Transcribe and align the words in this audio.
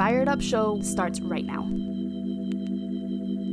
Fired 0.00 0.28
Up 0.28 0.40
Show 0.40 0.80
starts 0.80 1.20
right 1.20 1.44
now. 1.44 1.60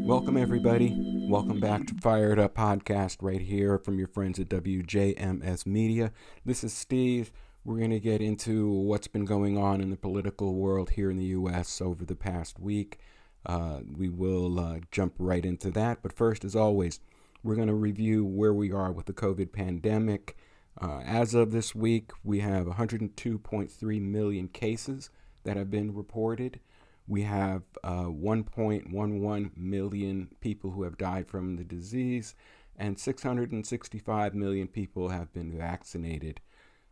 Welcome, 0.07 0.38
everybody. 0.38 0.96
Welcome 1.28 1.60
back 1.60 1.85
to 1.88 1.94
Fired 1.96 2.39
Up 2.39 2.55
Podcast 2.55 3.17
right 3.20 3.42
here 3.42 3.78
from 3.78 3.99
your 3.99 4.08
friends 4.08 4.39
at 4.39 4.47
WJMS 4.47 5.65
Media. 5.65 6.13
This 6.46 6.63
is 6.63 6.71
Steve. 6.71 7.33
We're 7.65 7.79
going 7.79 7.89
to 7.89 7.99
get 7.99 8.21
into 8.21 8.70
what's 8.70 9.10
been 9.10 9.25
going 9.25 9.57
on 9.57 9.81
in 9.81 9.89
the 9.89 9.97
political 9.97 10.56
world 10.56 10.92
here 10.92 11.12
in 11.12 11.17
the 11.17 11.25
U.S. 11.25 11.81
over 11.81 12.06
the 12.06 12.15
past 12.15 12.61
week. 12.61 12.98
Uh, 13.46 13.81
we 13.98 14.07
will 14.07 14.57
uh, 14.57 14.79
jump 14.89 15.16
right 15.20 15.46
into 15.46 15.70
that. 15.71 16.02
But 16.02 16.13
first, 16.13 16.45
as 16.45 16.55
always, 16.55 17.02
we're 17.43 17.55
going 17.55 17.67
to 17.67 17.73
review 17.73 18.23
where 18.23 18.53
we 18.53 18.71
are 18.71 18.93
with 18.93 19.07
the 19.07 19.11
COVID 19.11 19.52
pandemic. 19.52 20.38
Uh, 20.79 21.02
as 21.02 21.34
of 21.34 21.52
this 21.52 21.75
week, 21.75 22.11
we 22.23 22.39
have 22.39 22.67
102.3 22.67 24.02
million 24.02 24.48
cases 24.48 25.09
that 25.47 25.55
have 25.55 25.71
been 25.71 25.95
reported. 25.95 26.59
We 27.07 27.21
have 27.21 27.63
uh, 27.81 28.03
1.11 28.03 29.57
million 29.57 30.27
people 30.41 30.71
who 30.71 30.83
have 30.83 30.97
died 30.97 31.29
from 31.29 31.55
the 31.55 31.63
disease, 31.63 32.35
and 32.75 32.99
665 32.99 34.35
million 34.35 34.67
people 34.67 35.07
have 35.07 35.31
been 35.31 35.57
vaccinated. 35.57 36.41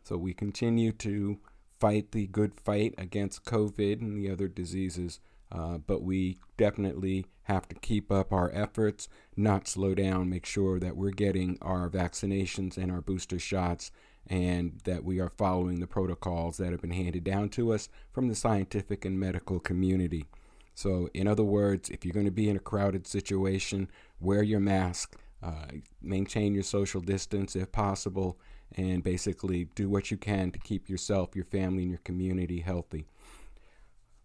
So 0.03 0.15
we 0.15 0.33
continue 0.33 0.93
to 0.93 1.37
fight 1.81 2.13
the 2.13 2.27
good 2.27 2.53
fight 2.55 2.95
against 2.97 3.43
COVID 3.43 3.99
and 3.99 4.17
the 4.17 4.31
other 4.31 4.47
diseases, 4.47 5.19
uh, 5.51 5.79
but 5.79 6.01
we 6.01 6.39
definitely 6.55 7.25
have 7.43 7.67
to 7.67 7.75
keep 7.75 8.09
up 8.09 8.31
our 8.31 8.49
efforts, 8.53 9.09
not 9.35 9.67
slow 9.67 9.93
down, 9.93 10.29
make 10.29 10.45
sure 10.45 10.79
that 10.79 10.95
we're 10.95 11.11
getting 11.11 11.57
our 11.61 11.89
vaccinations 11.89 12.77
and 12.77 12.89
our 12.89 13.01
booster 13.01 13.37
shots 13.37 13.91
and 14.27 14.79
that 14.85 15.03
we 15.03 15.19
are 15.19 15.29
following 15.29 15.79
the 15.79 15.87
protocols 15.87 16.57
that 16.57 16.71
have 16.71 16.81
been 16.81 16.91
handed 16.91 17.23
down 17.23 17.49
to 17.49 17.73
us 17.73 17.89
from 18.11 18.27
the 18.27 18.35
scientific 18.35 19.05
and 19.05 19.19
medical 19.19 19.59
community. 19.59 20.25
So, 20.73 21.09
in 21.13 21.27
other 21.27 21.43
words, 21.43 21.89
if 21.89 22.03
you're 22.03 22.13
going 22.13 22.25
to 22.25 22.31
be 22.31 22.49
in 22.49 22.57
a 22.57 22.59
crowded 22.59 23.07
situation, 23.07 23.89
wear 24.19 24.43
your 24.43 24.59
mask, 24.59 25.15
uh, 25.41 25.67
maintain 26.01 26.53
your 26.53 26.63
social 26.63 27.01
distance 27.01 27.55
if 27.55 27.71
possible, 27.71 28.37
and 28.75 29.03
basically 29.03 29.65
do 29.75 29.89
what 29.89 30.11
you 30.11 30.17
can 30.17 30.51
to 30.51 30.59
keep 30.59 30.89
yourself, 30.89 31.35
your 31.35 31.45
family, 31.45 31.83
and 31.83 31.91
your 31.91 32.01
community 32.03 32.59
healthy. 32.59 33.05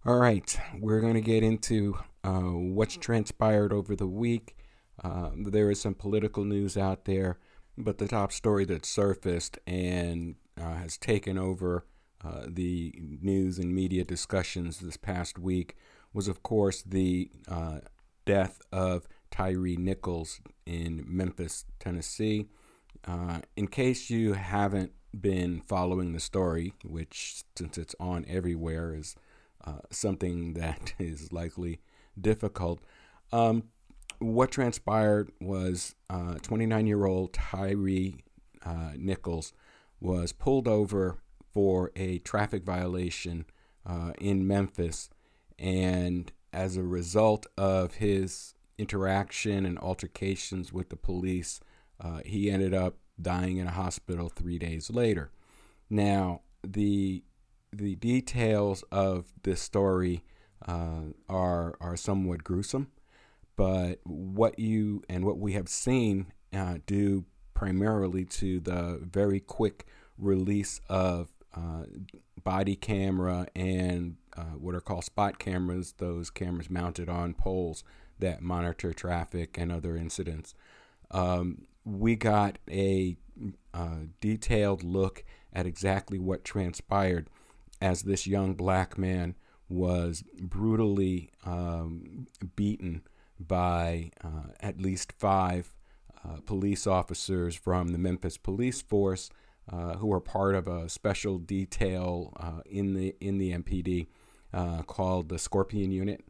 All 0.04 0.16
right, 0.16 0.58
we're 0.78 1.00
going 1.00 1.14
to 1.14 1.20
get 1.20 1.42
into 1.44 1.98
uh, 2.24 2.30
what's 2.30 2.96
transpired 2.96 3.72
over 3.72 3.94
the 3.94 4.06
week. 4.06 4.56
Uh, 5.04 5.30
there 5.36 5.70
is 5.70 5.80
some 5.80 5.94
political 5.94 6.44
news 6.44 6.76
out 6.76 7.04
there 7.04 7.38
but 7.84 7.98
the 7.98 8.08
top 8.08 8.32
story 8.32 8.64
that 8.66 8.84
surfaced 8.84 9.58
and 9.66 10.36
uh, 10.60 10.74
has 10.74 10.96
taken 10.96 11.38
over 11.38 11.86
uh, 12.24 12.42
the 12.46 12.92
news 13.22 13.58
and 13.58 13.74
media 13.74 14.04
discussions 14.04 14.78
this 14.78 14.96
past 14.96 15.38
week 15.38 15.76
was, 16.12 16.28
of 16.28 16.42
course, 16.42 16.82
the 16.82 17.30
uh, 17.48 17.78
death 18.26 18.60
of 18.72 19.06
Tyre 19.30 19.76
Nichols 19.78 20.40
in 20.66 21.04
Memphis, 21.06 21.64
Tennessee. 21.78 22.46
Uh, 23.06 23.40
in 23.56 23.66
case 23.68 24.10
you 24.10 24.34
haven't 24.34 24.92
been 25.18 25.60
following 25.60 26.12
the 26.12 26.20
story, 26.20 26.74
which, 26.84 27.42
since 27.56 27.78
it's 27.78 27.94
on 27.98 28.24
everywhere, 28.28 28.94
is 28.94 29.16
uh, 29.64 29.78
something 29.90 30.54
that 30.54 30.94
is 30.98 31.32
likely 31.32 31.80
difficult. 32.20 32.80
Um, 33.32 33.64
what 34.20 34.50
transpired 34.50 35.32
was 35.40 35.94
29 36.42 36.86
uh, 36.86 37.26
Tyre 37.32 38.12
uh, 38.64 38.92
Nichols 38.96 39.52
was 40.00 40.32
pulled 40.32 40.68
over 40.68 41.18
for 41.52 41.90
a 41.96 42.18
traffic 42.20 42.64
violation 42.64 43.46
uh, 43.86 44.12
in 44.20 44.46
Memphis. 44.46 45.10
And 45.58 46.30
as 46.52 46.76
a 46.76 46.82
result 46.82 47.46
of 47.56 47.94
his 47.94 48.54
interaction 48.78 49.66
and 49.66 49.78
altercations 49.78 50.72
with 50.72 50.90
the 50.90 50.96
police, 50.96 51.60
uh, 52.00 52.20
he 52.24 52.50
ended 52.50 52.74
up 52.74 52.96
dying 53.20 53.56
in 53.56 53.66
a 53.66 53.72
hospital 53.72 54.28
three 54.28 54.58
days 54.58 54.90
later. 54.90 55.30
Now, 55.88 56.42
the 56.62 57.24
the 57.72 57.94
details 57.96 58.82
of 58.90 59.32
this 59.42 59.60
story 59.60 60.24
uh, 60.66 61.12
are 61.28 61.76
are 61.80 61.96
somewhat 61.96 62.42
gruesome 62.44 62.88
but 63.56 64.00
what 64.04 64.58
you 64.58 65.02
and 65.08 65.24
what 65.24 65.38
we 65.38 65.52
have 65.52 65.68
seen 65.68 66.32
uh, 66.52 66.78
due 66.86 67.24
primarily 67.54 68.24
to 68.24 68.60
the 68.60 69.00
very 69.02 69.40
quick 69.40 69.86
release 70.18 70.80
of 70.88 71.28
uh, 71.54 71.84
body 72.42 72.76
camera 72.76 73.46
and 73.54 74.16
uh, 74.36 74.54
what 74.58 74.74
are 74.74 74.80
called 74.80 75.04
spot 75.04 75.38
cameras, 75.38 75.94
those 75.98 76.30
cameras 76.30 76.70
mounted 76.70 77.08
on 77.08 77.34
poles 77.34 77.84
that 78.18 78.42
monitor 78.42 78.92
traffic 78.92 79.58
and 79.58 79.72
other 79.72 79.96
incidents. 79.96 80.54
Um, 81.10 81.66
we 81.84 82.16
got 82.16 82.58
a 82.70 83.16
uh, 83.74 84.04
detailed 84.20 84.82
look 84.82 85.24
at 85.52 85.66
exactly 85.66 86.18
what 86.18 86.44
transpired 86.44 87.28
as 87.80 88.02
this 88.02 88.26
young 88.26 88.54
black 88.54 88.96
man 88.98 89.34
was 89.68 90.22
brutally 90.38 91.30
um, 91.44 92.26
beaten 92.56 93.02
by 93.46 94.10
uh, 94.22 94.52
at 94.60 94.80
least 94.80 95.12
five 95.12 95.74
uh, 96.24 96.40
police 96.44 96.86
officers 96.86 97.56
from 97.56 97.88
the 97.88 97.98
Memphis 97.98 98.36
Police 98.36 98.82
Force 98.82 99.30
uh, 99.70 99.94
who 99.96 100.12
are 100.12 100.20
part 100.20 100.54
of 100.54 100.66
a 100.66 100.88
special 100.88 101.38
detail 101.38 102.32
uh, 102.40 102.60
in 102.66 102.94
the 102.94 103.14
in 103.20 103.38
the 103.38 103.52
MPD 103.52 104.08
uh, 104.52 104.82
called 104.82 105.28
the 105.28 105.38
Scorpion 105.38 105.92
Unit, 105.92 106.24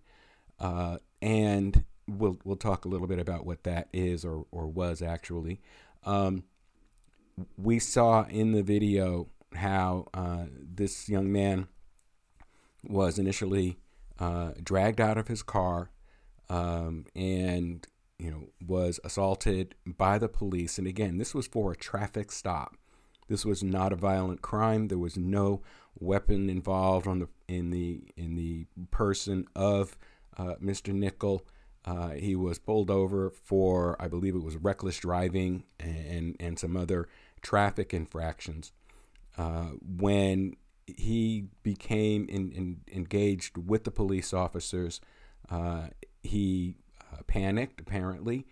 uh, 0.59 0.99
and 1.23 1.85
we'll 2.07 2.39
we'll 2.45 2.57
talk 2.57 2.85
a 2.85 2.89
little 2.89 3.07
bit 3.07 3.19
about 3.19 3.47
what 3.47 3.65
that 3.65 3.89
is 3.93 4.25
or 4.25 4.45
or 4.51 4.67
was 4.67 5.01
actually. 5.01 5.61
Um, 6.05 6.45
we 7.57 7.79
saw 7.79 8.25
in 8.25 8.53
the 8.53 8.63
video 8.63 9.29
how 9.55 10.09
this 10.13 11.09
young 11.09 11.33
man 11.33 11.67
was 12.85 13.19
initially 13.19 13.79
dragged 14.63 15.01
out 15.01 15.17
of 15.17 15.29
his 15.29 15.43
car 15.43 15.91
um, 16.51 17.07
and 17.15 17.87
you 18.19 18.31
know 18.31 18.49
was 18.67 19.01
assaulted 19.05 19.75
by 19.87 20.19
the 20.19 20.29
police. 20.29 20.77
And 20.77 20.87
again, 20.87 21.17
this 21.17 21.35
was 21.35 21.47
for 21.47 21.73
a 21.73 21.77
traffic 21.77 22.31
stop. 22.31 22.77
This 23.29 23.47
was 23.47 23.63
not 23.63 23.93
a 23.93 23.97
violent 23.97 24.43
crime. 24.43 24.89
There 24.89 24.99
was 24.99 25.17
no 25.17 25.63
weapon 25.99 26.51
involved 26.51 27.07
on 27.07 27.21
the 27.21 27.29
in 27.49 27.71
the 27.71 28.03
in 28.17 28.35
the 28.35 28.67
person 28.91 29.47
of 29.57 29.97
uh, 30.37 30.57
Mr. 30.63 30.93
Nickel. 30.93 31.47
Uh, 31.87 32.11
he 32.11 32.37
was 32.37 32.59
pulled 32.59 32.91
over 32.91 33.31
for, 33.31 33.97
I 33.99 34.07
believe 34.07 34.35
it 34.35 34.43
was 34.43 34.57
reckless 34.57 34.99
driving 34.99 35.65
and 35.79 36.37
and 36.39 36.59
some 36.59 36.77
other 36.77 37.09
traffic 37.41 37.95
infractions. 37.95 38.73
Uh, 39.39 39.71
when 39.97 40.57
he 40.87 41.47
became 41.63 42.27
in, 42.29 42.51
in, 42.51 42.81
engaged 42.93 43.57
with 43.57 43.85
the 43.85 43.91
police 43.93 44.35
officers, 44.35 45.01
uh, 45.49 45.87
he 46.23 46.75
uh, 47.13 47.23
panicked 47.27 47.81
apparently, 47.81 48.47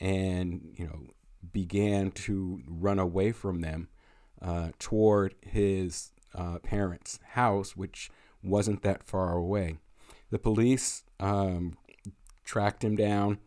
and 0.00 0.74
you 0.76 0.86
know 0.86 1.06
began 1.52 2.10
to 2.10 2.60
run 2.66 2.98
away 2.98 3.32
from 3.32 3.60
them 3.60 3.88
uh, 4.40 4.70
toward 4.78 5.34
his 5.42 6.12
uh, 6.34 6.58
parents' 6.60 7.18
house, 7.30 7.76
which 7.76 8.10
wasn't 8.42 8.82
that 8.82 9.02
far 9.02 9.32
away. 9.34 9.76
The 10.30 10.38
police 10.38 11.04
um, 11.20 11.76
tracked 12.44 12.82
him 12.82 12.96
down, 12.96 13.38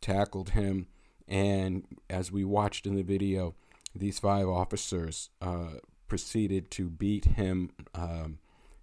tackled 0.00 0.50
him, 0.50 0.86
and 1.26 1.84
as 2.10 2.30
we 2.30 2.44
watched 2.44 2.86
in 2.86 2.94
the 2.94 3.02
video, 3.02 3.54
these 3.94 4.18
five 4.18 4.48
officers 4.48 5.30
uh, 5.40 5.78
proceeded 6.08 6.70
to 6.72 6.88
beat 6.88 7.24
him 7.24 7.70
um, 7.94 8.38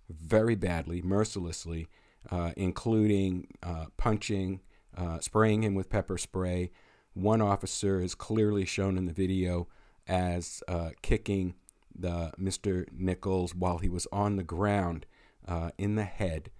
very 0.09 0.55
badly, 0.55 1.01
mercilessly, 1.01 1.87
uh, 2.29 2.51
including 2.55 3.47
uh, 3.63 3.85
punching, 3.97 4.61
uh, 4.97 5.19
spraying 5.19 5.63
him 5.63 5.75
with 5.75 5.89
pepper 5.89 6.17
spray. 6.17 6.71
One 7.13 7.41
officer 7.41 8.01
is 8.01 8.15
clearly 8.15 8.65
shown 8.65 8.97
in 8.97 9.05
the 9.05 9.13
video 9.13 9.67
as 10.07 10.63
uh, 10.67 10.91
kicking 11.01 11.55
the 11.93 12.31
Mr. 12.39 12.85
Nichols 12.91 13.53
while 13.53 13.79
he 13.79 13.89
was 13.89 14.07
on 14.11 14.35
the 14.37 14.43
ground 14.43 15.05
uh, 15.47 15.71
in 15.77 15.95
the 15.95 16.05
head. 16.05 16.51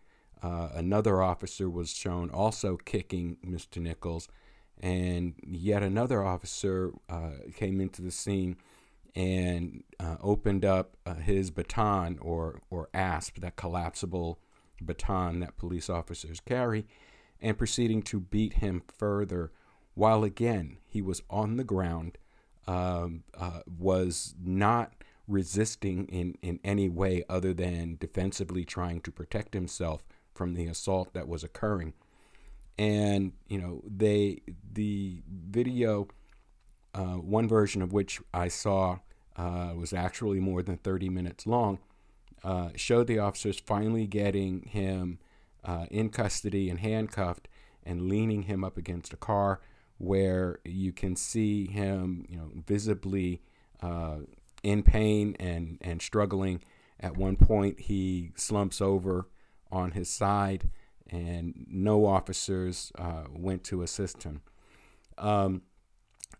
another 0.41 1.21
officer 1.21 1.69
was 1.69 1.93
shown 1.93 2.29
also 2.29 2.77
kicking 2.77 3.37
Mr. 3.45 3.81
Nichols, 3.81 4.27
and 4.81 5.35
yet 5.43 5.83
another 5.83 6.23
officer 6.23 6.91
came 7.55 7.79
into 7.79 8.01
the 8.01 8.11
scene 8.11 8.57
and 9.15 9.83
uh, 9.99 10.15
opened 10.21 10.63
up 10.63 10.95
uh, 11.05 11.15
his 11.15 11.51
baton 11.51 12.17
or 12.21 12.61
or 12.69 12.89
asp, 12.93 13.39
that 13.39 13.55
collapsible 13.55 14.39
baton 14.81 15.39
that 15.39 15.57
police 15.57 15.89
officers 15.89 16.39
carry, 16.39 16.85
and 17.41 17.57
proceeding 17.57 18.01
to 18.03 18.19
beat 18.19 18.53
him 18.53 18.83
further 18.87 19.51
while 19.93 20.23
again 20.23 20.77
he 20.87 21.01
was 21.01 21.21
on 21.29 21.57
the 21.57 21.63
ground, 21.63 22.17
um, 22.67 23.23
uh, 23.37 23.61
was 23.65 24.35
not 24.43 24.93
resisting 25.27 26.05
in, 26.07 26.37
in 26.41 26.59
any 26.63 26.89
way 26.89 27.23
other 27.29 27.53
than 27.53 27.97
defensively 27.99 28.65
trying 28.65 29.01
to 29.01 29.11
protect 29.11 29.53
himself 29.53 30.03
from 30.33 30.53
the 30.53 30.67
assault 30.67 31.13
that 31.13 31.27
was 31.27 31.43
occurring. 31.43 31.93
And 32.77 33.33
you 33.47 33.59
know, 33.59 33.83
they 33.85 34.41
the 34.73 35.21
video, 35.27 36.07
uh, 36.93 37.15
one 37.15 37.47
version 37.47 37.81
of 37.81 37.93
which 37.93 38.19
I 38.33 38.47
saw 38.47 38.99
uh, 39.35 39.73
was 39.75 39.93
actually 39.93 40.39
more 40.39 40.63
than 40.63 40.77
30 40.77 41.09
minutes 41.09 41.45
long, 41.45 41.79
uh, 42.43 42.69
showed 42.75 43.07
the 43.07 43.19
officers 43.19 43.59
finally 43.59 44.07
getting 44.07 44.63
him 44.63 45.19
uh, 45.63 45.85
in 45.91 46.09
custody 46.09 46.69
and 46.69 46.79
handcuffed 46.79 47.47
and 47.83 48.09
leaning 48.09 48.43
him 48.43 48.63
up 48.63 48.77
against 48.77 49.13
a 49.13 49.17
car 49.17 49.59
where 49.97 50.59
you 50.65 50.91
can 50.91 51.15
see 51.15 51.67
him, 51.67 52.25
you 52.27 52.37
know, 52.37 52.49
visibly 52.65 53.41
uh, 53.81 54.17
in 54.63 54.81
pain 54.83 55.35
and, 55.39 55.77
and 55.81 56.01
struggling. 56.01 56.61
At 56.99 57.17
one 57.17 57.35
point, 57.35 57.81
he 57.81 58.31
slumps 58.35 58.81
over 58.81 59.27
on 59.71 59.91
his 59.91 60.09
side, 60.09 60.69
and 61.09 61.65
no 61.67 62.05
officers 62.05 62.91
uh, 62.97 63.23
went 63.31 63.63
to 63.65 63.81
assist 63.81 64.23
him. 64.23 64.41
Um, 65.17 65.63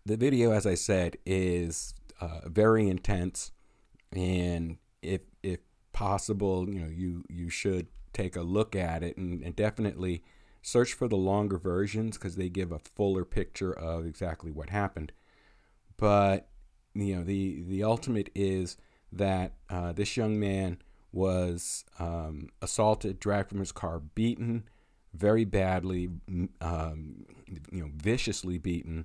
the 0.04 0.16
video, 0.16 0.52
as 0.52 0.66
I 0.66 0.74
said, 0.74 1.16
is 1.24 1.94
uh, 2.20 2.40
very 2.46 2.88
intense, 2.88 3.52
and 4.12 4.78
if 5.02 5.22
if 5.42 5.60
possible, 5.92 6.68
you 6.68 6.80
know, 6.80 6.88
you 6.88 7.24
you 7.28 7.48
should 7.48 7.86
take 8.12 8.36
a 8.36 8.42
look 8.42 8.76
at 8.76 9.02
it 9.02 9.16
and, 9.16 9.42
and 9.42 9.56
definitely 9.56 10.22
search 10.62 10.92
for 10.92 11.08
the 11.08 11.16
longer 11.16 11.58
versions 11.58 12.16
because 12.16 12.36
they 12.36 12.48
give 12.48 12.70
a 12.70 12.78
fuller 12.78 13.24
picture 13.24 13.72
of 13.72 14.06
exactly 14.06 14.50
what 14.50 14.70
happened. 14.70 15.12
But 15.96 16.48
you 16.94 17.16
know, 17.16 17.24
the 17.24 17.62
the 17.62 17.82
ultimate 17.82 18.30
is 18.34 18.76
that 19.12 19.54
uh, 19.68 19.92
this 19.92 20.16
young 20.16 20.38
man 20.38 20.78
was 21.12 21.84
um, 21.98 22.48
assaulted, 22.62 23.20
dragged 23.20 23.50
from 23.50 23.58
his 23.58 23.72
car, 23.72 24.00
beaten 24.00 24.64
very 25.14 25.44
badly, 25.44 26.08
um, 26.60 27.26
you 27.70 27.82
know, 27.82 27.90
viciously 27.94 28.56
beaten 28.56 29.04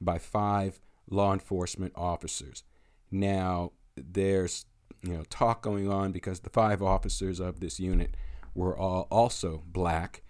by 0.00 0.18
five 0.18 0.78
law 1.10 1.32
enforcement 1.32 1.92
officers. 1.96 2.62
Now, 3.10 3.72
there's 3.96 4.66
you 5.02 5.12
know 5.12 5.24
talk 5.30 5.62
going 5.62 5.90
on 5.90 6.12
because 6.12 6.40
the 6.40 6.50
five 6.50 6.82
officers 6.82 7.40
of 7.40 7.60
this 7.60 7.78
unit 7.78 8.14
were 8.54 8.76
all 8.76 9.06
also 9.10 9.62
black, 9.66 10.22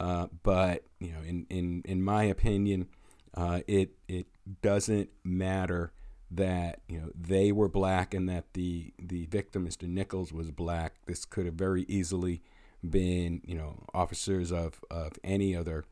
uh, 0.00 0.26
but 0.42 0.84
you 1.00 1.12
know, 1.12 1.22
in 1.26 1.46
in 1.50 1.82
in 1.84 2.02
my 2.02 2.24
opinion, 2.24 2.88
uh, 3.34 3.60
it 3.66 3.90
it 4.08 4.26
doesn't 4.62 5.10
matter 5.24 5.92
that 6.30 6.80
you 6.88 6.98
know 7.00 7.10
they 7.18 7.52
were 7.52 7.68
black 7.68 8.14
and 8.14 8.28
that 8.28 8.52
the 8.54 8.92
the 8.98 9.26
victim, 9.26 9.66
Mr. 9.66 9.88
Nichols, 9.88 10.32
was 10.32 10.50
black. 10.50 10.94
This 11.06 11.24
could 11.24 11.46
have 11.46 11.54
very 11.54 11.84
easily 11.88 12.42
been 12.88 13.40
you 13.44 13.54
know 13.54 13.84
officers 13.94 14.52
of 14.52 14.80
of 14.90 15.12
any 15.22 15.54
other 15.54 15.84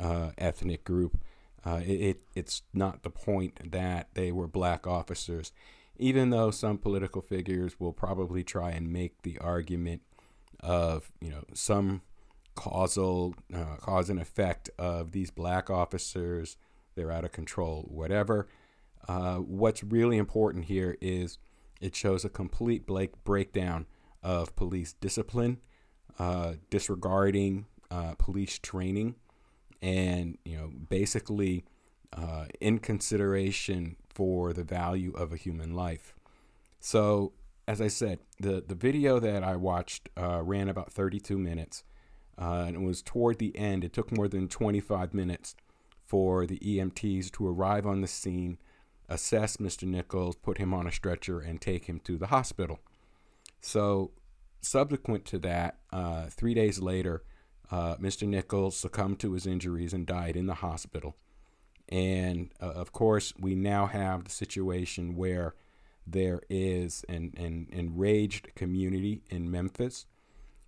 uh, 0.00 0.30
ethnic 0.38 0.84
group. 0.84 1.18
Uh, 1.64 1.80
it, 1.84 2.00
it, 2.00 2.20
it's 2.34 2.62
not 2.72 3.02
the 3.02 3.10
point 3.10 3.72
that 3.72 4.08
they 4.14 4.30
were 4.30 4.46
black 4.46 4.86
officers, 4.86 5.52
even 5.98 6.30
though 6.30 6.50
some 6.50 6.78
political 6.78 7.20
figures 7.22 7.78
will 7.78 7.92
probably 7.92 8.44
try 8.44 8.70
and 8.70 8.92
make 8.92 9.22
the 9.22 9.38
argument 9.38 10.02
of 10.60 11.12
you 11.20 11.30
know 11.30 11.44
some 11.54 12.02
causal 12.54 13.34
uh, 13.54 13.76
cause 13.80 14.10
and 14.10 14.20
effect 14.20 14.68
of 14.78 15.12
these 15.12 15.30
black 15.30 15.70
officers. 15.70 16.56
They're 16.94 17.12
out 17.12 17.24
of 17.24 17.32
control, 17.32 17.86
whatever. 17.88 18.48
Uh, 19.06 19.36
what's 19.36 19.84
really 19.84 20.16
important 20.16 20.64
here 20.64 20.96
is 21.00 21.38
it 21.80 21.94
shows 21.94 22.24
a 22.24 22.28
complete 22.28 22.84
break- 22.84 23.22
breakdown 23.22 23.86
of 24.22 24.56
police 24.56 24.94
discipline, 24.94 25.58
uh, 26.18 26.54
disregarding 26.70 27.66
uh, 27.90 28.14
police 28.18 28.58
training, 28.58 29.14
and 29.80 30.36
you 30.44 30.56
know 30.56 30.70
basically 30.88 31.64
uh, 32.12 32.46
in 32.60 32.78
consideration 32.78 33.96
for 34.18 34.52
the 34.52 34.64
value 34.64 35.12
of 35.12 35.32
a 35.32 35.36
human 35.36 35.76
life. 35.76 36.12
So 36.80 37.34
as 37.68 37.80
I 37.80 37.86
said, 37.88 38.18
the, 38.40 38.64
the 38.66 38.74
video 38.74 39.20
that 39.20 39.44
I 39.44 39.54
watched 39.54 40.08
uh, 40.16 40.42
ran 40.42 40.68
about 40.68 40.92
32 40.92 41.38
minutes. 41.38 41.84
Uh, 42.36 42.64
and 42.66 42.76
it 42.76 42.80
was 42.80 43.00
toward 43.00 43.38
the 43.38 43.56
end. 43.56 43.84
It 43.84 43.92
took 43.92 44.10
more 44.10 44.26
than 44.26 44.48
25 44.48 45.14
minutes 45.14 45.54
for 46.04 46.46
the 46.46 46.58
EMTs 46.58 47.30
to 47.32 47.46
arrive 47.46 47.86
on 47.86 48.00
the 48.00 48.08
scene, 48.08 48.58
assess 49.08 49.58
Mr. 49.58 49.86
Nichols, 49.86 50.34
put 50.34 50.58
him 50.58 50.74
on 50.74 50.86
a 50.86 50.92
stretcher, 50.92 51.38
and 51.38 51.60
take 51.60 51.84
him 51.84 52.00
to 52.00 52.16
the 52.16 52.28
hospital. 52.28 52.80
So, 53.60 54.12
subsequent 54.62 55.26
to 55.26 55.38
that, 55.40 55.78
uh, 55.92 56.26
three 56.30 56.54
days 56.54 56.80
later, 56.80 57.22
uh, 57.70 57.96
Mr. 57.96 58.26
Nichols 58.26 58.78
succumbed 58.78 59.20
to 59.20 59.32
his 59.32 59.46
injuries 59.46 59.92
and 59.92 60.06
died 60.06 60.36
in 60.36 60.46
the 60.46 60.54
hospital. 60.54 61.16
And 61.88 62.50
uh, 62.60 62.66
of 62.66 62.92
course, 62.92 63.32
we 63.38 63.54
now 63.54 63.86
have 63.86 64.24
the 64.24 64.30
situation 64.30 65.16
where 65.16 65.54
there 66.06 66.40
is 66.48 67.04
an, 67.08 67.32
an 67.36 67.68
enraged 67.70 68.54
community 68.54 69.22
in 69.30 69.50
Memphis. 69.50 70.06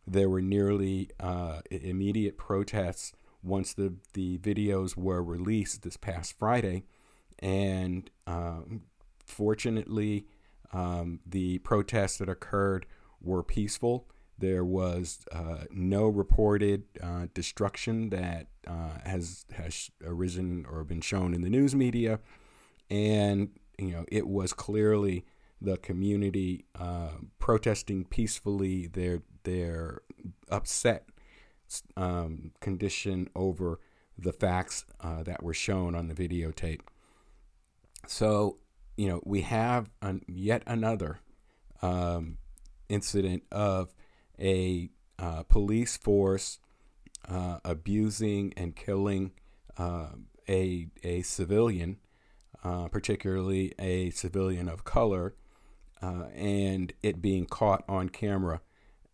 There 0.07 0.29
were 0.29 0.43
nearly 0.43 1.11
uh, 1.21 1.61
immediate 1.71 2.37
protests 2.37 3.13
once 3.43 3.73
the, 3.73 3.95
the 4.13 4.39
videos 4.39 4.97
were 4.97 5.23
released 5.23 5.83
this 5.83 5.97
past 5.97 6.39
Friday. 6.39 6.85
And 7.39 8.11
um, 8.27 8.83
fortunately, 9.25 10.27
um, 10.73 11.21
the 11.27 11.59
protests 11.59 12.19
that 12.19 12.29
occurred 12.29 12.87
were 13.21 13.43
peaceful. 13.43 14.07
There 14.41 14.65
was 14.65 15.25
uh, 15.33 15.65
no 15.71 16.09
reported 16.09 16.85
uh, 17.03 17.27
destruction 17.35 18.11
that 18.11 18.47
uh, 18.67 18.99
has 19.05 19.45
has 19.53 19.91
arisen 20.05 20.67
or 20.71 20.83
been 20.85 21.03
shown 21.03 21.35
in 21.35 21.43
the 21.43 21.51
news 21.51 21.75
media, 21.75 22.21
and 22.91 23.51
you 23.79 23.93
know, 23.93 24.05
it 24.09 24.27
was 24.27 24.53
clearly 24.53 25.25
the 25.61 25.77
community 25.77 26.65
uh, 26.79 27.11
protesting 27.39 28.05
peacefully 28.05 28.87
their 28.87 29.23
their 29.45 30.03
upset 30.51 31.07
um, 31.97 32.53
condition 32.61 33.29
over 33.37 33.79
the 34.19 34.33
facts 34.33 34.85
uh, 35.01 35.23
that 35.23 35.43
were 35.43 35.55
shown 35.55 35.95
on 35.95 36.09
the 36.09 36.15
videotape. 36.15 36.81
So, 38.07 38.59
you 38.97 39.09
know, 39.09 39.21
we 39.25 39.43
have 39.43 39.91
an, 40.03 40.23
yet 40.27 40.63
another 40.67 41.21
um, 41.83 42.39
incident 42.89 43.45
of 43.53 43.95
a 44.41 44.91
uh, 45.19 45.43
police 45.45 45.97
force 45.97 46.59
uh, 47.29 47.59
abusing 47.65 48.53
and 48.57 48.75
killing 48.75 49.33
uh, 49.77 50.11
a 50.49 50.89
a 51.03 51.23
civilian 51.23 51.99
uh, 52.63 52.89
particularly 52.89 53.73
a 53.79 54.11
civilian 54.11 54.69
of 54.69 54.85
color, 54.85 55.35
uh, 56.03 56.25
and 56.35 56.93
it 57.03 57.23
being 57.23 57.47
caught 57.47 57.83
on 57.89 58.09
camera, 58.09 58.61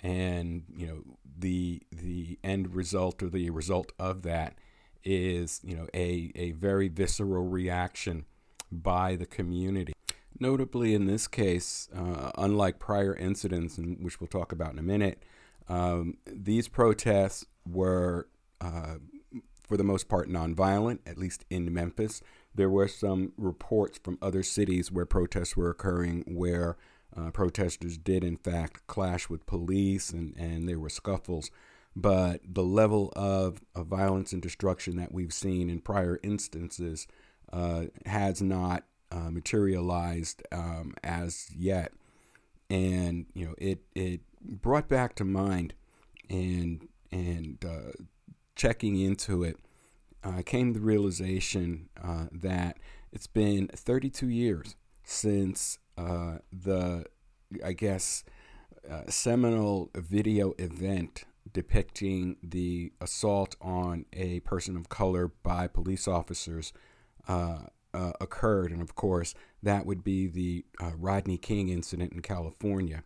and 0.03 0.65
you 0.77 0.87
know 0.87 1.03
the 1.39 1.81
the 1.93 2.39
end 2.43 2.75
result 2.75 3.23
or 3.23 3.29
the 3.29 3.51
result 3.51 3.93
of 3.99 4.23
that 4.23 4.57
is 5.05 5.61
you 5.63 5.77
know 5.77 5.87
a 5.95 6.33
a 6.35 6.51
very 6.53 6.89
visceral 6.89 7.45
reaction 7.45 8.25
by 8.73 9.15
the 9.15 9.27
community. 9.27 9.93
Notably, 10.39 10.95
in 10.95 11.07
this 11.07 11.27
case, 11.29 11.89
uh, 11.95 12.31
unlike 12.37 12.79
prior 12.79 13.15
incidents, 13.15 13.79
which 13.79 14.21
we'll 14.21 14.29
talk 14.29 14.53
about 14.53 14.73
in 14.73 14.79
a 14.79 14.83
minute, 14.83 15.23
um, 15.69 16.19
these 16.27 16.69
protests 16.69 17.47
were, 17.69 18.29
uh, 18.61 18.97
for 19.67 19.77
the 19.77 19.85
most 19.85 20.09
part, 20.09 20.29
nonviolent, 20.29 20.99
at 21.07 21.19
least 21.19 21.45
in 21.51 21.73
Memphis 21.73 22.23
there 22.57 22.71
were 22.71 22.89
some 22.89 23.33
reports 23.37 24.01
from 24.03 24.19
other 24.21 24.43
cities 24.43 24.91
where 24.91 25.07
protests 25.07 25.57
were 25.57 25.71
occurring 25.71 26.25
where 26.27 26.77
uh, 27.17 27.31
protesters 27.31 27.97
did, 27.97 28.25
in 28.25 28.37
fact, 28.37 28.87
clash 28.87 29.29
with 29.29 29.47
police 29.47 30.11
and, 30.11 30.35
and 30.37 30.69
there 30.69 30.81
were 30.81 30.89
scuffles. 30.89 31.51
But 31.95 32.41
the 32.47 32.65
level 32.65 33.13
of, 33.15 33.61
of 33.75 33.87
violence 33.87 34.33
and 34.33 34.43
destruction 34.43 34.97
that 34.97 35.13
we've 35.13 35.33
seen 35.33 35.71
in 35.71 35.81
prior 35.81 36.19
instances 36.23 37.07
uh, 37.53 37.85
has 38.05 38.43
not 38.43 38.85
uh, 39.11 39.31
materialized 39.31 40.43
um, 40.53 40.95
as 41.03 41.51
yet. 41.57 41.93
And, 42.69 43.27
you 43.35 43.47
know, 43.47 43.55
it, 43.59 43.81
it 43.95 44.21
brought 44.43 44.89
back 44.89 45.15
to 45.17 45.25
mind 45.25 45.75
and, 46.29 46.89
and 47.13 47.65
uh, 47.65 47.93
checking 48.57 48.99
into 48.99 49.45
it 49.45 49.57
I 50.35 50.43
came 50.43 50.73
to 50.73 50.81
the 50.81 50.85
realization 50.85 51.89
uh, 52.03 52.27
that 52.33 52.79
it's 53.13 53.27
been 53.27 53.69
32 53.69 54.29
years 54.29 54.77
since 55.05 55.79
uh, 55.97 56.39
the, 56.53 57.05
I 57.65 57.73
guess, 57.73 58.25
uh, 58.91 59.03
seminal 59.09 59.91
video 59.95 60.55
event 60.59 61.25
depicting 61.53 62.37
the 62.43 62.93
assault 63.01 63.55
on 63.61 64.05
a 64.13 64.41
person 64.41 64.77
of 64.77 64.89
color 64.89 65.29
by 65.29 65.69
police 65.69 66.09
officers 66.09 66.73
uh, 67.29 67.59
uh, 67.97 68.13
occurred. 68.21 68.71
And 68.71 68.83
of 68.83 68.95
course, 68.95 69.35
that 69.63 69.87
would 69.87 70.05
be 70.05 70.27
the 70.27 70.65
uh, 70.81 70.93
Rodney 70.97 71.39
King 71.39 71.69
incident 71.69 72.13
in 72.13 72.23
California. 72.23 73.03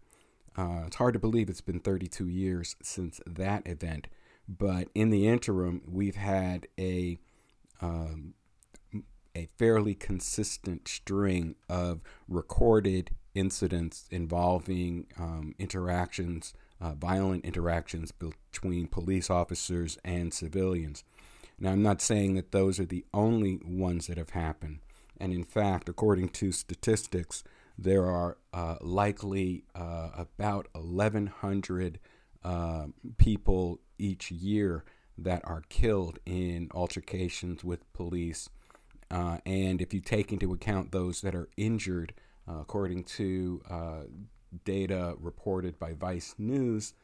it's 0.59 0.97
hard 0.97 1.15
to 1.15 1.21
believe 1.21 1.49
it's 1.49 1.61
been 1.61 1.81
32 1.81 2.27
years 2.27 2.77
since 2.83 3.21
that 3.27 3.67
event. 3.67 4.09
But 4.49 4.89
in 4.95 5.11
the 5.11 5.29
interim, 5.29 5.83
we've 5.87 6.17
had 6.17 6.67
a 6.79 7.19
um, 7.81 8.35
a 9.35 9.49
fairly 9.59 9.95
consistent 9.95 10.89
string 10.89 11.55
of 11.69 12.01
recorded 12.29 13.11
incidents 13.35 14.07
involving 14.11 15.07
um, 15.19 15.55
interactions, 15.59 16.53
uh, 16.81 16.95
violent 16.95 17.45
interactions 17.45 18.13
between 18.13 18.87
police 18.87 19.31
officers 19.31 19.99
and 20.05 20.35
civilians. 20.35 21.05
Now, 21.61 21.73
I'm 21.73 21.83
not 21.83 22.01
saying 22.01 22.35
that 22.35 22.53
those 22.53 22.81
are 22.81 22.87
the 22.87 23.05
only 23.13 23.61
ones 23.63 24.07
that 24.07 24.17
have 24.17 24.31
happened. 24.31 24.79
And 25.21 25.33
in 25.33 25.45
fact, 25.45 25.89
according 25.91 26.31
to 26.31 26.53
statistics, 26.53 27.45
there 27.77 28.07
are 28.07 28.39
uh, 28.55 28.77
likely 28.81 29.65
uh, 29.75 30.09
about 30.17 30.69
1,100 30.73 32.01
uh, 32.43 32.87
people 33.19 33.81
each 33.99 34.31
year 34.31 34.85
that 35.19 35.43
are 35.45 35.63
killed 35.69 36.19
in 36.25 36.71
altercations 36.73 37.63
with 37.63 37.91
police. 37.93 38.49
Uh, 39.11 39.39
and 39.45 39.83
if 39.83 39.93
you 39.93 40.01
take 40.01 40.33
into 40.33 40.53
account 40.55 40.93
those 40.93 41.21
that 41.21 41.35
are 41.35 41.51
injured, 41.59 42.15
uh, 42.49 42.61
according 42.61 43.05
to 43.05 43.61
uh, 43.69 44.03
data 44.65 45.15
reported 45.21 45.79
by 45.79 45.93
Vice 45.93 46.35
News, 46.39 46.95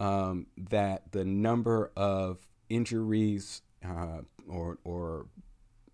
um, 0.00 0.46
that 0.56 1.12
the 1.12 1.24
number 1.24 1.92
of 1.96 2.48
injuries 2.68 3.62
or, 4.48 4.78
or 4.84 5.26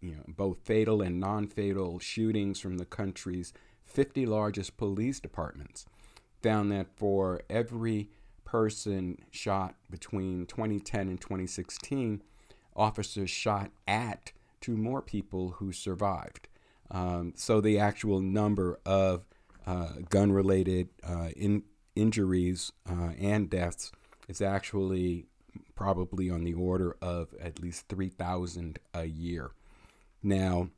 you 0.00 0.12
know, 0.12 0.22
both 0.28 0.58
fatal 0.64 1.02
and 1.02 1.18
non-fatal 1.20 1.98
shootings 1.98 2.60
from 2.60 2.78
the 2.78 2.84
country's 2.84 3.52
50 3.84 4.26
largest 4.26 4.76
police 4.76 5.20
departments 5.20 5.86
found 6.42 6.70
that 6.72 6.86
for 6.96 7.40
every 7.48 8.08
person 8.44 9.18
shot 9.30 9.74
between 9.90 10.46
2010 10.46 11.08
and 11.08 11.20
2016, 11.20 12.22
officers 12.74 13.30
shot 13.30 13.70
at 13.86 14.32
two 14.60 14.76
more 14.76 15.02
people 15.02 15.50
who 15.58 15.72
survived. 15.72 16.48
Um, 16.90 17.32
so 17.36 17.60
the 17.60 17.78
actual 17.78 18.20
number 18.20 18.78
of 18.86 19.26
uh, 19.66 19.94
gun 20.08 20.30
related 20.30 20.88
uh, 21.02 21.30
in, 21.36 21.64
injuries 21.96 22.70
uh, 22.88 23.10
and 23.18 23.50
deaths 23.50 23.90
is 24.28 24.40
actually 24.40 25.26
probably 25.74 26.30
on 26.30 26.44
the 26.44 26.54
order 26.54 26.96
of 27.00 27.34
at 27.40 27.60
least 27.60 27.88
3,000 27.88 28.78
a 28.94 29.04
year. 29.04 29.50
Now, 30.22 30.70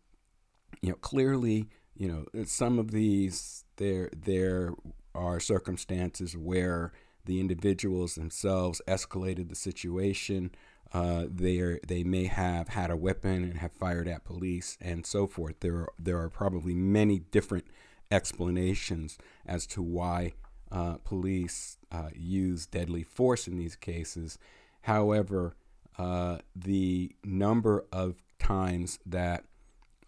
you 0.83 0.91
know, 0.91 0.97
clearly, 0.97 1.69
you 1.97 2.09
know, 2.09 2.45
some 2.45 2.79
of 2.79 2.91
these 2.91 3.65
there 3.77 4.11
there 4.15 4.73
are 5.15 5.41
circumstances 5.41 6.37
where 6.37 6.93
the 7.25 7.41
individuals 7.41 8.15
themselves 8.15 8.81
escalated 8.87 9.49
the 9.49 9.55
situation. 9.55 10.51
Uh, 10.93 11.25
they 11.29 11.79
they 11.87 12.03
may 12.03 12.25
have 12.25 12.69
had 12.69 12.91
a 12.91 12.97
weapon 12.97 13.45
and 13.45 13.59
have 13.59 13.73
fired 13.73 14.09
at 14.09 14.25
police 14.25 14.79
and 14.81 15.05
so 15.05 15.27
forth. 15.27 15.61
There 15.61 15.77
are, 15.77 15.93
there 15.99 16.19
are 16.19 16.31
probably 16.31 16.75
many 16.75 17.19
different 17.19 17.67
explanations 18.11 19.19
as 19.47 19.67
to 19.67 19.83
why 19.83 20.33
uh, 20.71 20.95
police 21.05 21.79
uh, 21.91 22.11
use 22.15 22.67
deadly 22.67 23.03
force 23.03 23.47
in 23.47 23.59
these 23.59 23.77
cases. 23.77 24.39
However, 24.88 25.54
uh, 25.99 26.38
the 26.57 27.14
number 27.23 27.85
of 27.92 28.23
times 28.38 28.99
that 29.04 29.45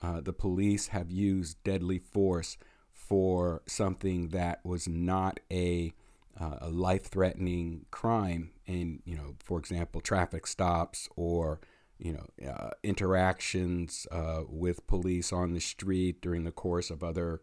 uh, 0.00 0.22
the 0.22 0.32
police 0.32 0.87
have 0.87 1.10
used 1.10 1.62
deadly 1.64 1.99
force 1.99 2.56
for 2.90 3.60
something 3.66 4.28
that 4.28 4.64
was 4.64 4.88
not 4.88 5.38
a 5.52 5.92
uh, 6.40 6.56
a 6.62 6.70
life-threatening 6.70 7.84
crime, 7.90 8.52
and 8.66 9.02
you 9.04 9.16
know, 9.16 9.34
for 9.44 9.58
example, 9.58 10.00
traffic 10.00 10.46
stops 10.46 11.10
or 11.14 11.60
you 11.99 12.14
know 12.14 12.49
uh, 12.50 12.70
interactions 12.82 14.06
uh, 14.10 14.44
with 14.49 14.87
police 14.87 15.30
on 15.30 15.52
the 15.52 15.60
street 15.60 16.22
during 16.22 16.44
the 16.44 16.52
course 16.52 16.88
of 16.88 17.04
other 17.04 17.42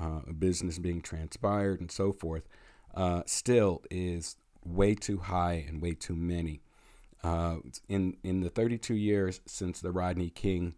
uh, 0.00 0.20
business 0.38 0.78
being 0.78 1.02
transpired 1.02 1.82
and 1.82 1.92
so 1.92 2.12
forth, 2.12 2.48
still 3.26 3.82
is 3.90 4.36
way 4.64 4.94
too 4.94 5.18
high 5.18 5.62
and 5.68 5.82
way 5.82 5.92
too 5.92 6.16
many. 6.16 6.62
Uh, 7.22 7.56
in 7.88 8.16
in 8.22 8.40
the 8.40 8.50
32 8.50 8.94
years 8.94 9.40
since 9.46 9.80
the 9.80 9.90
Rodney 9.90 10.30
King 10.30 10.74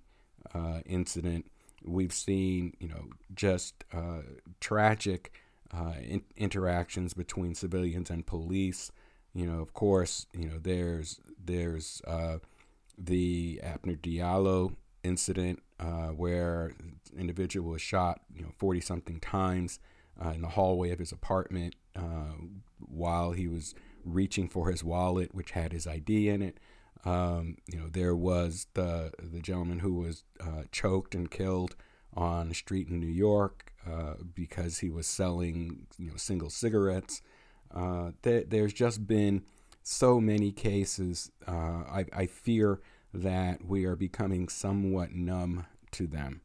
uh, 0.55 0.81
incident, 0.87 1.51
we've 1.85 2.13
seen 2.13 2.75
you 2.81 2.89
know 2.89 3.09
just 3.35 3.85
uh, 3.93 4.23
tragic 4.59 5.33
uh, 5.73 5.95
in- 6.03 6.25
interactions 6.37 7.15
between 7.15 7.55
civilians 7.55 8.11
and 8.11 8.27
police. 8.27 8.91
You 9.35 9.47
know, 9.47 9.61
of 9.61 9.75
course, 9.75 10.27
you 10.33 10.49
know 10.49 10.59
there's 10.61 11.21
there's 11.43 12.01
uh, 12.07 12.39
the 12.97 13.61
Amadou 13.63 13.99
Diallo 13.99 14.75
incident 15.03 15.63
where 16.17 16.73
an 16.79 17.01
individual 17.17 17.71
was 17.71 17.81
shot 17.81 18.21
you 18.37 18.43
know 18.43 18.51
40 18.59 18.83
something 18.83 19.19
times 19.19 19.79
in 20.35 20.43
the 20.43 20.49
hallway 20.49 20.91
of 20.91 20.99
his 20.99 21.11
apartment 21.11 21.75
while 22.79 23.33
he 23.33 23.49
was 23.49 23.75
reaching 24.05 24.49
for 24.49 24.71
his 24.71 24.85
wallet, 24.85 25.35
which 25.35 25.53
had 25.53 25.73
his 25.73 25.87
ID 25.87 26.29
in 26.29 26.43
it. 26.43 26.59
Um, 27.05 27.57
you 27.67 27.79
know, 27.79 27.89
there 27.89 28.15
was 28.15 28.67
the 28.75 29.13
the 29.19 29.41
gentleman 29.41 29.81
who 29.81 29.95
was 29.95 30.25
uh, 30.41 30.65
choked 30.71 31.15
and 31.15 31.31
killed 31.31 31.77
on 32.15 32.51
a 32.51 32.55
street 32.55 32.89
in 32.89 33.01
New 33.01 33.07
York 33.07 33.73
uh, 33.87 34.15
because 34.35 34.79
he 34.79 34.91
was 34.91 35.07
selling 35.07 35.87
you 35.99 36.11
know 36.11 36.17
single 36.17 36.51
cigarettes. 36.51 37.23
Uh, 37.73 38.11
th- 38.23 38.47
there's 38.49 38.73
just 38.73 39.07
been 39.07 39.43
so 39.83 40.21
many 40.21 40.53
cases. 40.53 41.31
Uh, 41.47 41.85
I, 41.91 42.05
I, 42.13 42.27
fear 42.27 42.81
that 43.15 43.65
we 43.65 43.85
are 43.85 43.97
becoming 43.97 44.49
somewhat 44.49 45.13
numb 45.13 45.67
to 45.93 46.07
them, 46.07 46.41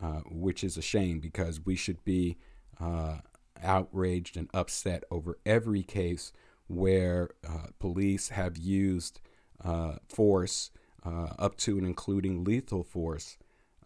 uh, 0.00 0.20
which 0.30 0.62
is 0.62 0.76
a 0.76 0.82
shame 0.82 1.18
because 1.18 1.64
we 1.64 1.74
should 1.74 2.02
be 2.04 2.38
uh, 2.80 3.18
outraged 3.62 4.36
and 4.36 4.48
upset 4.54 5.04
over 5.10 5.38
every 5.44 5.82
case 5.82 6.32
where 6.68 7.30
uh, 7.48 7.68
police 7.78 8.28
have 8.28 8.56
used 8.56 9.20
uh, 9.64 9.96
force 10.08 10.70
uh, 11.04 11.28
up 11.38 11.56
to 11.56 11.78
and 11.78 11.86
including 11.86 12.44
lethal 12.44 12.84
force 12.84 13.38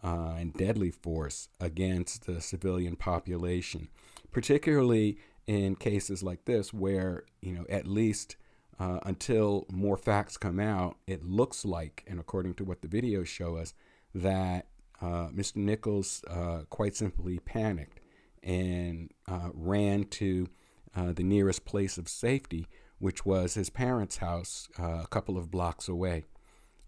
uh, 0.03 0.35
and 0.37 0.53
deadly 0.53 0.91
force 0.91 1.47
against 1.59 2.25
the 2.25 2.41
civilian 2.41 2.95
population, 2.95 3.87
particularly 4.31 5.17
in 5.47 5.75
cases 5.75 6.21
like 6.21 6.45
this 6.45 6.73
where, 6.73 7.23
you 7.41 7.53
know, 7.53 7.65
at 7.69 7.87
least 7.87 8.35
uh, 8.79 8.99
until 9.03 9.65
more 9.71 9.97
facts 9.97 10.35
come 10.35 10.59
out, 10.59 10.97
it 11.07 11.23
looks 11.23 11.63
like, 11.63 12.03
and 12.07 12.19
according 12.19 12.53
to 12.53 12.65
what 12.65 12.81
the 12.81 12.87
videos 12.87 13.27
show 13.27 13.55
us, 13.55 13.73
that 14.13 14.67
Mr. 15.01 15.57
Nichols 15.57 16.23
quite 16.69 16.95
simply 16.95 17.39
panicked 17.39 17.99
and 18.41 19.11
ran 19.53 20.05
to 20.05 20.47
uh, 20.95 21.13
the 21.13 21.23
nearest 21.23 21.65
place 21.65 21.97
of 21.97 22.07
safety, 22.07 22.67
which 22.99 23.25
was 23.25 23.55
his 23.55 23.69
parents' 23.69 24.17
house 24.17 24.67
uh, 24.79 25.01
a 25.03 25.07
couple 25.07 25.37
of 25.37 25.51
blocks 25.51 25.87
away. 25.87 26.25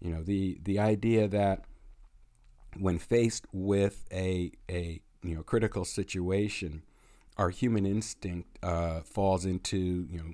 You 0.00 0.14
know, 0.14 0.22
the, 0.22 0.58
the 0.62 0.78
idea 0.78 1.26
that 1.28 1.64
when 2.78 2.98
faced 2.98 3.46
with 3.52 4.04
a, 4.12 4.52
a 4.70 5.00
you 5.22 5.34
know, 5.34 5.42
critical 5.42 5.84
situation, 5.84 6.82
our 7.36 7.50
human 7.50 7.84
instinct 7.84 8.58
uh, 8.62 9.00
falls 9.00 9.44
into 9.44 10.06
you 10.10 10.18
know, 10.18 10.30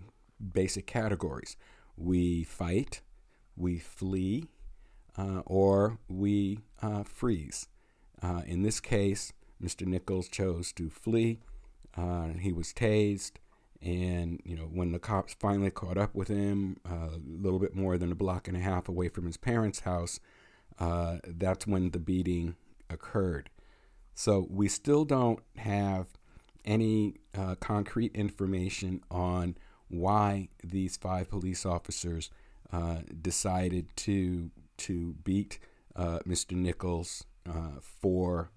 basic 0.52 0.86
categories. 0.86 1.56
We 1.96 2.44
fight, 2.44 3.00
we 3.56 3.78
flee, 3.78 4.48
uh, 5.16 5.42
or 5.46 5.98
we 6.08 6.60
uh, 6.80 7.04
freeze. 7.04 7.68
Uh, 8.22 8.42
in 8.46 8.62
this 8.62 8.80
case, 8.80 9.32
Mr. 9.62 9.86
Nichols 9.86 10.28
chose 10.28 10.72
to 10.72 10.90
flee. 10.90 11.38
he 12.40 12.52
was 12.52 12.72
tased 12.72 13.32
and 13.82 14.40
you 14.44 14.56
know, 14.56 14.62
when 14.62 14.92
the 14.92 14.98
cops 14.98 15.34
finally 15.34 15.70
caught 15.70 15.98
up 15.98 16.14
with 16.14 16.28
him, 16.28 16.76
uh, 16.88 17.16
a 17.16 17.20
little 17.26 17.58
bit 17.58 17.74
more 17.74 17.98
than 17.98 18.12
a 18.12 18.16
block 18.16 18.46
and 18.46 18.56
a 18.56 18.60
half 18.60 18.88
away 18.88 19.08
from 19.08 19.26
his 19.26 19.36
parents' 19.36 19.80
house, 19.80 20.20
uh, 20.78 21.18
that's 21.26 21.66
when 21.66 21.90
the 21.90 21.98
beating 21.98 22.54
occurred. 22.88 23.50
So 24.14 24.46
we 24.48 24.68
still 24.68 25.04
don't 25.04 25.40
have 25.56 26.06
any 26.64 27.16
uh, 27.36 27.56
concrete 27.56 28.14
information 28.14 29.02
on 29.10 29.56
why 29.88 30.48
these 30.62 30.96
five 30.96 31.28
police 31.28 31.66
officers 31.66 32.30
uh, 32.72 32.98
decided 33.20 33.94
to 33.96 34.50
to 34.78 35.14
beat 35.24 35.58
uh, 35.96 36.20
Mr. 36.26 36.52
Nichols 36.52 37.24
uh, 37.48 37.80
for 37.80 38.50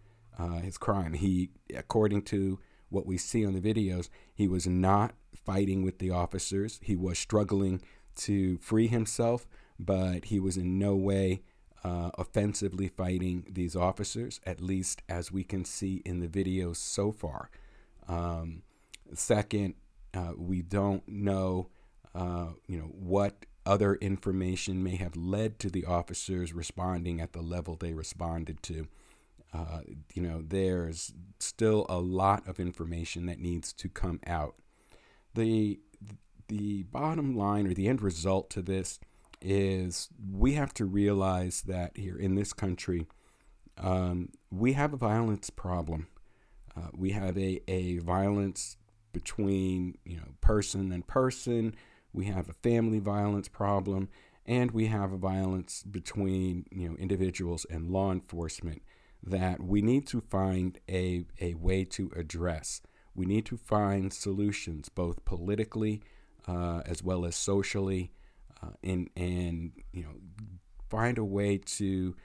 his 0.61 0.77
crime. 0.77 1.13
He, 1.13 1.49
according 1.73 2.23
to 2.23 2.59
what 2.89 3.05
we 3.05 3.17
see 3.17 3.45
on 3.45 3.53
the 3.53 3.73
videos, 3.73 4.09
he 4.33 4.47
was 4.47 4.67
not 4.67 5.13
fighting 5.33 5.83
with 5.83 5.99
the 5.99 6.11
officers. 6.11 6.79
He 6.81 6.95
was 6.95 7.19
struggling 7.19 7.81
to 8.17 8.57
free 8.57 8.87
himself, 8.87 9.47
but 9.79 10.25
he 10.25 10.39
was 10.39 10.57
in 10.57 10.79
no 10.79 10.95
way 10.95 11.41
uh, 11.83 12.09
offensively 12.17 12.87
fighting 12.87 13.45
these 13.47 13.75
officers, 13.75 14.39
at 14.45 14.59
least 14.59 15.01
as 15.07 15.31
we 15.31 15.43
can 15.43 15.63
see 15.63 16.01
in 16.05 16.19
the 16.19 16.27
videos 16.27 16.77
so 16.77 17.11
far. 17.11 17.49
Um, 18.07 18.63
second, 19.13 19.75
uh, 20.13 20.31
we 20.37 20.61
don't 20.61 21.07
know, 21.07 21.67
uh, 22.15 22.47
you 22.67 22.77
know, 22.77 22.85
what 22.85 23.45
other 23.65 23.95
information 23.95 24.83
may 24.83 24.95
have 24.95 25.15
led 25.15 25.59
to 25.59 25.69
the 25.69 25.85
officers 25.85 26.53
responding 26.53 27.19
at 27.19 27.33
the 27.33 27.41
level 27.41 27.75
they 27.75 27.93
responded 27.93 28.61
to. 28.63 28.87
Uh, 29.55 29.79
you 30.13 30.21
know, 30.21 30.43
there's 30.45 31.13
still 31.39 31.85
a 31.87 31.99
lot 31.99 32.45
of 32.47 32.59
information 32.59 33.25
that 33.25 33.39
needs 33.39 33.71
to 33.71 33.87
come 33.87 34.19
out. 34.27 34.55
The 35.33 35.79
the 36.47 36.83
bottom 36.83 37.35
line 37.35 37.65
or 37.65 37.73
the 37.73 37.87
end 37.87 38.01
result 38.01 38.49
to 38.51 38.61
this 38.61 38.99
is 39.41 40.09
we 40.31 40.53
have 40.53 40.73
to 40.73 40.85
realize 40.85 41.61
that 41.63 41.95
here 41.97 42.17
in 42.17 42.35
this 42.35 42.53
country, 42.53 43.07
um, 43.77 44.29
we 44.51 44.73
have 44.73 44.93
a 44.93 44.97
violence 44.97 45.49
problem. 45.49 46.07
Uh, 46.75 46.89
we 46.93 47.11
have 47.11 47.37
a, 47.37 47.61
a 47.67 47.99
violence 47.99 48.77
between 49.13 49.97
you 50.03 50.17
know 50.17 50.33
person 50.41 50.91
and 50.91 51.07
person. 51.07 51.75
We 52.11 52.25
have 52.25 52.49
a 52.49 52.53
family 52.53 52.99
violence 52.99 53.47
problem, 53.47 54.09
and 54.45 54.71
we 54.71 54.87
have 54.87 55.13
a 55.13 55.17
violence 55.17 55.83
between 55.83 56.65
you 56.71 56.89
know 56.89 56.95
individuals 56.97 57.65
and 57.69 57.89
law 57.89 58.11
enforcement 58.11 58.81
that 59.25 59.61
we 59.61 59.81
need 59.81 60.07
to 60.07 60.21
find 60.21 60.79
a, 60.89 61.25
a 61.41 61.53
way 61.55 61.83
to 61.85 62.11
address. 62.15 62.81
We 63.15 63.25
need 63.25 63.45
to 63.47 63.57
find 63.57 64.13
solutions 64.13 64.89
both 64.89 65.25
politically 65.25 66.01
uh, 66.47 66.81
as 66.85 67.03
well 67.03 67.25
as 67.25 67.35
socially, 67.35 68.11
uh, 68.61 68.71
and 68.83 69.09
and 69.15 69.71
you 69.91 70.03
know 70.03 70.15
find 70.89 71.17
a 71.17 71.23
way 71.23 71.57
to 71.57 72.15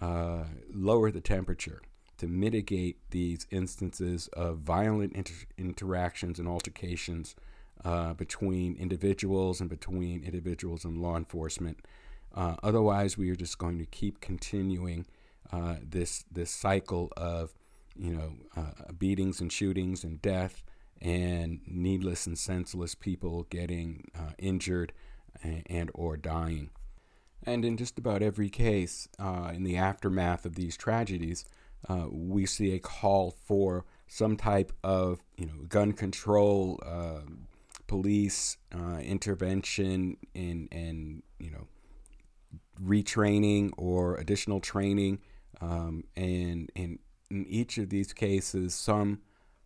uh, 0.00 0.44
lower 0.72 1.10
the 1.10 1.20
temperature 1.20 1.80
to 2.18 2.26
mitigate 2.26 2.98
these 3.10 3.46
instances 3.50 4.28
of 4.34 4.58
violent 4.58 5.14
inter- 5.14 5.46
interactions 5.56 6.38
and 6.38 6.46
altercations 6.46 7.34
uh, 7.82 8.12
between 8.12 8.76
individuals 8.76 9.58
and 9.60 9.70
between 9.70 10.22
individuals 10.22 10.84
and 10.84 11.00
law 11.00 11.16
enforcement. 11.16 11.78
Uh, 12.34 12.56
otherwise, 12.62 13.16
we 13.16 13.30
are 13.30 13.36
just 13.36 13.56
going 13.56 13.78
to 13.78 13.86
keep 13.86 14.20
continuing 14.20 15.06
uh, 15.52 15.76
this 15.82 16.24
this 16.30 16.50
cycle 16.50 17.12
of 17.16 17.54
you 17.96 18.14
know 18.14 18.32
uh, 18.56 18.92
beatings 18.98 19.40
and 19.40 19.52
shootings 19.52 20.04
and 20.04 20.20
death 20.22 20.62
and 21.00 21.60
needless 21.66 22.26
and 22.26 22.38
senseless 22.38 22.94
people 22.94 23.44
getting 23.44 24.04
uh, 24.18 24.32
injured 24.38 24.92
and, 25.42 25.62
and, 25.66 25.90
or 25.94 26.16
dying. 26.16 26.70
And 27.44 27.64
in 27.64 27.76
just 27.76 27.98
about 27.98 28.22
every 28.22 28.50
case, 28.50 29.08
uh, 29.18 29.50
in 29.54 29.64
the 29.64 29.76
aftermath 29.76 30.44
of 30.44 30.56
these 30.56 30.76
tragedies, 30.76 31.46
uh, 31.88 32.06
we 32.10 32.44
see 32.44 32.74
a 32.74 32.78
call 32.78 33.34
for 33.44 33.86
some 34.06 34.36
type 34.36 34.72
of 34.84 35.22
you 35.36 35.46
know 35.46 35.64
gun 35.68 35.92
control, 35.92 36.78
um, 36.84 37.46
police 37.86 38.58
uh, 38.74 38.98
intervention, 38.98 40.18
and 40.34 40.68
and 40.70 41.22
you 41.38 41.50
know 41.50 41.66
retraining 42.82 43.70
or 43.78 44.16
additional 44.16 44.60
training. 44.60 45.20
Um, 45.60 46.04
and, 46.16 46.70
and 46.74 46.98
in 47.30 47.46
each 47.46 47.78
of 47.78 47.90
these 47.90 48.12
cases, 48.12 48.74
some 48.74 49.20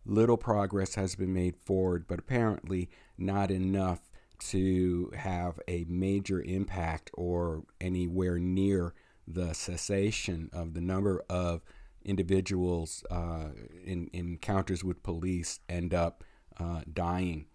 little 0.05 0.37
progress 0.37 0.95
has 0.95 1.15
been 1.15 1.33
made 1.33 1.55
forward, 1.57 2.05
but 2.07 2.19
apparently 2.19 2.89
not 3.17 3.49
enough 3.51 3.99
to 4.37 5.11
have 5.15 5.59
a 5.67 5.85
major 5.87 6.41
impact 6.41 7.09
or 7.13 7.63
anywhere 7.79 8.37
near 8.37 8.93
the 9.27 9.53
cessation 9.53 10.49
of 10.53 10.73
the 10.73 10.81
number 10.81 11.23
of 11.29 11.61
individuals 12.03 13.03
uh, 13.09 13.49
in, 13.83 14.07
in, 14.13 14.27
encounters 14.27 14.83
with 14.83 15.01
police 15.01 15.59
end 15.67 15.93
up 15.93 16.23
uh, 16.59 16.81
dying. 16.93 17.45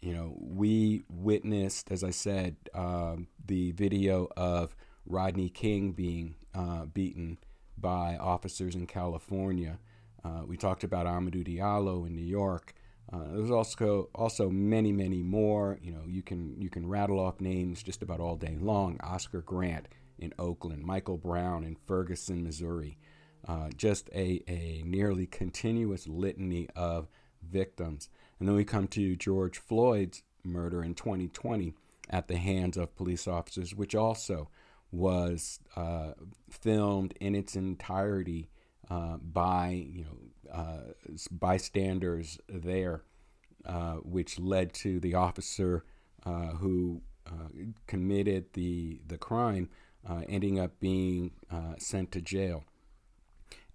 You 0.00 0.14
know, 0.14 0.36
we 0.38 1.02
witnessed, 1.08 1.90
as 1.90 2.04
I 2.04 2.10
said, 2.10 2.56
uh, 2.72 3.16
the 3.44 3.72
video 3.72 4.28
of 4.36 4.76
Rodney 5.04 5.48
King 5.48 5.90
being 5.90 6.36
uh, 6.54 6.84
beaten 6.84 7.38
by 7.80 8.16
officers 8.16 8.74
in 8.74 8.86
California. 8.86 9.78
Uh, 10.24 10.42
we 10.46 10.56
talked 10.56 10.84
about 10.84 11.06
Amadou 11.06 11.46
Diallo 11.46 12.06
in 12.06 12.14
New 12.14 12.24
York. 12.24 12.74
Uh, 13.12 13.24
there's 13.32 13.50
also 13.50 14.10
also 14.14 14.50
many 14.50 14.92
many 14.92 15.22
more. 15.22 15.78
You 15.82 15.92
know, 15.92 16.02
you 16.06 16.22
can 16.22 16.60
you 16.60 16.68
can 16.68 16.86
rattle 16.86 17.18
off 17.18 17.40
names 17.40 17.82
just 17.82 18.02
about 18.02 18.20
all 18.20 18.36
day 18.36 18.56
long. 18.60 18.98
Oscar 19.02 19.40
Grant 19.40 19.88
in 20.18 20.34
Oakland, 20.38 20.82
Michael 20.82 21.16
Brown 21.16 21.64
in 21.64 21.76
Ferguson, 21.86 22.42
Missouri. 22.42 22.98
Uh, 23.46 23.70
just 23.76 24.10
a, 24.12 24.42
a 24.48 24.82
nearly 24.84 25.26
continuous 25.26 26.08
litany 26.08 26.68
of 26.74 27.08
victims. 27.42 28.08
And 28.38 28.48
then 28.48 28.56
we 28.56 28.64
come 28.64 28.88
to 28.88 29.16
George 29.16 29.58
Floyd's 29.58 30.22
murder 30.44 30.82
in 30.82 30.94
2020 30.94 31.72
at 32.10 32.28
the 32.28 32.36
hands 32.36 32.76
of 32.76 32.96
police 32.96 33.28
officers, 33.28 33.74
which 33.74 33.94
also 33.94 34.48
was 34.90 35.60
uh, 35.76 36.12
filmed 36.50 37.14
in 37.20 37.34
its 37.34 37.56
entirety 37.56 38.48
uh, 38.90 39.16
by 39.18 39.86
you 39.90 40.04
know 40.04 40.52
uh, 40.52 40.80
bystanders 41.30 42.38
there, 42.48 43.02
uh, 43.66 43.94
which 43.96 44.38
led 44.38 44.72
to 44.72 44.98
the 45.00 45.14
officer 45.14 45.84
uh, 46.24 46.52
who 46.52 47.02
uh, 47.26 47.48
committed 47.86 48.46
the 48.54 49.00
the 49.06 49.18
crime 49.18 49.68
ending 50.26 50.58
up 50.58 50.80
being 50.80 51.30
sent 51.76 52.10
to 52.10 52.20
jail. 52.22 52.64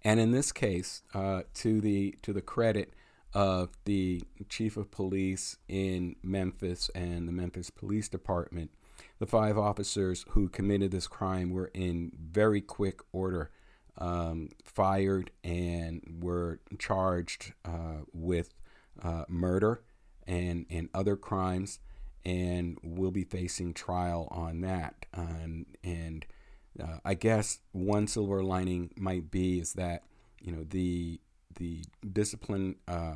And 0.02 0.18
in 0.18 0.32
this 0.32 0.50
case, 0.50 1.02
to 1.12 1.80
the 1.80 2.18
to 2.22 2.32
the 2.32 2.42
credit 2.42 2.92
of 3.32 3.70
the 3.84 4.22
chief 4.48 4.76
of 4.76 4.90
police 4.90 5.58
in 5.68 6.16
Memphis 6.24 6.90
and 6.92 7.28
the 7.28 7.32
Memphis 7.32 7.70
Police 7.70 8.08
Department, 8.08 8.72
the 9.18 9.26
five 9.26 9.56
officers 9.56 10.24
who 10.30 10.48
committed 10.48 10.90
this 10.90 11.06
crime 11.06 11.50
were 11.50 11.70
in 11.74 12.12
very 12.18 12.60
quick 12.60 13.00
order 13.12 13.50
um, 13.98 14.48
fired 14.64 15.30
and 15.42 16.02
were 16.20 16.60
charged 16.78 17.52
uh, 17.64 18.02
with 18.12 18.54
uh, 19.02 19.24
murder 19.28 19.82
and, 20.26 20.66
and 20.70 20.88
other 20.94 21.16
crimes 21.16 21.78
and 22.24 22.78
will 22.82 23.10
be 23.10 23.24
facing 23.24 23.74
trial 23.74 24.28
on 24.30 24.62
that. 24.62 25.06
Um, 25.14 25.66
and 25.82 26.24
uh, 26.82 26.98
I 27.04 27.14
guess 27.14 27.60
one 27.72 28.06
silver 28.06 28.42
lining 28.42 28.90
might 28.96 29.30
be 29.30 29.60
is 29.60 29.74
that 29.74 30.02
you 30.40 30.52
know 30.52 30.64
the 30.68 31.20
the 31.56 31.84
discipline 32.12 32.76
uh, 32.88 33.14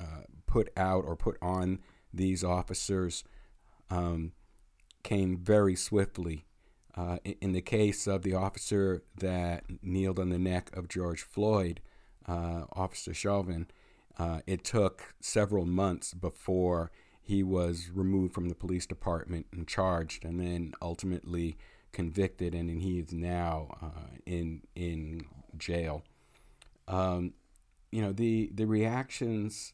uh, 0.00 0.22
put 0.46 0.70
out 0.76 1.04
or 1.06 1.14
put 1.14 1.36
on 1.40 1.78
these 2.12 2.42
officers 2.42 3.22
um, 3.90 4.32
came 5.02 5.36
very 5.36 5.74
swiftly. 5.74 6.44
Uh, 6.96 7.18
in, 7.40 7.52
the 7.52 7.60
case 7.60 8.08
of 8.08 8.22
the 8.22 8.34
officer 8.34 9.04
that 9.18 9.62
kneeled 9.82 10.18
on 10.18 10.30
the 10.30 10.38
neck 10.38 10.74
of 10.76 10.88
George 10.88 11.22
Floyd, 11.22 11.80
uh, 12.26 12.64
Officer 12.72 13.14
Chauvin, 13.14 13.68
uh, 14.18 14.40
it 14.48 14.64
took 14.64 15.14
several 15.20 15.64
months 15.64 16.12
before 16.12 16.90
he 17.22 17.42
was 17.44 17.90
removed 17.94 18.34
from 18.34 18.48
the 18.48 18.54
police 18.54 18.84
department 18.84 19.46
and 19.52 19.68
charged, 19.68 20.24
and 20.24 20.40
then 20.40 20.72
ultimately 20.82 21.56
convicted, 21.92 22.52
and, 22.52 22.68
and 22.68 22.82
he 22.82 22.98
is 22.98 23.12
now 23.12 23.76
uh, 23.80 24.16
in 24.26 24.62
in 24.74 25.24
jail. 25.56 26.02
Um, 26.88 27.34
you 27.92 28.02
know 28.02 28.12
the 28.12 28.50
the 28.52 28.66
reactions 28.66 29.72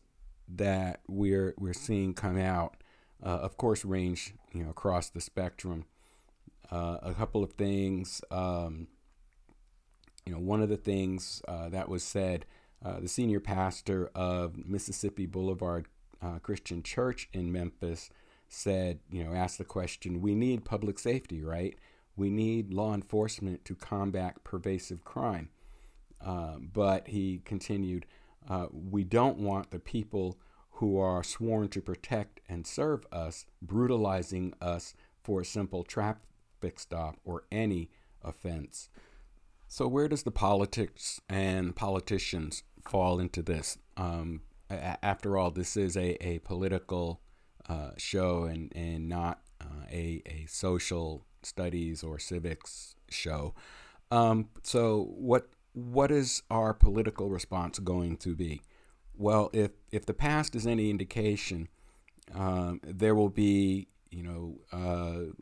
that 0.49 1.01
we're 1.09 1.55
we're 1.59 1.73
seeing 1.73 2.15
come 2.15 2.39
out 2.39 2.77
uh, 3.25 3.29
of 3.29 3.57
course, 3.57 3.85
range 3.85 4.35
you 4.53 4.63
know 4.63 4.71
across 4.71 5.09
the 5.09 5.21
spectrum. 5.21 5.87
Uh, 6.71 6.99
a 7.03 7.15
couple 7.15 7.45
of 7.45 7.53
things, 7.53 8.23
um, 8.31 8.89
you 10.25 10.33
know, 10.33 10.39
one 10.39 10.63
of 10.63 10.69
the 10.69 10.77
things 10.77 11.43
uh, 11.47 11.69
that 11.69 11.89
was 11.89 12.03
said, 12.03 12.47
uh, 12.85 12.99
the 13.01 13.09
senior 13.09 13.39
pastor 13.39 14.11
of 14.15 14.57
Mississippi 14.67 15.27
Boulevard 15.27 15.87
uh, 16.23 16.39
Christian 16.39 16.83
Church 16.83 17.29
in 17.33 17.53
Memphis 17.53 18.11
said, 18.49 19.01
you 19.11 19.23
know, 19.23 19.35
asked 19.35 19.59
the 19.59 19.65
question, 19.65 20.23
we 20.23 20.35
need 20.35 20.65
public 20.65 20.99
safety, 20.99 21.43
right? 21.43 21.77
We 22.17 22.31
need 22.31 22.73
law 22.73 22.95
enforcement 22.95 23.65
to 23.67 23.75
combat 23.75 24.43
pervasive 24.43 25.05
crime. 25.05 25.51
Uh, 26.25 26.57
but 26.59 27.09
he 27.09 27.43
continued, 27.45 28.07
we 28.73 29.05
don't 29.05 29.39
want 29.39 29.71
the 29.71 29.79
people 29.79 30.39
who 30.75 30.99
are 30.99 31.23
sworn 31.23 31.69
to 31.69 31.81
protect 31.81 32.41
and 32.49 32.67
serve 32.67 33.07
us, 33.13 33.47
brutalizing 33.63 34.55
us 34.61 34.95
for 35.23 35.41
a 35.41 35.45
simple 35.45 35.85
traffic 35.85 36.79
stop 36.79 37.17
or 37.25 37.45
any 37.53 37.91
offense. 38.23 38.89
So, 39.69 39.87
where 39.87 40.09
does 40.09 40.25
the 40.25 40.31
politics 40.31 41.21
and 41.29 41.77
politicians 41.77 42.65
fall 42.87 43.19
into 43.21 43.43
this? 43.43 43.79
Um, 43.97 44.43
a- 44.69 45.05
after 45.05 45.39
all, 45.39 45.51
this 45.51 45.77
is 45.77 45.97
a, 45.97 46.17
a 46.27 46.41
political 46.41 47.21
uh, 47.69 47.91
show 47.97 48.45
and, 48.45 48.73
and 48.75 49.09
not 49.09 49.41
uh, 49.61 49.87
a, 49.91 50.23
a 50.27 50.47
social 50.49 51.25
studies 51.43 52.03
or 52.03 52.19
civics 52.19 52.97
show. 53.11 53.55
Um, 54.11 54.49
so, 54.63 55.13
what 55.17 55.49
what 55.73 56.11
is 56.11 56.43
our 56.51 56.73
political 56.73 57.31
response 57.31 57.79
going 57.79 58.17
to 58.19 58.35
be? 58.35 58.63
Well, 59.17 59.51
if 59.53 59.73
if 59.91 60.07
the 60.07 60.15
past 60.15 60.55
is 60.55 60.67
any 60.67 60.91
indication, 60.91 61.69
um, 62.35 62.81
there 62.83 63.15
will 63.15 63.29
be 63.29 63.89
you 64.15 64.23
know, 64.23 64.59
uh, 64.73 65.33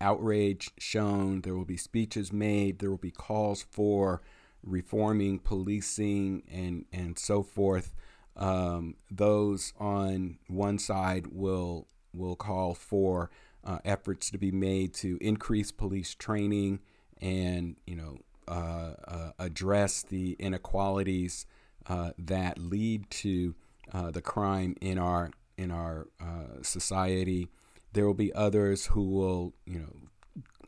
outrage 0.00 0.70
shown. 0.78 1.40
There 1.40 1.56
will 1.56 1.64
be 1.64 1.76
speeches 1.76 2.32
made. 2.32 2.78
There 2.78 2.88
will 2.88 2.96
be 2.96 3.10
calls 3.10 3.64
for 3.68 4.22
reforming 4.62 5.40
policing 5.40 6.44
and 6.50 6.84
and 6.92 7.18
so 7.18 7.42
forth. 7.42 7.94
Um, 8.36 8.94
those 9.10 9.72
on 9.80 10.38
one 10.46 10.78
side 10.78 11.26
will 11.32 11.88
will 12.14 12.36
call 12.36 12.74
for 12.74 13.30
uh, 13.64 13.78
efforts 13.84 14.30
to 14.30 14.38
be 14.38 14.52
made 14.52 14.94
to 14.94 15.18
increase 15.20 15.72
police 15.72 16.14
training 16.14 16.80
and 17.20 17.76
you 17.86 17.96
know 17.96 18.18
uh, 18.46 18.94
uh, 19.08 19.32
address 19.40 20.02
the 20.02 20.36
inequalities 20.38 21.44
uh, 21.86 22.10
that 22.18 22.58
lead 22.58 23.08
to 23.10 23.54
uh, 23.92 24.10
the 24.10 24.22
crime 24.22 24.76
in 24.80 24.98
our 24.98 25.30
in 25.56 25.70
our 25.70 26.08
uh, 26.20 26.62
society. 26.62 27.48
There 27.92 28.06
will 28.06 28.14
be 28.14 28.32
others 28.32 28.86
who 28.86 29.02
will 29.02 29.54
you 29.66 29.80
know 29.80 29.92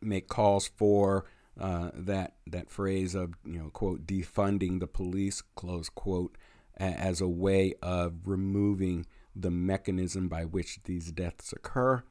make 0.01 0.29
calls 0.29 0.69
for 0.69 1.25
that 1.57 2.35
that 2.47 2.71
phrase 2.71 3.15
of 3.15 3.35
you 3.45 3.59
know 3.59 3.71
quote 3.71 4.07
defunding 4.07 4.81
the 4.81 4.87
police 4.87 5.43
close 5.55 5.89
quote 5.89 6.37
as 6.77 7.21
a 7.21 7.29
way 7.29 7.75
of 7.83 8.15
removing 8.27 9.07
the 9.35 9.51
mechanism 9.51 10.29
by 10.29 10.45
which 10.45 10.83
these 10.85 11.11
deaths 11.13 11.53
occur. 11.53 12.03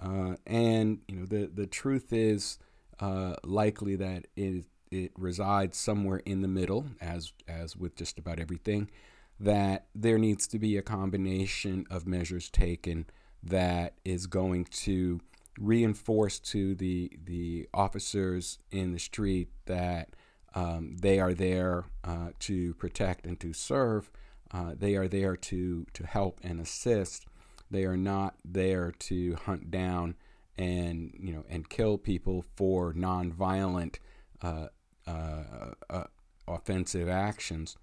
Uh, 0.00 0.36
and 0.46 1.00
you 1.08 1.16
know 1.16 1.26
the 1.26 1.50
the 1.52 1.66
truth 1.66 2.12
is 2.12 2.58
uh, 3.00 3.34
likely 3.44 3.96
that 3.96 4.26
it 4.36 4.64
it 4.90 5.12
resides 5.16 5.78
somewhere 5.78 6.20
in 6.24 6.42
the 6.42 6.48
middle, 6.48 6.86
as 7.00 7.32
as 7.48 7.76
with 7.76 7.96
just 7.96 8.18
about 8.18 8.38
everything. 8.38 8.90
That 9.38 9.86
there 9.94 10.18
needs 10.18 10.46
to 10.48 10.58
be 10.58 10.76
a 10.76 10.82
combination 10.82 11.86
of 11.90 12.06
measures 12.06 12.50
taken 12.50 13.06
that 13.42 13.94
is 14.04 14.26
going 14.26 14.64
to 14.64 15.20
reinforce 15.58 16.38
to 16.38 16.74
the 16.74 17.12
the 17.24 17.68
officers 17.72 18.58
in 18.70 18.92
the 18.92 18.98
street 18.98 19.48
that 19.66 20.10
um, 20.54 20.96
they 21.00 21.20
are 21.20 21.34
there 21.34 21.84
uh, 22.02 22.30
to 22.40 22.74
protect 22.74 23.26
and 23.26 23.38
to 23.40 23.52
serve. 23.52 24.10
Uh, 24.52 24.74
they 24.76 24.96
are 24.96 25.08
there 25.08 25.36
to 25.36 25.86
to 25.94 26.06
help 26.06 26.40
and 26.42 26.60
assist. 26.60 27.26
They 27.70 27.84
are 27.84 27.96
not 27.96 28.34
there 28.44 28.90
to 28.90 29.36
hunt 29.46 29.70
down 29.70 30.16
and 30.58 31.14
you 31.18 31.32
know 31.32 31.44
and 31.48 31.70
kill 31.70 31.96
people 31.96 32.44
for 32.56 32.92
nonviolent 32.92 33.98
uh, 34.42 34.66
uh, 35.06 35.72
uh, 35.88 36.04
offensive 36.46 37.08
actions 37.08 37.76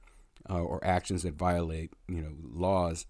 uh, 0.50 0.62
or 0.62 0.84
actions 0.84 1.24
that 1.24 1.36
violate 1.36 1.92
you 2.08 2.22
know 2.22 2.34
laws. 2.44 3.06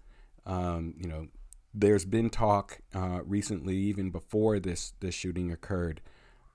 Um, 0.46 0.94
you 0.96 1.08
know, 1.08 1.28
there's 1.74 2.04
been 2.04 2.30
talk 2.30 2.80
uh, 2.94 3.20
recently, 3.24 3.76
even 3.76 4.10
before 4.10 4.58
this 4.58 4.92
this 5.00 5.14
shooting 5.14 5.52
occurred, 5.52 6.00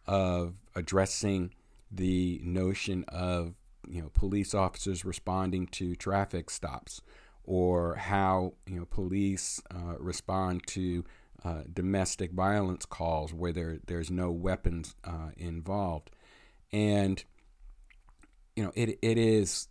of 0.08 0.56
addressing 0.76 1.54
the 1.92 2.42
notion 2.44 3.06
of 3.08 3.54
you 3.88 4.02
know 4.02 4.10
police 4.14 4.54
officers 4.54 5.06
responding 5.06 5.68
to 5.68 5.96
traffic 5.96 6.50
stops 6.50 7.02
or 7.44 7.96
how 7.96 8.54
you 8.66 8.80
know 8.80 8.86
police 8.86 9.62
uh, 9.72 9.96
respond 10.00 10.66
to 10.68 11.04
uh, 11.44 11.62
domestic 11.72 12.32
violence 12.32 12.86
calls 12.86 13.34
where 13.34 13.52
there 13.52 13.80
there's 13.88 14.10
no 14.10 14.32
weapons 14.32 14.96
uh, 15.04 15.30
involved, 15.38 16.10
and 16.72 17.24
you 18.56 18.64
know 18.64 18.72
it 18.76 18.98
it 19.02 19.18
is 19.18 19.68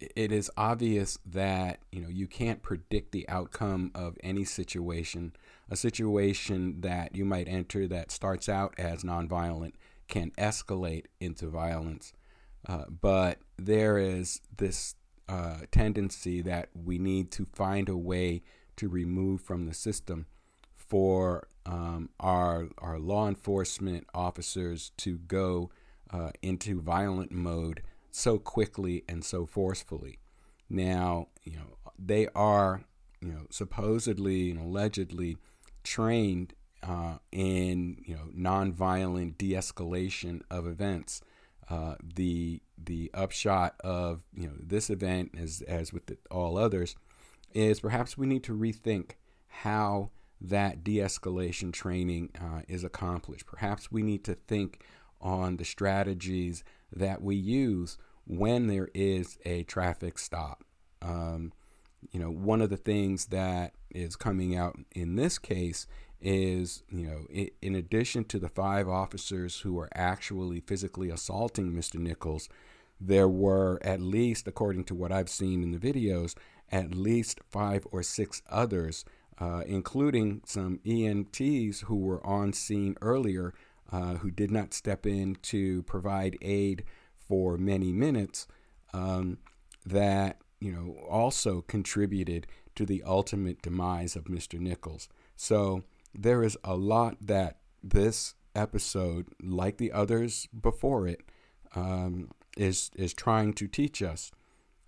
it 0.00 0.30
is 0.30 0.50
obvious 0.56 1.18
that 1.26 1.80
you 1.90 2.00
know 2.00 2.08
you 2.08 2.26
can't 2.26 2.62
predict 2.62 3.12
the 3.12 3.28
outcome 3.28 3.90
of 3.94 4.16
any 4.22 4.44
situation. 4.44 5.32
A 5.70 5.76
situation 5.76 6.80
that 6.80 7.14
you 7.14 7.24
might 7.24 7.48
enter 7.48 7.86
that 7.88 8.10
starts 8.10 8.48
out 8.48 8.74
as 8.78 9.02
nonviolent 9.02 9.72
can 10.08 10.30
escalate 10.38 11.04
into 11.20 11.48
violence, 11.48 12.12
uh, 12.66 12.84
but 12.88 13.38
there 13.58 13.98
is 13.98 14.40
this 14.56 14.94
uh, 15.28 15.58
tendency 15.70 16.40
that 16.40 16.70
we 16.74 16.98
need 16.98 17.30
to 17.32 17.44
find 17.44 17.88
a 17.88 17.96
way 17.96 18.42
to 18.76 18.88
remove 18.88 19.42
from 19.42 19.66
the 19.66 19.74
system 19.74 20.26
for 20.76 21.48
um, 21.66 22.08
our 22.20 22.68
our 22.78 22.98
law 22.98 23.28
enforcement 23.28 24.06
officers 24.14 24.92
to 24.96 25.18
go 25.18 25.70
uh, 26.10 26.30
into 26.40 26.80
violent 26.80 27.30
mode 27.30 27.82
so 28.10 28.38
quickly 28.38 29.04
and 29.08 29.24
so 29.24 29.46
forcefully. 29.46 30.18
Now, 30.68 31.28
you 31.44 31.56
know, 31.56 31.78
they 31.98 32.28
are, 32.34 32.82
you 33.20 33.32
know, 33.32 33.46
supposedly 33.50 34.50
and 34.50 34.60
allegedly 34.60 35.38
trained 35.82 36.54
uh, 36.82 37.18
in, 37.32 38.02
you 38.04 38.14
know, 38.14 38.28
nonviolent 38.36 39.38
de-escalation 39.38 40.42
of 40.50 40.66
events. 40.66 41.22
Uh, 41.70 41.96
the 42.14 42.62
the 42.82 43.10
upshot 43.12 43.74
of 43.80 44.22
you 44.34 44.46
know 44.46 44.54
this 44.58 44.88
event, 44.88 45.34
as 45.38 45.60
as 45.68 45.92
with 45.92 46.06
the, 46.06 46.16
all 46.30 46.56
others, 46.56 46.96
is 47.52 47.80
perhaps 47.80 48.16
we 48.16 48.26
need 48.26 48.42
to 48.44 48.56
rethink 48.56 49.12
how 49.48 50.10
that 50.40 50.82
de-escalation 50.84 51.72
training 51.72 52.30
uh, 52.40 52.62
is 52.68 52.84
accomplished. 52.84 53.44
Perhaps 53.44 53.90
we 53.90 54.02
need 54.02 54.24
to 54.24 54.34
think 54.34 54.82
on 55.20 55.56
the 55.56 55.64
strategies 55.64 56.62
that 56.92 57.22
we 57.22 57.36
use 57.36 57.98
when 58.26 58.66
there 58.66 58.88
is 58.94 59.38
a 59.44 59.62
traffic 59.64 60.18
stop. 60.18 60.64
Um, 61.02 61.52
you 62.10 62.20
know, 62.20 62.30
one 62.30 62.60
of 62.60 62.70
the 62.70 62.76
things 62.76 63.26
that 63.26 63.72
is 63.90 64.16
coming 64.16 64.56
out 64.56 64.78
in 64.94 65.16
this 65.16 65.38
case 65.38 65.86
is, 66.20 66.82
you 66.90 67.06
know, 67.06 67.26
in 67.62 67.74
addition 67.74 68.24
to 68.24 68.38
the 68.38 68.48
five 68.48 68.88
officers 68.88 69.60
who 69.60 69.78
are 69.78 69.88
actually 69.94 70.60
physically 70.60 71.10
assaulting 71.10 71.72
Mr. 71.72 71.96
Nichols, 71.96 72.48
there 73.00 73.28
were 73.28 73.78
at 73.82 74.00
least, 74.00 74.48
according 74.48 74.84
to 74.84 74.94
what 74.94 75.12
I've 75.12 75.28
seen 75.28 75.62
in 75.62 75.70
the 75.70 75.78
videos, 75.78 76.34
at 76.70 76.94
least 76.94 77.40
five 77.48 77.86
or 77.92 78.02
six 78.02 78.42
others, 78.50 79.04
uh, 79.38 79.62
including 79.66 80.42
some 80.44 80.80
EMTs 80.84 81.84
who 81.84 81.96
were 81.96 82.24
on 82.26 82.52
scene 82.52 82.96
earlier 83.00 83.54
uh, 83.90 84.14
who 84.14 84.30
did 84.30 84.50
not 84.50 84.74
step 84.74 85.06
in 85.06 85.36
to 85.42 85.82
provide 85.84 86.36
aid 86.42 86.84
for 87.16 87.56
many 87.58 87.92
minutes, 87.92 88.46
um, 88.92 89.38
that 89.84 90.38
you 90.60 90.72
know 90.72 90.96
also 91.08 91.62
contributed 91.62 92.46
to 92.74 92.86
the 92.86 93.02
ultimate 93.04 93.62
demise 93.62 94.16
of 94.16 94.24
Mr. 94.24 94.58
Nichols. 94.58 95.08
So 95.36 95.84
there 96.14 96.42
is 96.42 96.56
a 96.64 96.76
lot 96.76 97.16
that 97.20 97.58
this 97.82 98.34
episode, 98.54 99.26
like 99.42 99.78
the 99.78 99.92
others 99.92 100.48
before 100.58 101.06
it, 101.06 101.22
um, 101.74 102.30
is 102.56 102.90
is 102.96 103.14
trying 103.14 103.52
to 103.54 103.68
teach 103.68 104.02
us. 104.02 104.32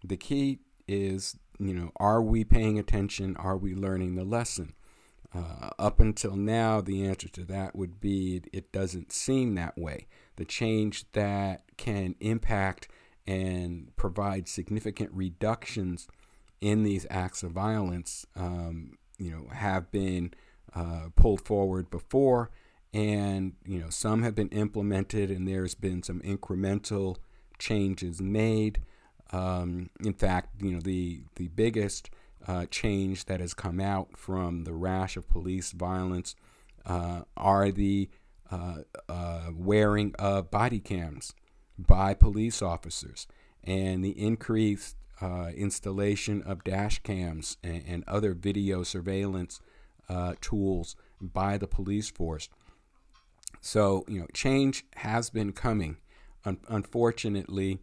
The 0.05 0.17
key 0.17 0.61
is, 0.89 1.37
you 1.59 1.75
know, 1.75 1.93
are 1.97 2.23
we 2.23 2.45
paying 2.45 2.79
attention? 2.79 3.37
Are 3.37 3.57
we 3.57 3.75
learning 3.75 4.17
the 4.17 4.25
lesson? 4.25 4.75
Uh, 5.33 5.71
up 5.79 6.01
until 6.01 6.35
now, 6.35 6.81
the 6.81 7.07
answer 7.07 7.29
to 7.29 7.45
that 7.45 7.77
would 7.77 8.01
be 8.01 8.43
it 8.53 8.73
doesn't 8.73 9.13
seem 9.13 9.55
that 9.55 9.79
way. 9.79 10.07
The 10.37 10.45
change 10.45 11.11
that 11.13 11.63
can 11.77 12.17
impact 12.21 12.89
and 13.27 13.95
provide 13.97 14.49
significant 14.49 15.11
reductions 15.13 16.09
in 16.61 16.83
these 16.83 17.07
acts 17.11 17.43
of 17.43 17.53
violence, 17.53 18.27
um, 18.37 18.99
you 19.19 19.31
know, 19.31 19.47
have 19.53 19.91
been 19.93 20.35
uh, 20.75 21.09
pulled 21.17 21.45
forward 21.45 21.91
before, 21.91 22.51
and 22.93 23.53
you 23.65 23.79
know 23.79 23.91
some 23.91 24.23
have 24.23 24.35
been 24.35 24.49
implemented, 24.49 25.31
and 25.31 25.47
there's 25.47 25.75
been 25.75 26.03
some 26.03 26.21
incremental 26.21 27.17
changes 27.59 28.21
made. 28.21 28.83
Um, 29.33 29.91
in 30.05 30.15
fact, 30.15 30.61
you 30.61 30.73
know 30.73 30.81
the 30.81 31.23
the 31.37 31.49
biggest 31.49 32.11
uh, 32.47 32.67
change 32.67 33.27
that 33.27 33.41
has 33.41 33.55
come 33.55 33.81
out 33.81 34.17
from 34.17 34.65
the 34.65 34.73
rash 34.73 35.17
of 35.17 35.29
police 35.29 35.73
violence 35.73 36.35
uh, 36.87 37.23
are 37.37 37.71
the 37.71 38.09
uh, 38.51 38.79
uh 39.09 39.51
wearing 39.55 40.13
of 40.19 40.51
body 40.51 40.81
cams 40.81 41.35
by 41.79 42.13
police 42.13 42.61
officers 42.63 43.29
and 43.63 44.05
the 44.05 44.19
increased 44.21 44.97
uh, 45.21 45.51
installation 45.55 46.43
of 46.43 46.65
dash 46.65 47.01
cams 47.03 47.59
and, 47.63 47.85
and 47.87 48.05
other 48.09 48.35
video 48.35 48.83
surveillance 48.83 49.61
tools 50.41 50.97
by 51.21 51.57
the 51.57 51.69
police 51.69 52.11
force. 52.11 52.49
So, 53.61 54.05
you 54.09 54.21
know, 54.21 54.27
change 54.33 54.85
has 54.97 55.31
been 55.31 55.53
coming. 55.53 55.99
Un- 56.45 56.61
unfortunately, 56.69 57.79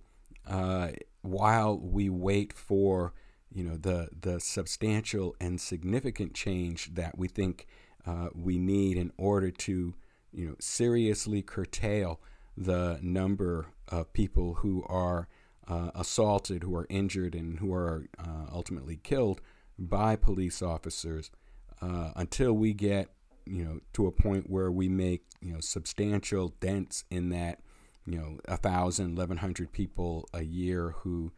uh, 0.48 0.90
while 1.22 1.78
we 1.78 2.10
wait 2.10 2.54
for, 2.54 3.14
you 3.58 3.64
know, 3.64 3.76
the, 3.76 4.08
the 4.22 4.40
substantial 4.40 5.36
and 5.42 5.60
significant 5.60 6.36
change 6.36 6.94
that 6.94 7.18
we 7.18 7.28
think 7.28 7.66
uh, 8.06 8.28
we 8.36 8.60
need 8.60 8.98
in 8.98 9.12
order 9.18 9.50
to, 9.50 9.96
you 10.32 10.46
know, 10.46 10.56
seriously 10.60 11.42
curtail 11.42 12.22
the 12.56 13.00
number 13.02 13.74
of 13.88 14.14
people 14.14 14.54
who 14.62 14.84
are 14.88 15.28
uh, 15.68 15.90
assaulted, 15.96 16.62
who 16.62 16.76
are 16.76 16.86
injured, 16.88 17.34
and 17.34 17.58
who 17.58 17.74
are 17.74 18.06
uh, 18.20 18.46
ultimately 18.54 19.00
killed 19.02 19.42
by 19.80 20.16
police 20.16 20.62
officers, 20.62 21.32
uh, 21.82 22.12
until 22.16 22.54
we 22.54 22.74
get 22.74 23.10
you 23.48 23.66
know, 23.66 23.80
to 23.94 24.06
a 24.06 24.12
point 24.12 24.52
where 24.52 24.72
we 24.72 24.88
make, 24.88 25.24
you 25.42 25.54
know, 25.54 25.62
substantial 25.62 26.50
dents 26.60 27.06
in 27.10 27.30
that, 27.30 27.60
you 28.06 28.20
know, 28.20 28.38
a 28.46 28.58
thousand, 28.58 29.18
eleven 29.18 29.38
hundred 29.38 29.72
people 29.72 30.30
a 30.32 30.44
year 30.44 30.92
who 31.00 31.32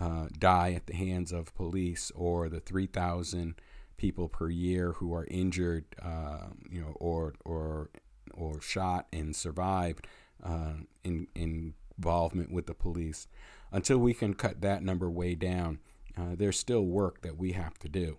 uh, 0.00 0.26
die 0.38 0.72
at 0.72 0.86
the 0.86 0.94
hands 0.94 1.32
of 1.32 1.54
police, 1.54 2.12
or 2.14 2.48
the 2.48 2.60
three 2.60 2.86
thousand 2.86 3.54
people 3.96 4.28
per 4.28 4.50
year 4.50 4.92
who 4.92 5.14
are 5.14 5.26
injured, 5.30 5.84
uh, 6.02 6.48
you 6.70 6.80
know, 6.80 6.92
or 6.96 7.34
or 7.44 7.90
or 8.34 8.60
shot 8.60 9.06
and 9.12 9.34
survived 9.34 10.06
uh, 10.42 10.74
in, 11.04 11.26
in 11.34 11.74
involvement 11.98 12.52
with 12.52 12.66
the 12.66 12.74
police. 12.74 13.26
Until 13.72 13.98
we 13.98 14.14
can 14.14 14.34
cut 14.34 14.60
that 14.60 14.82
number 14.82 15.10
way 15.10 15.34
down, 15.34 15.78
uh, 16.16 16.34
there's 16.36 16.58
still 16.58 16.84
work 16.84 17.22
that 17.22 17.36
we 17.36 17.52
have 17.52 17.78
to 17.78 17.88
do. 17.88 18.18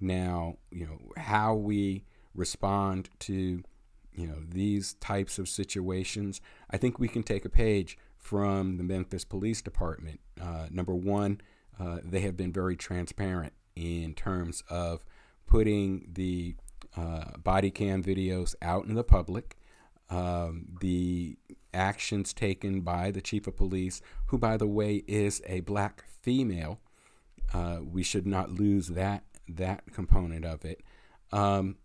Now, 0.00 0.56
you 0.70 0.86
know, 0.86 0.98
how 1.16 1.54
we 1.54 2.04
respond 2.34 3.08
to, 3.20 3.62
you 4.14 4.26
know, 4.26 4.38
these 4.46 4.94
types 4.94 5.38
of 5.38 5.48
situations, 5.48 6.40
I 6.70 6.76
think 6.76 6.98
we 6.98 7.08
can 7.08 7.22
take 7.22 7.44
a 7.44 7.48
page 7.48 7.96
from 8.22 8.76
the 8.76 8.84
Memphis 8.84 9.24
Police 9.24 9.60
Department. 9.60 10.20
Uh, 10.40 10.66
number 10.70 10.94
one, 10.94 11.40
uh, 11.78 11.98
they 12.02 12.20
have 12.20 12.36
been 12.36 12.52
very 12.52 12.76
transparent 12.76 13.52
in 13.74 14.14
terms 14.14 14.62
of 14.70 15.04
putting 15.46 16.08
the 16.12 16.54
uh, 16.96 17.36
body 17.38 17.70
cam 17.70 18.02
videos 18.02 18.54
out 18.62 18.86
in 18.86 18.94
the 18.94 19.04
public. 19.04 19.58
Um, 20.08 20.66
the 20.80 21.36
actions 21.74 22.32
taken 22.32 22.82
by 22.82 23.10
the 23.10 23.20
chief 23.20 23.46
of 23.46 23.56
police, 23.56 24.00
who, 24.26 24.38
by 24.38 24.56
the 24.56 24.66
way, 24.66 25.02
is 25.06 25.42
a 25.46 25.60
black 25.60 26.04
female. 26.06 26.80
Uh, 27.52 27.78
we 27.82 28.02
should 28.02 28.26
not 28.26 28.50
lose 28.50 28.88
that 28.88 29.24
that 29.48 29.92
component 29.92 30.44
of 30.44 30.64
it. 30.64 30.82
Um, 31.32 31.76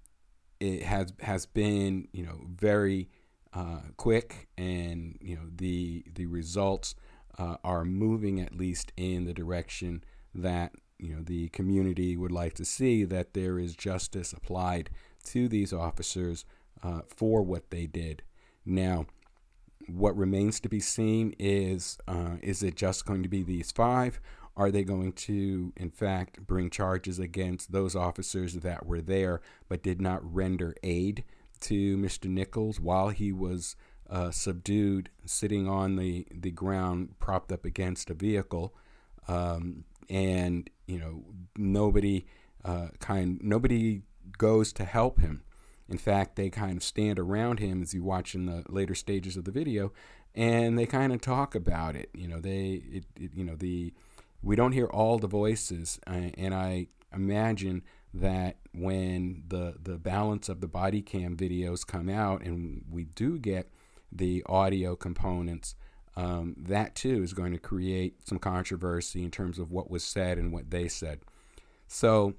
it 0.59 0.83
has 0.83 1.13
has 1.21 1.45
been 1.45 2.07
you 2.11 2.23
know 2.23 2.41
very 2.47 3.09
uh, 3.57 3.79
quick, 3.97 4.47
and 4.55 5.17
you 5.19 5.35
know 5.35 5.49
the 5.55 6.03
the 6.13 6.27
results 6.27 6.93
uh, 7.39 7.57
are 7.63 7.83
moving 7.83 8.39
at 8.39 8.55
least 8.55 8.91
in 8.97 9.25
the 9.25 9.33
direction 9.33 10.03
that 10.35 10.73
you 10.99 11.15
know 11.15 11.23
the 11.23 11.49
community 11.49 12.15
would 12.15 12.31
like 12.31 12.53
to 12.53 12.65
see 12.65 13.03
that 13.03 13.33
there 13.33 13.57
is 13.57 13.75
justice 13.75 14.31
applied 14.31 14.91
to 15.23 15.47
these 15.47 15.73
officers 15.73 16.45
uh, 16.83 17.01
for 17.07 17.41
what 17.41 17.71
they 17.71 17.87
did. 17.87 18.21
Now, 18.63 19.07
what 19.87 20.15
remains 20.15 20.59
to 20.59 20.69
be 20.69 20.79
seen 20.79 21.33
is 21.39 21.97
uh, 22.07 22.37
is 22.43 22.61
it 22.61 22.75
just 22.75 23.07
going 23.07 23.23
to 23.23 23.29
be 23.29 23.41
these 23.41 23.71
five? 23.71 24.19
Are 24.55 24.71
they 24.71 24.83
going 24.83 25.13
to, 25.13 25.71
in 25.77 25.91
fact, 25.91 26.45
bring 26.45 26.69
charges 26.69 27.17
against 27.19 27.71
those 27.71 27.95
officers 27.95 28.53
that 28.55 28.85
were 28.85 29.01
there 29.01 29.41
but 29.67 29.83
did 29.83 29.99
not 29.99 30.21
render 30.33 30.75
aid 30.83 31.23
to 31.61 31.97
Mr. 31.97 32.25
Nichols 32.29 32.79
while 32.79 33.09
he 33.09 33.31
was 33.31 33.75
uh, 34.09 34.31
subdued, 34.31 35.09
sitting 35.25 35.67
on 35.67 35.95
the, 35.95 36.25
the 36.31 36.51
ground, 36.51 37.15
propped 37.19 37.51
up 37.51 37.65
against 37.65 38.09
a 38.09 38.13
vehicle? 38.13 38.73
Um, 39.27 39.83
and 40.09 40.69
you 40.85 40.99
know 40.99 41.23
nobody 41.55 42.25
uh, 42.63 42.87
kind 42.99 43.39
nobody 43.41 44.01
goes 44.37 44.73
to 44.73 44.85
help 44.85 45.19
him. 45.19 45.43
In 45.89 45.97
fact, 45.97 46.35
they 46.35 46.49
kind 46.49 46.77
of 46.77 46.83
stand 46.83 47.17
around 47.17 47.59
him 47.59 47.81
as 47.81 47.93
you 47.93 48.03
watch 48.03 48.35
in 48.35 48.45
the 48.45 48.63
later 48.67 48.93
stages 48.93 49.37
of 49.37 49.45
the 49.45 49.51
video, 49.51 49.93
and 50.35 50.77
they 50.77 50.85
kind 50.85 51.13
of 51.13 51.21
talk 51.21 51.55
about 51.55 51.95
it. 51.95 52.09
You 52.13 52.27
know, 52.27 52.39
they 52.39 52.83
it, 52.91 53.05
it, 53.15 53.31
you 53.33 53.43
know 53.43 53.55
the 53.55 53.93
we 54.41 54.55
don't 54.55 54.73
hear 54.73 54.87
all 54.87 55.17
the 55.17 55.27
voices, 55.27 55.99
uh, 56.07 56.29
and 56.37 56.53
I 56.53 56.87
imagine 57.13 57.83
that 58.13 58.57
when 58.73 59.43
the 59.47 59.75
the 59.81 59.97
balance 59.97 60.49
of 60.49 60.61
the 60.61 60.67
body 60.67 61.01
cam 61.01 61.35
videos 61.35 61.85
come 61.85 62.09
out, 62.09 62.41
and 62.41 62.83
we 62.89 63.05
do 63.05 63.37
get 63.37 63.69
the 64.11 64.43
audio 64.47 64.95
components 64.95 65.75
um, 66.17 66.55
that 66.57 66.95
too 66.95 67.21
is 67.21 67.33
going 67.33 67.51
to 67.53 67.59
create 67.59 68.27
some 68.27 68.39
controversy 68.39 69.23
in 69.23 69.29
terms 69.29 69.59
of 69.59 69.71
what 69.71 69.91
was 69.91 70.03
said 70.03 70.39
and 70.39 70.51
what 70.51 70.71
they 70.71 70.87
said. 70.87 71.19
So 71.87 72.33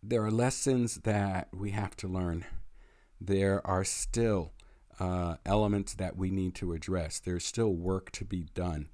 there 0.00 0.24
are 0.24 0.30
lessons 0.30 0.96
that 1.02 1.48
we 1.52 1.72
have 1.72 1.96
to 1.96 2.08
learn. 2.08 2.44
There 3.20 3.66
are 3.66 3.82
still 3.82 4.52
uh, 5.00 5.36
elements 5.44 5.94
that 5.94 6.16
we 6.16 6.30
need 6.30 6.54
to 6.56 6.72
address. 6.72 7.18
There's 7.18 7.44
still 7.44 7.74
work 7.74 8.12
to 8.12 8.24
be 8.24 8.46
done. 8.54 8.88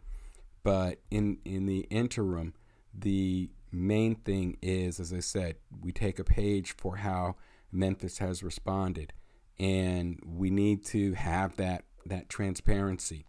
But 0.62 1.00
in, 1.10 1.36
in 1.44 1.66
the 1.66 1.80
interim, 1.90 2.54
the 2.94 3.50
main 3.70 4.14
thing 4.14 4.56
is, 4.62 5.00
as 5.00 5.12
I 5.12 5.20
said, 5.20 5.56
we 5.80 5.92
take 5.92 6.18
a 6.18 6.24
page 6.24 6.72
for 6.76 6.96
how 6.96 7.36
Memphis 7.70 8.18
has 8.18 8.42
responded. 8.42 9.12
And 9.58 10.20
we 10.24 10.50
need 10.50 10.84
to 10.86 11.14
have 11.14 11.56
that, 11.56 11.84
that 12.06 12.28
transparency. 12.28 13.26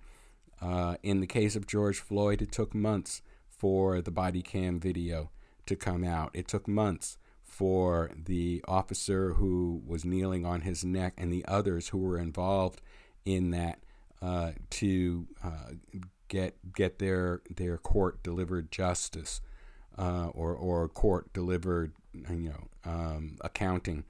Uh, 0.62 0.95
in 1.04 1.21
the 1.21 1.28
case 1.28 1.56
of 1.56 1.67
George 1.67 1.99
Floyd, 1.99 2.41
it 2.41 2.52
took 2.52 2.75
months 2.75 3.21
for 3.49 4.02
the 4.02 4.12
body 4.12 4.41
cam 4.41 4.80
video 4.80 5.32
to 5.65 5.75
come 5.75 6.04
out. 6.04 6.32
It 6.34 6.47
took 6.47 6.67
months 6.67 7.17
for 7.43 8.12
the 8.15 8.63
officer 8.67 9.34
who 9.34 9.82
was 9.86 10.06
kneeling 10.06 10.45
on 10.45 10.62
his 10.62 10.86
neck 10.86 11.13
and 11.17 11.34
the 11.34 11.43
others 11.47 11.89
who 11.89 11.97
were 11.97 12.17
involved 12.17 12.82
in 13.25 13.52
that 13.52 13.80
uh, 14.21 14.52
to 14.69 15.28
uh, 15.43 15.71
get 16.28 16.56
get 16.73 16.99
their 16.99 17.41
their 17.49 17.78
court 17.78 18.21
delivered 18.23 18.71
justice 18.71 19.41
uh, 19.97 20.28
or 20.34 20.54
or 20.54 20.88
court 20.88 21.32
delivered 21.34 21.93
you 22.13 22.49
know 22.49 22.67
um, 22.86 23.38
accounting, 23.41 24.04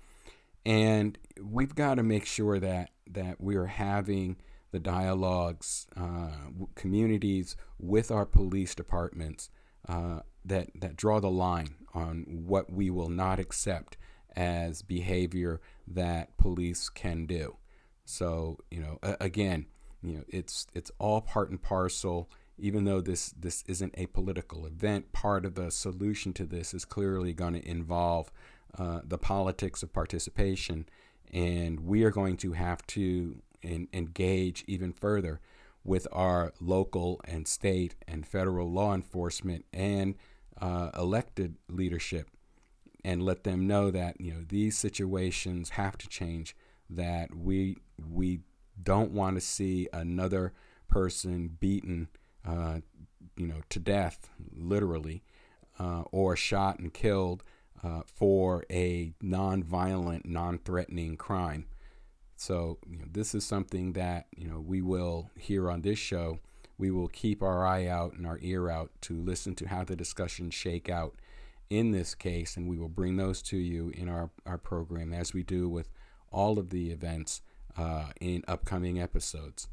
and 0.65 1.17
we've 1.41 1.75
got 1.75 1.95
to 1.95 2.03
make 2.03 2.25
sure 2.25 2.59
that 2.59 2.91
that 3.09 3.41
we 3.41 3.55
are 3.55 3.65
having 3.65 4.37
the 4.71 4.79
dialogues, 4.79 5.87
uh, 5.97 6.29
communities 6.75 7.55
with 7.79 8.11
our 8.11 8.25
police 8.25 8.75
departments 8.75 9.49
uh, 9.87 10.19
that 10.45 10.69
that 10.75 10.95
draw 10.95 11.19
the 11.19 11.29
line 11.29 11.75
on 11.93 12.43
what 12.45 12.71
we 12.71 12.89
will 12.89 13.09
not 13.09 13.39
accept 13.39 13.97
as 14.35 14.81
behavior 14.81 15.59
that 15.87 16.37
police 16.37 16.87
can 16.89 17.25
do. 17.25 17.57
So 18.05 18.59
you 18.69 18.79
know, 18.79 18.99
again, 19.19 19.65
you 20.01 20.17
know, 20.17 20.23
it's 20.27 20.67
it's 20.73 20.91
all 20.99 21.21
part 21.21 21.49
and 21.49 21.61
parcel. 21.61 22.29
Even 22.59 22.85
though 22.85 23.01
this 23.01 23.29
this 23.29 23.63
isn't 23.67 23.95
a 23.97 24.07
political 24.07 24.65
event, 24.65 25.11
part 25.11 25.45
of 25.45 25.55
the 25.55 25.71
solution 25.71 26.33
to 26.33 26.45
this 26.45 26.73
is 26.73 26.85
clearly 26.85 27.33
going 27.33 27.53
to 27.53 27.67
involve 27.67 28.31
uh, 28.77 29.01
the 29.03 29.17
politics 29.17 29.83
of 29.83 29.93
participation, 29.93 30.87
and 31.33 31.81
we 31.81 32.03
are 32.03 32.11
going 32.11 32.37
to 32.37 32.53
have 32.53 32.85
to 32.87 33.41
and 33.63 33.87
engage 33.91 34.63
even 34.67 34.93
further 34.93 35.39
with 35.83 36.07
our 36.11 36.53
local 36.59 37.19
and 37.25 37.47
state 37.47 37.95
and 38.07 38.25
federal 38.27 38.71
law 38.71 38.93
enforcement 38.93 39.65
and 39.73 40.15
uh, 40.61 40.89
elected 40.97 41.55
leadership 41.67 42.29
and 43.03 43.23
let 43.23 43.43
them 43.43 43.65
know 43.65 43.89
that 43.91 44.19
you 44.19 44.33
know 44.33 44.43
these 44.47 44.77
situations 44.77 45.71
have 45.71 45.97
to 45.97 46.07
change 46.07 46.55
that 46.89 47.33
we 47.35 47.77
we 48.09 48.41
don't 48.81 49.11
want 49.11 49.35
to 49.35 49.41
see 49.41 49.87
another 49.93 50.53
person 50.87 51.57
beaten 51.59 52.07
uh, 52.49 52.79
you 53.37 53.47
know 53.47 53.61
to 53.69 53.79
death 53.79 54.29
literally 54.55 55.23
uh, 55.79 56.03
or 56.11 56.35
shot 56.35 56.79
and 56.79 56.93
killed 56.93 57.43
uh, 57.83 58.01
for 58.05 58.65
a 58.69 59.13
non-violent 59.21 60.25
non-threatening 60.25 61.15
crime 61.15 61.65
so 62.39 62.77
you 62.89 62.97
know, 62.97 63.05
this 63.11 63.35
is 63.35 63.43
something 63.43 63.93
that 63.93 64.27
you 64.35 64.47
know 64.47 64.61
we 64.61 64.81
will 64.81 65.29
hear 65.37 65.69
on 65.69 65.81
this 65.81 65.99
show. 65.99 66.39
We 66.77 66.89
will 66.89 67.09
keep 67.09 67.43
our 67.43 67.67
eye 67.67 67.87
out 67.87 68.13
and 68.13 68.25
our 68.25 68.39
ear 68.41 68.69
out 68.69 68.91
to 69.01 69.21
listen 69.21 69.55
to 69.55 69.67
how 69.67 69.83
the 69.83 69.97
discussions 69.97 70.53
shake 70.53 70.89
out 70.89 71.15
in 71.69 71.91
this 71.91 72.15
case, 72.15 72.55
and 72.55 72.69
we 72.69 72.77
will 72.77 72.87
bring 72.87 73.17
those 73.17 73.41
to 73.43 73.57
you 73.57 73.89
in 73.89 74.07
our, 74.07 74.29
our 74.45 74.57
program 74.57 75.13
as 75.13 75.33
we 75.33 75.43
do 75.43 75.67
with 75.67 75.89
all 76.31 76.57
of 76.57 76.69
the 76.69 76.91
events 76.91 77.41
uh, 77.77 78.05
in 78.21 78.45
upcoming 78.47 79.01
episodes. 79.01 79.67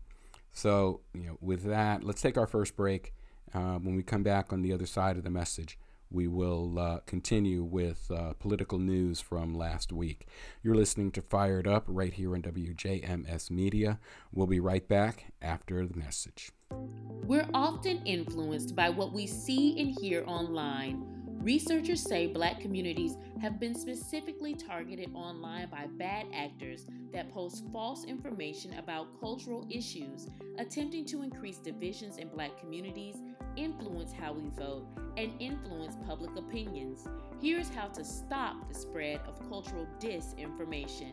So, 0.56 1.02
you 1.12 1.26
know, 1.26 1.36
with 1.42 1.64
that, 1.64 2.02
let's 2.02 2.22
take 2.22 2.38
our 2.38 2.46
first 2.46 2.76
break. 2.76 3.12
Uh, 3.52 3.74
when 3.74 3.94
we 3.94 4.02
come 4.02 4.22
back 4.22 4.54
on 4.54 4.62
the 4.62 4.72
other 4.72 4.86
side 4.86 5.18
of 5.18 5.22
the 5.22 5.30
message, 5.30 5.78
we 6.10 6.26
will 6.26 6.78
uh, 6.78 7.00
continue 7.00 7.62
with 7.62 8.10
uh, 8.10 8.32
political 8.38 8.78
news 8.78 9.20
from 9.20 9.54
last 9.54 9.92
week. 9.92 10.26
You're 10.62 10.74
listening 10.74 11.10
to 11.12 11.20
Fired 11.20 11.66
Up 11.66 11.84
right 11.86 12.14
here 12.14 12.34
on 12.34 12.40
WJMS 12.40 13.50
Media. 13.50 13.98
We'll 14.32 14.46
be 14.46 14.58
right 14.58 14.88
back 14.88 15.26
after 15.42 15.86
the 15.86 15.98
message. 15.98 16.52
We're 16.70 17.48
often 17.52 18.00
influenced 18.06 18.74
by 18.74 18.88
what 18.88 19.12
we 19.12 19.26
see 19.26 19.78
and 19.78 19.94
hear 20.00 20.24
online. 20.26 21.25
Researchers 21.46 22.02
say 22.02 22.26
black 22.26 22.58
communities 22.58 23.16
have 23.40 23.60
been 23.60 23.76
specifically 23.76 24.52
targeted 24.52 25.12
online 25.14 25.68
by 25.68 25.86
bad 25.96 26.26
actors 26.34 26.86
that 27.12 27.32
post 27.32 27.62
false 27.72 28.02
information 28.02 28.76
about 28.80 29.20
cultural 29.20 29.64
issues, 29.70 30.28
attempting 30.58 31.04
to 31.04 31.22
increase 31.22 31.58
divisions 31.58 32.16
in 32.16 32.26
black 32.30 32.58
communities 32.58 33.18
influence 33.54 34.12
how 34.12 34.32
we 34.32 34.50
vote, 34.58 34.88
and 35.16 35.30
influence 35.38 35.96
public 36.04 36.36
opinions. 36.36 37.06
Here's 37.40 37.68
how 37.68 37.86
to 37.90 38.04
stop 38.04 38.66
the 38.66 38.74
spread 38.74 39.20
of 39.28 39.48
cultural 39.48 39.86
disinformation. 40.00 41.12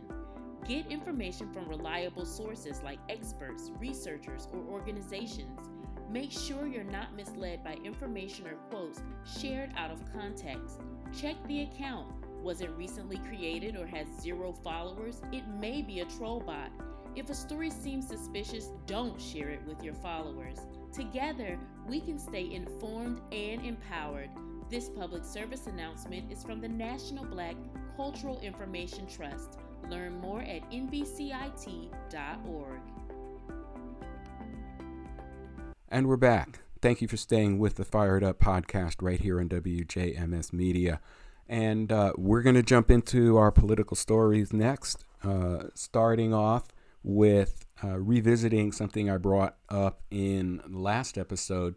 Get 0.67 0.87
information 0.87 1.53
from 1.53 1.69
reliable 1.69 2.25
sources 2.25 2.81
like 2.83 2.97
experts, 3.07 3.69
researchers, 3.79 4.47
or 4.51 4.61
organizations. 4.61 5.59
Make 6.13 6.31
sure 6.31 6.67
you're 6.67 6.83
not 6.83 7.15
misled 7.15 7.63
by 7.63 7.73
information 7.83 8.45
or 8.45 8.53
quotes 8.69 9.01
shared 9.25 9.71
out 9.75 9.89
of 9.89 9.99
context. 10.13 10.79
Check 11.19 11.35
the 11.47 11.63
account. 11.63 12.13
Was 12.43 12.61
it 12.61 12.69
recently 12.77 13.17
created 13.17 13.75
or 13.75 13.87
has 13.87 14.05
zero 14.21 14.53
followers? 14.53 15.23
It 15.31 15.47
may 15.59 15.81
be 15.81 16.01
a 16.01 16.05
troll 16.05 16.39
bot. 16.39 16.69
If 17.15 17.31
a 17.31 17.33
story 17.33 17.71
seems 17.71 18.07
suspicious, 18.07 18.69
don't 18.85 19.19
share 19.19 19.49
it 19.49 19.63
with 19.65 19.83
your 19.83 19.95
followers. 19.95 20.59
Together, 20.93 21.57
we 21.87 21.99
can 21.99 22.19
stay 22.19 22.53
informed 22.53 23.19
and 23.31 23.65
empowered. 23.65 24.29
This 24.69 24.89
public 24.89 25.25
service 25.25 25.65
announcement 25.65 26.31
is 26.31 26.43
from 26.43 26.61
the 26.61 26.69
National 26.69 27.25
Black 27.25 27.55
Cultural 27.97 28.39
Information 28.41 29.07
Trust. 29.07 29.57
Learn 29.89 30.21
more 30.21 30.41
at 30.41 30.69
nbcit.org. 30.69 31.89
And 35.93 36.07
we're 36.07 36.17
back. 36.17 36.57
Thank 36.81 37.03
you 37.03 37.07
for 37.07 37.17
staying 37.17 37.59
with 37.59 37.75
the 37.75 37.85
Fired 37.85 38.23
Up 38.23 38.39
podcast 38.39 38.95
right 38.99 39.21
here 39.21 39.39
on 39.39 39.47
WJMS 39.47 40.51
Media. 40.51 40.99
And 41.47 41.91
uh, 41.91 42.13
we're 42.17 42.41
going 42.41 42.55
to 42.55 42.63
jump 42.63 42.89
into 42.89 43.37
our 43.37 43.51
political 43.51 43.95
stories 43.95 44.51
next, 44.51 45.05
uh, 45.23 45.65
starting 45.75 46.33
off 46.33 46.63
with 47.03 47.67
uh, 47.83 47.99
revisiting 47.99 48.71
something 48.71 49.07
I 49.07 49.17
brought 49.17 49.55
up 49.69 50.01
in 50.09 50.63
last 50.67 51.15
episode. 51.15 51.75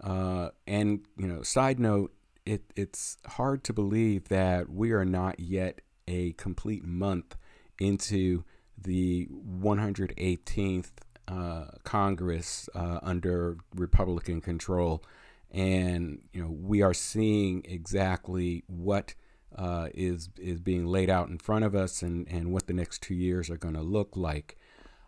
Uh, 0.00 0.48
and, 0.66 1.06
you 1.16 1.28
know, 1.28 1.42
side 1.42 1.78
note, 1.78 2.12
it, 2.44 2.64
it's 2.74 3.18
hard 3.24 3.62
to 3.62 3.72
believe 3.72 4.30
that 4.30 4.68
we 4.68 4.90
are 4.90 5.04
not 5.04 5.38
yet 5.38 5.80
a 6.08 6.32
complete 6.32 6.84
month 6.84 7.36
into 7.78 8.42
the 8.76 9.28
118th 9.28 10.90
uh, 11.28 11.66
Congress 11.84 12.68
uh, 12.74 13.00
under 13.02 13.56
Republican 13.74 14.40
control, 14.40 15.02
and 15.50 16.20
you 16.32 16.42
know 16.42 16.50
we 16.50 16.82
are 16.82 16.94
seeing 16.94 17.64
exactly 17.64 18.64
what 18.66 19.14
uh, 19.56 19.88
is 19.94 20.28
is 20.38 20.60
being 20.60 20.86
laid 20.86 21.08
out 21.08 21.28
in 21.28 21.38
front 21.38 21.64
of 21.64 21.74
us, 21.74 22.02
and 22.02 22.28
and 22.28 22.52
what 22.52 22.66
the 22.66 22.72
next 22.72 23.02
two 23.02 23.14
years 23.14 23.50
are 23.50 23.56
going 23.56 23.74
to 23.74 23.82
look 23.82 24.16
like. 24.16 24.58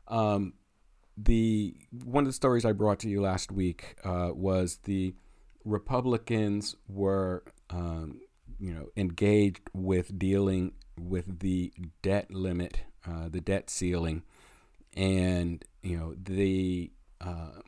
Um, 0.09 0.55
the 1.17 1.75
one 2.05 2.25
of 2.25 2.29
the 2.29 2.33
stories 2.33 2.65
I 2.65 2.73
brought 2.73 3.01
to 3.01 3.09
you 3.09 3.21
last 3.23 3.51
week 3.51 3.97
uh, 4.05 4.31
was 4.33 4.79
the 4.85 5.15
Republicans 5.65 6.77
were 6.89 7.43
um, 7.71 8.21
you 8.59 8.73
know 8.73 8.89
engaged 8.97 9.69
with 9.73 10.19
dealing 10.19 10.73
with 10.99 11.41
the 11.41 11.73
debt 12.03 12.31
limit, 12.31 12.83
uh, 13.07 13.29
the 13.29 13.41
debt 13.41 13.71
ceiling, 13.71 14.23
and 14.97 15.65
you 15.83 15.97
know 15.97 16.15
the 16.21 16.91
uh, 17.21 17.61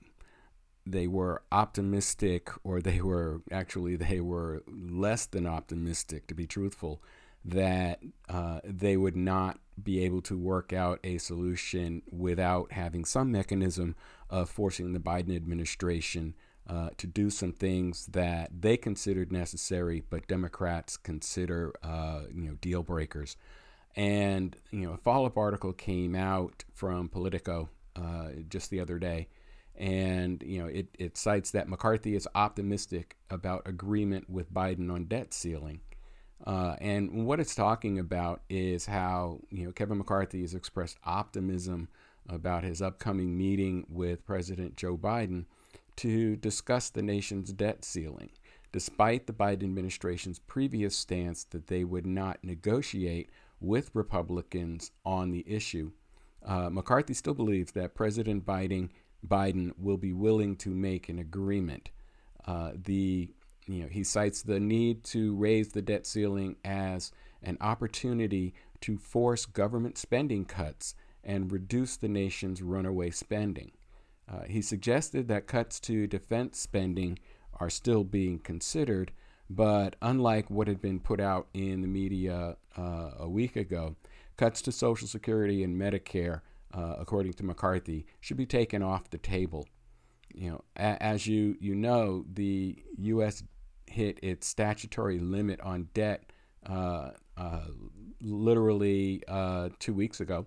they 0.87 1.07
were 1.07 1.43
optimistic, 1.53 2.51
or 2.65 2.81
they 2.81 3.01
were 3.01 3.43
actually 3.53 3.97
they 3.97 4.21
were 4.21 4.63
less 4.67 5.27
than 5.27 5.47
optimistic, 5.47 6.27
to 6.29 6.35
be 6.35 6.47
truthful, 6.47 7.03
that 7.45 8.01
uh, 8.29 8.61
they 8.65 8.97
would 8.97 9.17
not 9.17 9.59
be 9.83 10.05
able 10.05 10.23
to 10.23 10.37
work 10.37 10.73
out 10.73 10.99
a 11.05 11.19
solution 11.19 12.03
without 12.11 12.73
having 12.73 13.05
some 13.05 13.31
mechanism 13.31 13.95
of 14.29 14.51
forcing 14.51 14.93
the 14.93 14.99
Biden 14.99 15.35
administration 15.37 16.35
uh, 16.69 16.91
to 16.97 17.07
do 17.07 17.31
some 17.31 17.53
things 17.53 18.07
that 18.07 18.51
they 18.61 18.77
considered 18.77 19.33
necessary, 19.33 20.03
but 20.11 20.27
Democrats 20.27 20.97
consider, 20.97 21.73
uh, 21.83 22.23
you 22.35 22.49
know, 22.49 22.55
deal 22.61 22.83
breakers. 22.83 23.37
And 23.97 24.57
you 24.71 24.87
know, 24.87 24.93
a 24.93 24.99
follow-up 24.99 25.37
article 25.37 25.73
came 25.73 26.15
out 26.15 26.65
from 26.73 27.09
Politico 27.09 27.69
uh, 27.97 28.29
just 28.49 28.71
the 28.71 28.81
other 28.81 28.99
day, 28.99 29.29
and 29.77 30.43
you 30.47 30.61
know, 30.61 30.67
it, 30.69 30.89
it 30.99 31.17
cites 31.17 31.51
that 31.53 31.69
McCarthy 31.69 32.15
is 32.15 32.29
optimistic 32.35 33.17
about 33.31 33.67
agreement 33.67 34.31
with 34.31 34.53
Biden 34.53 34.93
on 34.93 35.05
debt 35.05 35.35
ceiling. 35.35 35.81
Uh, 36.47 36.77
and 36.81 37.27
what 37.27 37.41
it's 37.41 37.55
talking 37.55 37.99
about 37.99 38.43
is 38.49 38.87
how 38.87 39.41
you 39.51 39.67
know 39.67 39.73
Kevin 39.73 39.99
McCarthy 39.99 40.43
has 40.43 40.55
expressed 40.55 40.99
optimism 41.05 41.89
about 42.29 42.63
his 42.63 42.81
upcoming 42.83 43.37
meeting 43.37 43.87
with 43.89 44.25
President 44.25 44.77
Joe 44.77 44.97
Biden 44.97 45.47
to 45.97 46.37
discuss 46.37 46.91
the 46.91 47.03
nation's 47.03 47.53
debt 47.53 47.85
ceiling, 47.85 48.31
despite 48.71 49.27
the 49.27 49.33
Biden 49.33 49.65
administration's 49.65 50.39
previous 50.39 50.97
stance 50.97 51.43
that 51.45 51.67
they 51.67 51.83
would 51.83 52.07
not 52.07 52.39
negotiate 52.45 53.31
with 53.61 53.91
Republicans 53.95 54.91
on 55.05 55.31
the 55.31 55.45
issue. 55.47 55.91
Uh, 56.45 56.71
McCarthy 56.71 57.15
still 57.15 57.35
believes 57.35 57.73
that 57.73 57.95
President 57.95 58.47
Biden, 58.47 58.91
Biden 59.27 59.73
will 59.79 59.97
be 59.97 60.13
willing 60.13 60.57
to 60.57 60.71
make 60.71 61.09
an 61.09 61.19
agreement. 61.19 61.91
Uh, 62.47 62.73
the 62.75 63.31
you 63.67 63.83
know, 63.83 63.89
he 63.89 64.03
cites 64.03 64.43
the 64.43 64.59
need 64.59 65.05
to 65.05 65.37
raise 65.37 65.69
the 65.69 65.83
debt 65.83 66.07
ceiling 66.07 66.57
as 66.65 67.13
an 67.43 67.59
opportunity 67.61 68.55
to 68.81 68.97
force 68.97 69.45
government 69.45 69.99
spending 69.99 70.45
cuts 70.45 70.95
and 71.23 71.53
reduce 71.53 71.97
the 71.97 72.09
nation's 72.09 72.63
runaway 72.63 73.11
spending. 73.11 73.73
Uh, 74.31 74.45
he 74.45 74.63
suggested 74.63 75.29
that 75.29 75.47
cuts 75.47 75.79
to 75.81 76.07
defense 76.07 76.59
spending 76.59 77.19
are 77.61 77.71
still 77.71 78.05
being 78.05 78.39
considered, 78.39 79.13
but 79.51 79.97
unlike 80.03 80.51
what 80.51 80.69
had 80.69 80.81
been 80.81 81.01
put 81.01 81.21
out 81.21 81.49
in 81.55 81.81
the 81.81 81.89
media 81.89 82.57
uh, 82.77 83.11
a 83.19 83.29
week 83.29 83.57
ago, 83.57 83.97
cuts 84.37 84.63
to 84.63 84.73
Social 84.73 85.09
Security 85.09 85.63
and 85.65 85.81
Medicare, 85.81 86.43
uh, 86.75 86.97
according 86.99 87.33
to 87.35 87.45
McCarthy, 87.45 88.07
should 88.21 88.37
be 88.37 88.47
taken 88.47 88.83
off 88.83 89.11
the 89.11 89.19
table. 89.19 89.67
You 90.35 90.51
know, 90.51 90.65
a- 90.77 91.03
as 91.03 91.27
you 91.27 91.57
you 91.61 91.75
know, 91.75 92.25
the 92.33 92.77
U.S. 92.99 93.43
hit 93.87 94.19
its 94.23 94.47
statutory 94.47 95.19
limit 95.19 95.61
on 95.63 95.89
debt 95.95 96.31
uh, 96.67 97.11
uh, 97.37 97.65
literally 98.21 99.23
uh, 99.29 99.71
two 99.79 99.95
weeks 99.95 100.21
ago, 100.21 100.47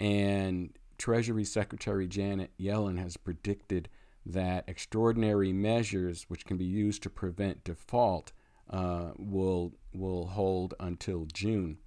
and 0.00 0.70
Treasury 0.98 1.44
Secretary 1.44 2.06
Janet 2.08 2.50
Yellen 2.60 2.98
has 2.98 3.16
predicted 3.16 3.88
that 4.26 4.64
extraordinary 4.66 5.52
measures, 5.52 6.24
which 6.28 6.44
can 6.44 6.56
be 6.56 6.64
used 6.64 7.02
to 7.04 7.10
prevent 7.10 7.64
default, 7.64 8.32
uh, 8.68 9.10
will 9.16 9.72
will 9.94 10.26
hold 10.26 10.74
until 10.80 11.26
June. 11.32 11.78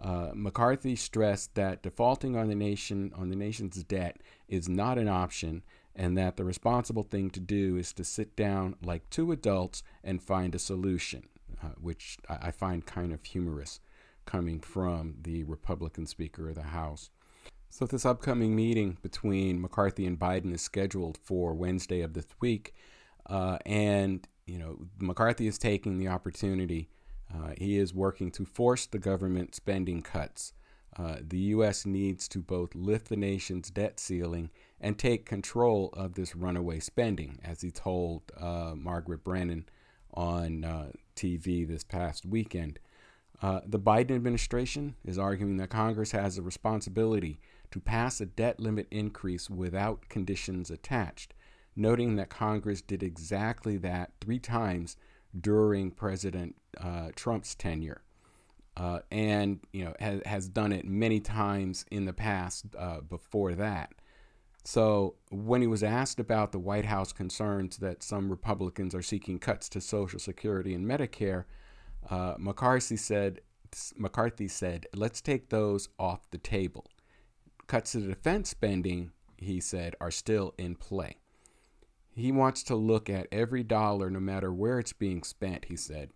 Uh, 0.00 0.30
McCarthy 0.34 0.94
stressed 0.94 1.54
that 1.54 1.82
defaulting 1.82 2.36
on 2.36 2.48
the 2.48 2.54
nation 2.54 3.12
on 3.16 3.30
the 3.30 3.36
nation's 3.36 3.82
debt 3.82 4.18
is 4.46 4.68
not 4.68 4.98
an 4.98 5.08
option, 5.08 5.62
and 5.94 6.16
that 6.16 6.36
the 6.36 6.44
responsible 6.44 7.02
thing 7.02 7.30
to 7.30 7.40
do 7.40 7.76
is 7.76 7.92
to 7.94 8.04
sit 8.04 8.36
down 8.36 8.76
like 8.84 9.08
two 9.10 9.32
adults 9.32 9.82
and 10.04 10.22
find 10.22 10.54
a 10.54 10.60
solution, 10.60 11.28
uh, 11.62 11.70
which 11.80 12.18
I, 12.28 12.48
I 12.48 12.50
find 12.52 12.86
kind 12.86 13.12
of 13.12 13.24
humorous 13.24 13.80
coming 14.26 14.60
from 14.60 15.14
the 15.22 15.44
Republican 15.44 16.06
Speaker 16.06 16.50
of 16.50 16.56
the 16.56 16.62
House. 16.62 17.10
So, 17.78 17.84
this 17.84 18.06
upcoming 18.06 18.56
meeting 18.56 18.96
between 19.02 19.60
McCarthy 19.60 20.06
and 20.06 20.18
Biden 20.18 20.54
is 20.54 20.62
scheduled 20.62 21.18
for 21.22 21.52
Wednesday 21.52 22.00
of 22.00 22.14
this 22.14 22.24
week. 22.40 22.74
Uh, 23.28 23.58
and, 23.66 24.26
you 24.46 24.58
know, 24.58 24.78
McCarthy 24.98 25.46
is 25.46 25.58
taking 25.58 25.98
the 25.98 26.08
opportunity. 26.08 26.88
Uh, 27.30 27.50
he 27.58 27.76
is 27.76 27.92
working 27.92 28.30
to 28.30 28.46
force 28.46 28.86
the 28.86 28.98
government 28.98 29.54
spending 29.54 30.00
cuts. 30.00 30.54
Uh, 30.98 31.16
the 31.20 31.36
U.S. 31.38 31.84
needs 31.84 32.28
to 32.28 32.38
both 32.38 32.74
lift 32.74 33.10
the 33.10 33.16
nation's 33.16 33.68
debt 33.68 34.00
ceiling 34.00 34.48
and 34.80 34.98
take 34.98 35.26
control 35.26 35.90
of 35.92 36.14
this 36.14 36.34
runaway 36.34 36.80
spending, 36.80 37.38
as 37.44 37.60
he 37.60 37.70
told 37.70 38.22
uh, 38.40 38.72
Margaret 38.74 39.22
Brennan 39.22 39.68
on 40.14 40.64
uh, 40.64 40.92
TV 41.14 41.68
this 41.68 41.84
past 41.84 42.24
weekend. 42.24 42.78
Uh, 43.42 43.60
the 43.66 43.78
Biden 43.78 44.12
administration 44.12 44.94
is 45.04 45.18
arguing 45.18 45.58
that 45.58 45.68
Congress 45.68 46.12
has 46.12 46.38
a 46.38 46.42
responsibility 46.42 47.38
to 47.70 47.80
pass 47.80 48.20
a 48.20 48.26
debt 48.26 48.60
limit 48.60 48.86
increase 48.90 49.50
without 49.50 50.08
conditions 50.08 50.70
attached, 50.70 51.34
noting 51.74 52.16
that 52.16 52.28
Congress 52.28 52.80
did 52.80 53.02
exactly 53.02 53.76
that 53.78 54.12
three 54.20 54.38
times 54.38 54.96
during 55.38 55.90
President 55.90 56.56
uh, 56.80 57.10
Trump's 57.14 57.54
tenure. 57.54 58.02
Uh, 58.76 58.98
and 59.10 59.60
you 59.72 59.86
know 59.86 59.94
has, 59.98 60.20
has 60.26 60.48
done 60.48 60.70
it 60.70 60.84
many 60.84 61.18
times 61.18 61.86
in 61.90 62.04
the 62.04 62.12
past 62.12 62.66
uh, 62.78 63.00
before 63.00 63.54
that. 63.54 63.90
So 64.64 65.14
when 65.30 65.60
he 65.60 65.66
was 65.66 65.82
asked 65.82 66.18
about 66.18 66.52
the 66.52 66.58
White 66.58 66.86
House 66.86 67.12
concerns 67.12 67.76
that 67.78 68.02
some 68.02 68.28
Republicans 68.28 68.94
are 68.94 69.02
seeking 69.02 69.38
cuts 69.38 69.68
to 69.70 69.80
Social 69.80 70.18
Security 70.18 70.74
and 70.74 70.84
Medicare, 70.84 71.44
uh, 72.10 72.34
McCarthy 72.36 72.96
said, 72.96 73.40
"McCarthy 73.96 74.48
said, 74.48 74.86
let's 74.92 75.20
take 75.20 75.48
those 75.48 75.88
off 75.98 76.28
the 76.30 76.38
table. 76.38 76.90
Cuts 77.66 77.92
to 77.92 78.00
defense 78.00 78.50
spending, 78.50 79.10
he 79.36 79.60
said, 79.60 79.96
are 80.00 80.10
still 80.10 80.54
in 80.56 80.76
play. 80.76 81.16
He 82.14 82.32
wants 82.32 82.62
to 82.64 82.76
look 82.76 83.10
at 83.10 83.26
every 83.30 83.62
dollar, 83.62 84.08
no 84.08 84.20
matter 84.20 84.52
where 84.52 84.78
it's 84.78 84.92
being 84.92 85.22
spent, 85.22 85.66
he 85.66 85.76
said. 85.76 86.10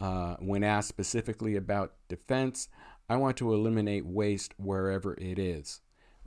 Uh, 0.00 0.36
when 0.38 0.64
asked 0.64 0.88
specifically 0.88 1.56
about 1.56 1.94
defense, 2.08 2.68
I 3.08 3.16
want 3.16 3.36
to 3.38 3.52
eliminate 3.52 4.06
waste 4.06 4.54
wherever 4.56 5.14
it 5.14 5.38
is. 5.38 5.80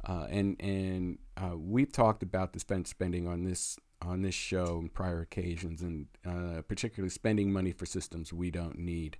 Uh, 0.07 0.27
and 0.29 0.55
and 0.61 1.17
uh, 1.35 1.57
we've 1.57 1.91
talked 1.91 2.23
about 2.23 2.53
defense 2.53 2.89
spending 2.89 3.27
on 3.27 3.43
this 3.43 3.77
on 4.01 4.21
this 4.21 4.35
show 4.35 4.77
and 4.79 4.93
prior 4.93 5.21
occasions, 5.21 5.81
and 5.81 6.05
uh, 6.25 6.61
particularly 6.61 7.09
spending 7.09 7.51
money 7.51 7.71
for 7.71 7.85
systems 7.85 8.31
we 8.31 8.51
don't 8.51 8.77
need. 8.77 9.17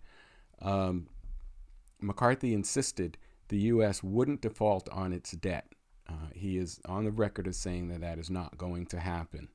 Um, 0.61 1.07
McCarthy 1.99 2.53
insisted 2.53 3.17
the 3.49 3.57
U.S. 3.57 4.03
wouldn't 4.03 4.41
default 4.41 4.89
on 4.89 5.13
its 5.13 5.31
debt. 5.31 5.73
Uh, 6.09 6.29
he 6.33 6.57
is 6.57 6.79
on 6.85 7.05
the 7.05 7.11
record 7.11 7.47
as 7.47 7.57
saying 7.57 7.89
that 7.89 8.01
that 8.01 8.19
is 8.19 8.29
not 8.29 8.57
going 8.57 8.85
to 8.87 8.99
happen. 8.99 9.49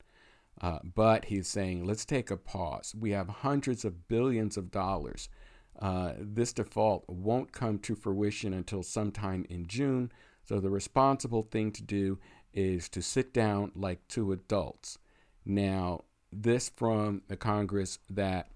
Uh, 0.60 0.78
but 0.94 1.26
he's 1.26 1.48
saying, 1.48 1.84
let's 1.84 2.04
take 2.04 2.30
a 2.30 2.36
pause. 2.36 2.94
We 2.98 3.10
have 3.10 3.28
hundreds 3.28 3.84
of 3.84 4.08
billions 4.08 4.56
of 4.56 4.70
dollars. 4.70 5.28
Uh, 5.80 6.12
this 6.18 6.52
default 6.52 7.04
won't 7.08 7.52
come 7.52 7.78
to 7.78 7.94
fruition 7.94 8.52
until 8.52 8.82
sometime 8.82 9.46
in 9.48 9.66
June. 9.66 10.12
So 10.44 10.60
the 10.60 10.70
responsible 10.70 11.42
thing 11.50 11.72
to 11.72 11.82
do 11.82 12.18
is 12.52 12.88
to 12.90 13.00
sit 13.00 13.32
down 13.32 13.72
like 13.74 14.06
two 14.08 14.32
adults. 14.32 14.98
Now, 15.44 16.04
this 16.30 16.70
from 16.76 17.22
the 17.28 17.36
Congress 17.36 17.98
that, 18.10 18.50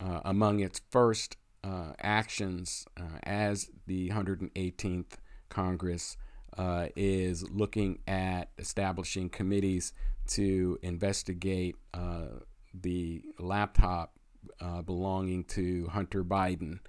uh, 0.00 0.20
among 0.24 0.60
its 0.60 0.80
first 0.90 1.36
uh, 1.64 1.92
actions 2.00 2.86
uh, 2.96 3.18
as 3.22 3.70
the 3.86 4.10
118th 4.10 5.16
Congress, 5.48 6.16
uh, 6.56 6.86
is 6.96 7.48
looking 7.50 8.00
at 8.06 8.50
establishing 8.58 9.28
committees 9.28 9.92
to 10.26 10.78
investigate 10.82 11.76
uh, 11.94 12.40
the 12.74 13.22
laptop 13.38 14.14
uh, 14.60 14.82
belonging 14.82 15.44
to 15.44 15.86
Hunter 15.88 16.24
Biden, 16.24 16.80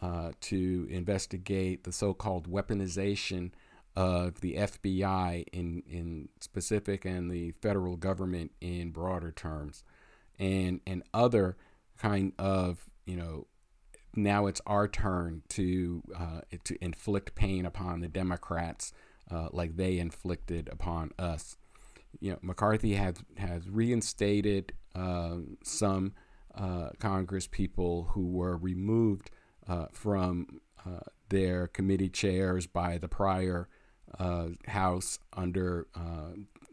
uh, 0.00 0.30
to 0.42 0.86
investigate 0.90 1.84
the 1.84 1.92
so 1.92 2.14
called 2.14 2.50
weaponization 2.50 3.50
of 3.96 4.40
the 4.40 4.54
FBI 4.54 5.44
in, 5.52 5.82
in 5.88 6.28
specific 6.40 7.04
and 7.04 7.30
the 7.30 7.50
federal 7.60 7.96
government 7.96 8.52
in 8.60 8.90
broader 8.90 9.32
terms, 9.32 9.82
and, 10.38 10.80
and 10.86 11.02
other 11.12 11.56
kind 11.98 12.32
of, 12.38 12.88
you 13.06 13.16
know, 13.16 13.46
now 14.22 14.46
it's 14.46 14.60
our 14.66 14.88
turn 14.88 15.42
to 15.50 16.02
uh, 16.14 16.40
to 16.64 16.82
inflict 16.82 17.34
pain 17.34 17.64
upon 17.64 18.00
the 18.00 18.08
Democrats 18.08 18.92
uh, 19.30 19.48
like 19.52 19.76
they 19.76 19.98
inflicted 19.98 20.68
upon 20.70 21.12
us. 21.18 21.56
You 22.20 22.32
know, 22.32 22.38
McCarthy 22.42 22.94
has 22.94 23.16
has 23.36 23.68
reinstated 23.68 24.72
uh, 24.94 25.36
some 25.62 26.14
Congress 26.98 27.46
people 27.46 28.10
who 28.14 28.26
were 28.26 28.56
removed 28.56 29.30
uh, 29.68 29.86
from 29.92 30.60
uh, 30.84 31.00
their 31.28 31.68
committee 31.68 32.08
chairs 32.08 32.66
by 32.66 32.98
the 32.98 33.08
prior 33.08 33.68
uh, 34.18 34.48
House 34.66 35.18
under 35.34 35.86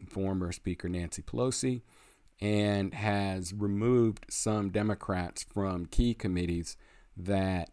former 0.08 0.50
Speaker 0.52 0.88
Nancy 0.88 1.22
Pelosi, 1.22 1.82
and 2.40 2.94
has 2.94 3.52
removed 3.52 4.26
some 4.30 4.70
Democrats 4.70 5.44
from 5.52 5.86
key 5.86 6.14
committees 6.14 6.76
that 7.16 7.70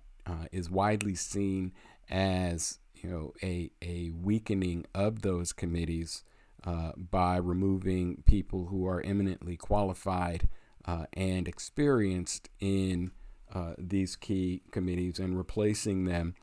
is 0.52 0.70
widely 0.70 1.16
seen 1.16 1.74
as 2.10 2.80
you 2.96 3.10
know 3.10 3.34
a 3.44 3.70
a 3.82 4.12
weakening 4.12 4.86
of 4.94 5.22
those 5.22 5.52
committees 5.52 6.24
uh, 6.66 6.92
by 6.96 7.36
removing 7.36 8.24
people 8.26 8.68
who 8.68 8.88
are 8.88 9.02
eminently 9.02 9.58
qualified 9.58 10.48
uh, 10.86 11.06
and 11.14 11.48
experienced 11.48 12.50
in 12.60 13.12
uh, 13.54 13.74
these 13.78 14.16
key 14.16 14.62
committees 14.72 15.20
and 15.20 15.38
replacing 15.38 16.06
them 16.06 16.34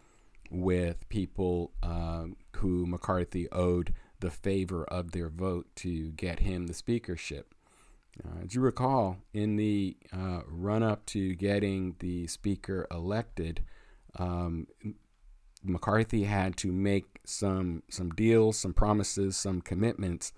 with 0.50 1.08
people 1.08 1.72
uh, 1.82 2.24
who 2.56 2.86
McCarthy 2.86 3.48
owed 3.50 3.94
the 4.20 4.30
favor 4.30 4.84
of 4.84 5.12
their 5.12 5.28
vote 5.28 5.66
to 5.76 6.10
get 6.12 6.40
him 6.40 6.66
the 6.66 6.74
speakership. 6.74 7.54
Uh, 8.24 8.44
as 8.44 8.54
you 8.54 8.60
recall, 8.60 9.18
in 9.32 9.56
the 9.56 9.96
uh, 10.12 10.40
run 10.46 10.82
up 10.82 11.06
to 11.06 11.34
getting 11.34 11.94
the 12.00 12.26
speaker 12.26 12.86
elected, 12.90 13.62
um, 14.18 14.66
McCarthy 15.62 16.24
had 16.24 16.56
to 16.58 16.72
make 16.72 17.20
some 17.24 17.82
some 17.88 18.10
deals, 18.10 18.58
some 18.58 18.74
promises, 18.74 19.36
some 19.36 19.60
commitments 19.60 20.32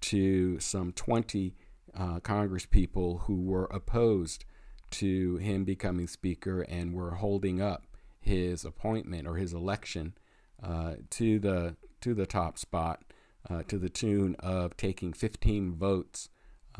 to 0.00 0.58
some 0.60 0.92
20 0.92 1.54
uh, 1.96 2.20
Congress 2.20 2.66
people 2.66 3.18
who 3.26 3.42
were 3.42 3.64
opposed 3.66 4.44
to 4.90 5.36
him 5.36 5.64
becoming 5.64 6.06
Speaker 6.06 6.62
and 6.62 6.94
were 6.94 7.12
holding 7.12 7.60
up 7.60 7.86
his 8.20 8.64
appointment 8.64 9.26
or 9.26 9.36
his 9.36 9.52
election 9.52 10.14
uh, 10.62 10.94
to 11.10 11.38
the 11.38 11.76
to 12.00 12.14
the 12.14 12.26
top 12.26 12.58
spot 12.58 13.02
uh, 13.50 13.62
to 13.64 13.78
the 13.78 13.88
tune 13.88 14.36
of 14.38 14.76
taking 14.76 15.12
15 15.12 15.74
votes 15.74 16.28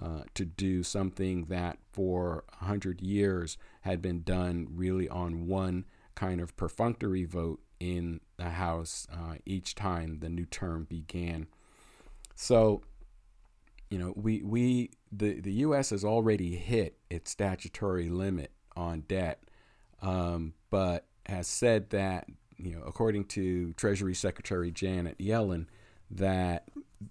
uh, 0.00 0.22
to 0.34 0.44
do 0.44 0.82
something 0.82 1.46
that 1.46 1.78
for 1.92 2.44
100 2.60 3.00
years 3.00 3.58
had 3.82 4.00
been 4.00 4.22
done 4.22 4.68
really 4.70 5.08
on 5.08 5.46
one 5.46 5.84
kind 6.14 6.40
of 6.40 6.56
perfunctory 6.56 7.24
vote 7.24 7.60
in 7.80 8.20
the 8.36 8.50
House 8.50 9.06
uh, 9.12 9.34
each 9.44 9.74
time 9.74 10.18
the 10.20 10.28
new 10.28 10.44
term 10.44 10.84
began. 10.84 11.46
So, 12.34 12.82
you 13.90 13.98
know, 13.98 14.12
we, 14.16 14.42
we 14.42 14.90
the, 15.10 15.40
the 15.40 15.52
U.S. 15.52 15.90
has 15.90 16.04
already 16.04 16.56
hit 16.56 16.98
its 17.10 17.30
statutory 17.30 18.08
limit 18.08 18.52
on 18.76 19.00
debt, 19.08 19.42
um, 20.02 20.54
but 20.70 21.06
has 21.26 21.46
said 21.46 21.90
that, 21.90 22.28
you 22.56 22.72
know, 22.72 22.82
according 22.86 23.24
to 23.24 23.72
Treasury 23.72 24.14
Secretary 24.14 24.70
Janet 24.70 25.18
Yellen, 25.18 25.66
that 26.10 26.68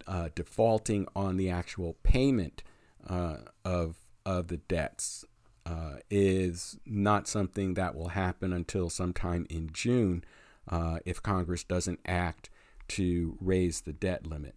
uh, 0.07 0.29
defaulting 0.35 1.07
on 1.15 1.37
the 1.37 1.49
actual 1.49 1.97
payment 2.03 2.63
uh, 3.07 3.37
of 3.65 3.97
of 4.25 4.47
the 4.47 4.57
debts 4.57 5.25
uh, 5.65 5.97
is 6.09 6.77
not 6.85 7.27
something 7.27 7.73
that 7.73 7.95
will 7.95 8.09
happen 8.09 8.53
until 8.53 8.89
sometime 8.89 9.45
in 9.49 9.69
June 9.71 10.23
uh, 10.69 10.99
if 11.05 11.21
Congress 11.21 11.63
doesn't 11.63 11.99
act 12.05 12.49
to 12.87 13.37
raise 13.41 13.81
the 13.81 13.93
debt 13.93 14.25
limit. 14.25 14.55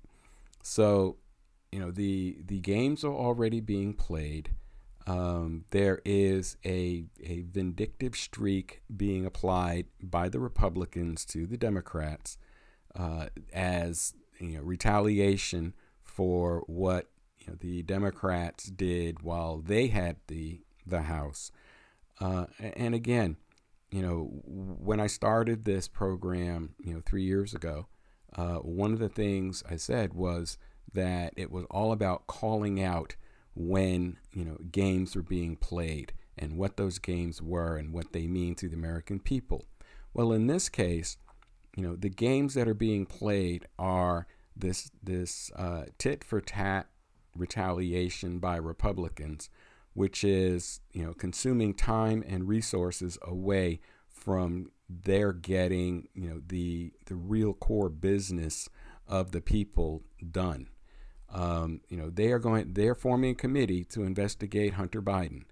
So, 0.63 1.17
you 1.73 1.81
know, 1.81 1.91
the 1.91 2.39
the 2.45 2.61
games 2.61 3.05
are 3.05 3.15
already 3.15 3.61
being 3.61 3.95
played. 3.95 4.51
Um, 5.07 5.65
there 5.71 6.01
is 6.05 6.57
a 6.65 7.05
a 7.25 7.43
vindictive 7.43 8.15
streak 8.15 8.83
being 8.95 9.25
applied 9.25 9.87
by 10.03 10.29
the 10.29 10.39
Republicans 10.39 11.25
to 11.27 11.47
the 11.47 11.57
Democrats 11.57 12.39
uh, 12.95 13.27
as 13.53 14.15
you 14.39 14.59
know 14.59 14.63
retaliation 14.63 15.75
for 16.03 16.63
what 16.67 17.11
the 17.59 17.83
Democrats 17.83 18.65
did 18.65 19.23
while 19.23 19.59
they 19.59 19.89
had 19.89 20.17
the 20.27 20.61
the 20.87 21.03
House. 21.03 21.51
Uh, 22.21 22.47
and 22.59 22.95
again, 22.95 23.37
you 23.91 24.03
know, 24.03 24.31
when 24.45 25.01
I 25.01 25.07
started 25.07 25.65
this 25.65 25.89
program, 25.89 26.75
you 26.79 26.95
know, 26.95 27.03
three 27.05 27.25
years 27.25 27.55
ago, 27.55 27.87
uh, 28.37 28.57
one 28.57 28.93
of 28.93 28.99
the 28.99 29.09
things 29.09 29.63
I 29.69 29.77
said 29.77 30.15
was 30.15 30.59
that 30.93 31.33
it 31.37 31.51
was 31.51 31.65
all 31.71 31.93
about 31.93 32.27
calling 32.27 32.83
out 32.83 33.17
when, 33.55 34.19
you 34.33 34.45
know, 34.45 34.59
games 34.71 35.17
were 35.17 35.23
being 35.23 35.57
played 35.57 36.13
and 36.39 36.57
what 36.57 36.77
those 36.77 36.99
games 36.99 37.43
were 37.43 37.77
and 37.77 37.93
what 37.93 38.13
they 38.13 38.27
mean 38.27 38.55
to 38.57 38.69
the 38.69 38.77
American 38.77 39.19
people. 39.19 39.67
Well, 40.15 40.33
in 40.33 40.47
this 40.47 40.69
case, 40.69 41.17
you 41.77 41.83
know, 41.83 41.97
the 41.97 42.09
games 42.09 42.55
that 42.55 42.69
are 42.69 42.75
being 42.75 43.07
played 43.07 43.67
are 43.79 44.27
this 44.57 44.91
this 45.03 45.51
uh, 45.57 45.85
tit 45.99 46.25
for 46.25 46.41
tat 46.41 46.87
retaliation 47.35 48.39
by 48.39 48.57
Republicans 48.57 49.49
which 49.95 50.22
is 50.24 50.81
you 50.93 51.05
know 51.05 51.12
consuming 51.12 51.74
time 51.74 52.24
and 52.26 52.49
resources 52.49 53.18
away 53.22 53.81
from 54.09 54.70
their 54.89 55.33
getting 55.33 56.09
you 56.14 56.28
know 56.28 56.41
the 56.47 56.93
the 57.07 57.14
real 57.14 57.53
core 57.53 57.89
business 57.89 58.68
of 59.07 59.33
the 59.33 59.41
people 59.41 60.03
done. 60.31 60.68
Um, 61.33 61.81
you 61.89 61.97
know 61.97 62.11
they 62.11 62.33
are 62.33 62.39
going 62.39 62.72
they're 62.74 62.95
forming 62.95 63.33
a 63.33 63.35
committee 63.35 63.85
to 63.85 64.03
investigate 64.05 64.74
Hunter 64.74 65.03
Biden. 65.03 65.45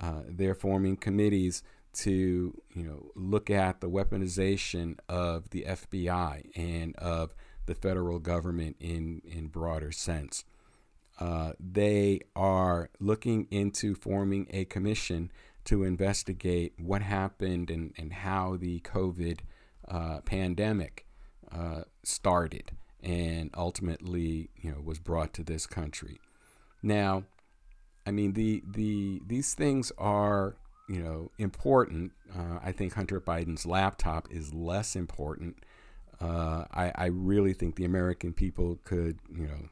Uh, 0.00 0.22
they're 0.26 0.54
forming 0.54 0.96
committees 0.96 1.62
to 1.94 2.60
you 2.74 2.82
know 2.82 3.10
look 3.14 3.50
at 3.50 3.80
the 3.80 3.90
weaponization 3.90 4.98
of 5.08 5.50
the 5.50 5.64
FBI 5.68 6.50
and 6.56 6.96
of 6.96 7.34
the 7.66 7.74
federal 7.74 8.18
government 8.18 8.76
in 8.80 9.20
in 9.24 9.48
broader 9.48 9.92
sense. 9.92 10.44
Uh, 11.22 11.52
they 11.60 12.20
are 12.34 12.90
looking 12.98 13.46
into 13.50 13.94
forming 13.94 14.46
a 14.50 14.64
commission 14.64 15.30
to 15.64 15.84
investigate 15.84 16.72
what 16.78 17.02
happened 17.02 17.70
and, 17.70 17.92
and 17.96 18.12
how 18.12 18.56
the 18.56 18.80
COVID 18.80 19.38
uh, 19.88 20.18
pandemic 20.24 21.06
uh, 21.52 21.82
started 22.02 22.72
and 23.02 23.50
ultimately, 23.56 24.50
you 24.56 24.70
know, 24.70 24.80
was 24.80 24.98
brought 24.98 25.32
to 25.34 25.44
this 25.44 25.66
country. 25.66 26.20
Now, 26.82 27.24
I 28.04 28.10
mean, 28.10 28.32
the 28.32 28.62
the 28.66 29.20
these 29.26 29.54
things 29.54 29.92
are 29.98 30.56
you 30.88 31.02
know, 31.02 31.30
important. 31.38 32.12
Uh, 32.36 32.58
I 32.62 32.72
think 32.72 32.94
Hunter 32.94 33.20
Biden's 33.20 33.64
laptop 33.64 34.28
is 34.30 34.52
less 34.52 34.96
important. 34.96 35.64
Uh, 36.20 36.64
I, 36.70 36.92
I 36.94 37.06
really 37.06 37.54
think 37.54 37.76
the 37.76 37.84
American 37.84 38.32
people 38.32 38.78
could, 38.84 39.18
you 39.34 39.46
know, 39.46 39.68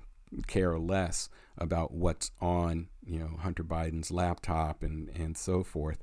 care 0.46 0.78
less 0.78 1.28
about 1.58 1.92
what's 1.92 2.30
on, 2.40 2.88
you 3.04 3.18
know, 3.18 3.36
Hunter 3.38 3.64
Biden's 3.64 4.10
laptop 4.10 4.82
and, 4.82 5.08
and 5.14 5.36
so 5.36 5.62
forth. 5.62 6.02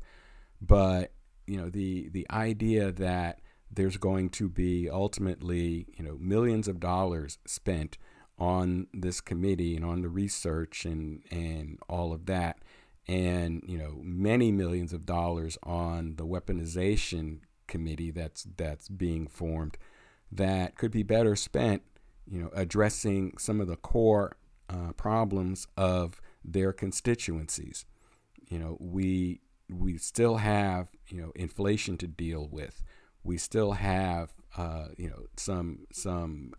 But, 0.62 1.12
you 1.46 1.58
know, 1.58 1.70
the, 1.70 2.10
the 2.10 2.28
idea 2.30 2.92
that 2.92 3.40
there's 3.72 3.98
going 3.98 4.30
to 4.32 4.50
be 4.50 4.90
ultimately, 4.90 5.88
you 5.98 6.04
know, 6.04 6.18
millions 6.20 6.68
of 6.68 6.80
dollars 6.80 7.38
spent 7.46 7.98
on 8.40 8.88
this 8.94 9.20
committee 9.20 9.76
and 9.76 9.84
on 9.84 10.02
the 10.02 10.10
research 10.10 10.86
and, 10.86 11.24
and 11.32 11.80
all 11.90 12.14
of 12.14 12.26
that, 12.28 12.60
and, 13.08 13.64
you 13.66 13.78
know, 13.78 14.00
many 14.04 14.52
millions 14.52 14.94
of 14.94 15.06
dollars 15.06 15.58
on 15.64 16.16
the 16.18 16.26
weaponization 16.26 17.40
committee 17.68 18.12
that's 18.12 18.48
that's 18.56 18.88
being 18.88 19.28
formed 19.28 19.78
that 20.32 20.78
could 20.78 20.92
be 20.92 21.04
better 21.04 21.36
spent 21.36 21.84
you 22.30 22.42
know, 22.42 22.50
addressing 22.54 23.38
some 23.38 23.62
of 23.62 23.68
the 23.68 23.76
core 23.76 24.38
uh, 24.70 24.92
problems 24.94 25.68
of 25.78 26.22
their 26.44 26.74
constituencies. 26.74 27.86
You 28.50 28.60
know, 28.60 28.78
we 28.80 29.42
we 29.70 29.98
still 29.98 30.38
have 30.38 30.90
you 31.08 31.22
know 31.22 31.32
inflation 31.36 31.98
to 31.98 32.08
deal 32.08 32.48
with. 32.48 32.84
We 33.24 33.38
still 33.38 33.74
have 33.74 34.34
uh, 34.58 34.88
you 34.98 35.10
know 35.10 35.26
some 35.36 35.88
some 35.92 36.54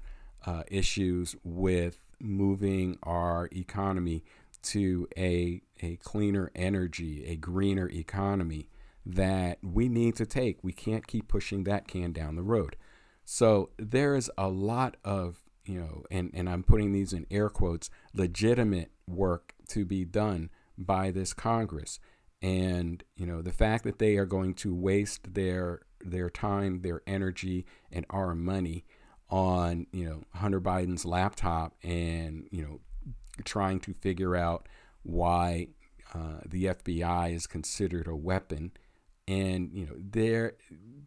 uh, 0.46 0.62
issues 0.68 1.36
with 1.44 2.04
moving 2.20 2.98
our 3.02 3.48
economy 3.52 4.24
to 4.62 5.08
a 5.16 5.62
a 5.80 5.96
cleaner 5.96 6.50
energy, 6.54 7.24
a 7.26 7.36
greener 7.36 7.88
economy 7.88 8.68
that 9.06 9.58
we 9.62 9.88
need 9.88 10.16
to 10.16 10.26
take. 10.26 10.58
We 10.62 10.72
can't 10.72 11.06
keep 11.06 11.28
pushing 11.28 11.64
that 11.64 11.88
can 11.88 12.12
down 12.12 12.36
the 12.36 12.42
road. 12.42 12.76
So 13.24 13.70
there 13.78 14.14
is 14.14 14.30
a 14.36 14.48
lot 14.48 14.96
of 15.04 15.42
you 15.68 15.80
know, 15.80 16.04
and, 16.10 16.30
and 16.32 16.48
I'm 16.48 16.62
putting 16.62 16.92
these 16.92 17.12
in 17.12 17.26
air 17.30 17.50
quotes, 17.50 17.90
legitimate 18.14 18.90
work 19.06 19.54
to 19.68 19.84
be 19.84 20.04
done 20.04 20.50
by 20.78 21.10
this 21.10 21.34
Congress. 21.34 22.00
And, 22.40 23.04
you 23.16 23.26
know, 23.26 23.42
the 23.42 23.52
fact 23.52 23.84
that 23.84 23.98
they 23.98 24.16
are 24.16 24.26
going 24.26 24.54
to 24.54 24.74
waste 24.74 25.34
their 25.34 25.82
their 26.00 26.30
time, 26.30 26.82
their 26.82 27.02
energy, 27.08 27.66
and 27.90 28.06
our 28.10 28.34
money 28.34 28.84
on, 29.28 29.86
you 29.92 30.08
know, 30.08 30.22
Hunter 30.32 30.60
Biden's 30.60 31.04
laptop 31.04 31.74
and, 31.82 32.46
you 32.52 32.62
know, 32.62 32.80
trying 33.44 33.80
to 33.80 33.94
figure 33.94 34.36
out 34.36 34.68
why 35.02 35.68
uh, 36.14 36.40
the 36.46 36.66
FBI 36.66 37.34
is 37.34 37.46
considered 37.48 38.06
a 38.06 38.14
weapon. 38.14 38.70
And, 39.26 39.72
you 39.72 39.86
know, 39.86 39.94
there 39.98 40.54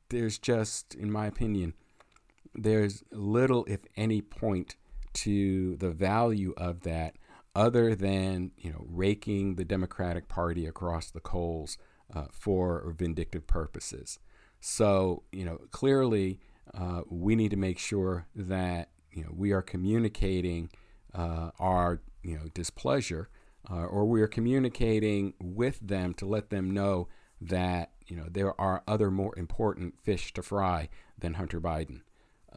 there's 0.09 0.37
just, 0.37 0.93
in 0.93 1.09
my 1.09 1.25
opinion, 1.25 1.73
there's 2.53 3.03
little, 3.11 3.65
if 3.65 3.81
any, 3.95 4.21
point 4.21 4.75
to 5.13 5.75
the 5.77 5.91
value 5.91 6.53
of 6.57 6.81
that 6.81 7.15
other 7.55 7.95
than 7.95 8.51
you 8.57 8.71
know 8.71 8.85
raking 8.87 9.55
the 9.55 9.65
Democratic 9.65 10.27
Party 10.27 10.65
across 10.65 11.11
the 11.11 11.19
coals 11.19 11.77
uh, 12.13 12.25
for 12.31 12.93
vindictive 12.97 13.47
purposes. 13.47 14.19
So 14.59 15.23
you 15.31 15.45
know 15.45 15.59
clearly 15.71 16.39
uh, 16.73 17.01
we 17.09 17.35
need 17.35 17.51
to 17.51 17.57
make 17.57 17.79
sure 17.79 18.27
that 18.35 18.89
you 19.11 19.23
know 19.23 19.31
we 19.35 19.51
are 19.51 19.61
communicating 19.61 20.69
uh, 21.13 21.51
our 21.59 22.01
you 22.23 22.37
know 22.37 22.45
displeasure, 22.53 23.29
uh, 23.69 23.85
or 23.85 24.05
we 24.05 24.21
are 24.21 24.27
communicating 24.27 25.33
with 25.41 25.79
them 25.81 26.13
to 26.15 26.25
let 26.25 26.49
them 26.49 26.71
know 26.71 27.09
that 27.41 27.91
you 28.07 28.15
know 28.15 28.27
there 28.29 28.59
are 28.59 28.83
other 28.87 29.11
more 29.11 29.37
important 29.37 29.95
fish 30.03 30.33
to 30.33 30.41
fry 30.41 30.87
than 31.19 31.33
Hunter 31.33 31.59
Biden. 31.59 32.01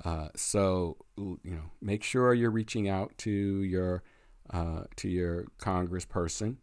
Uh, 0.04 0.28
so 0.34 0.96
you 1.16 1.38
know, 1.44 1.70
make 1.80 2.02
sure 2.02 2.34
you're 2.34 2.50
reaching 2.50 2.88
out 2.88 3.16
to 3.18 3.30
your 3.30 4.02
uh, 4.50 4.84
to 4.96 5.08
your 5.08 5.46
congressperson. 5.58 6.56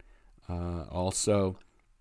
Uh, 0.49 0.83
also, 0.91 1.57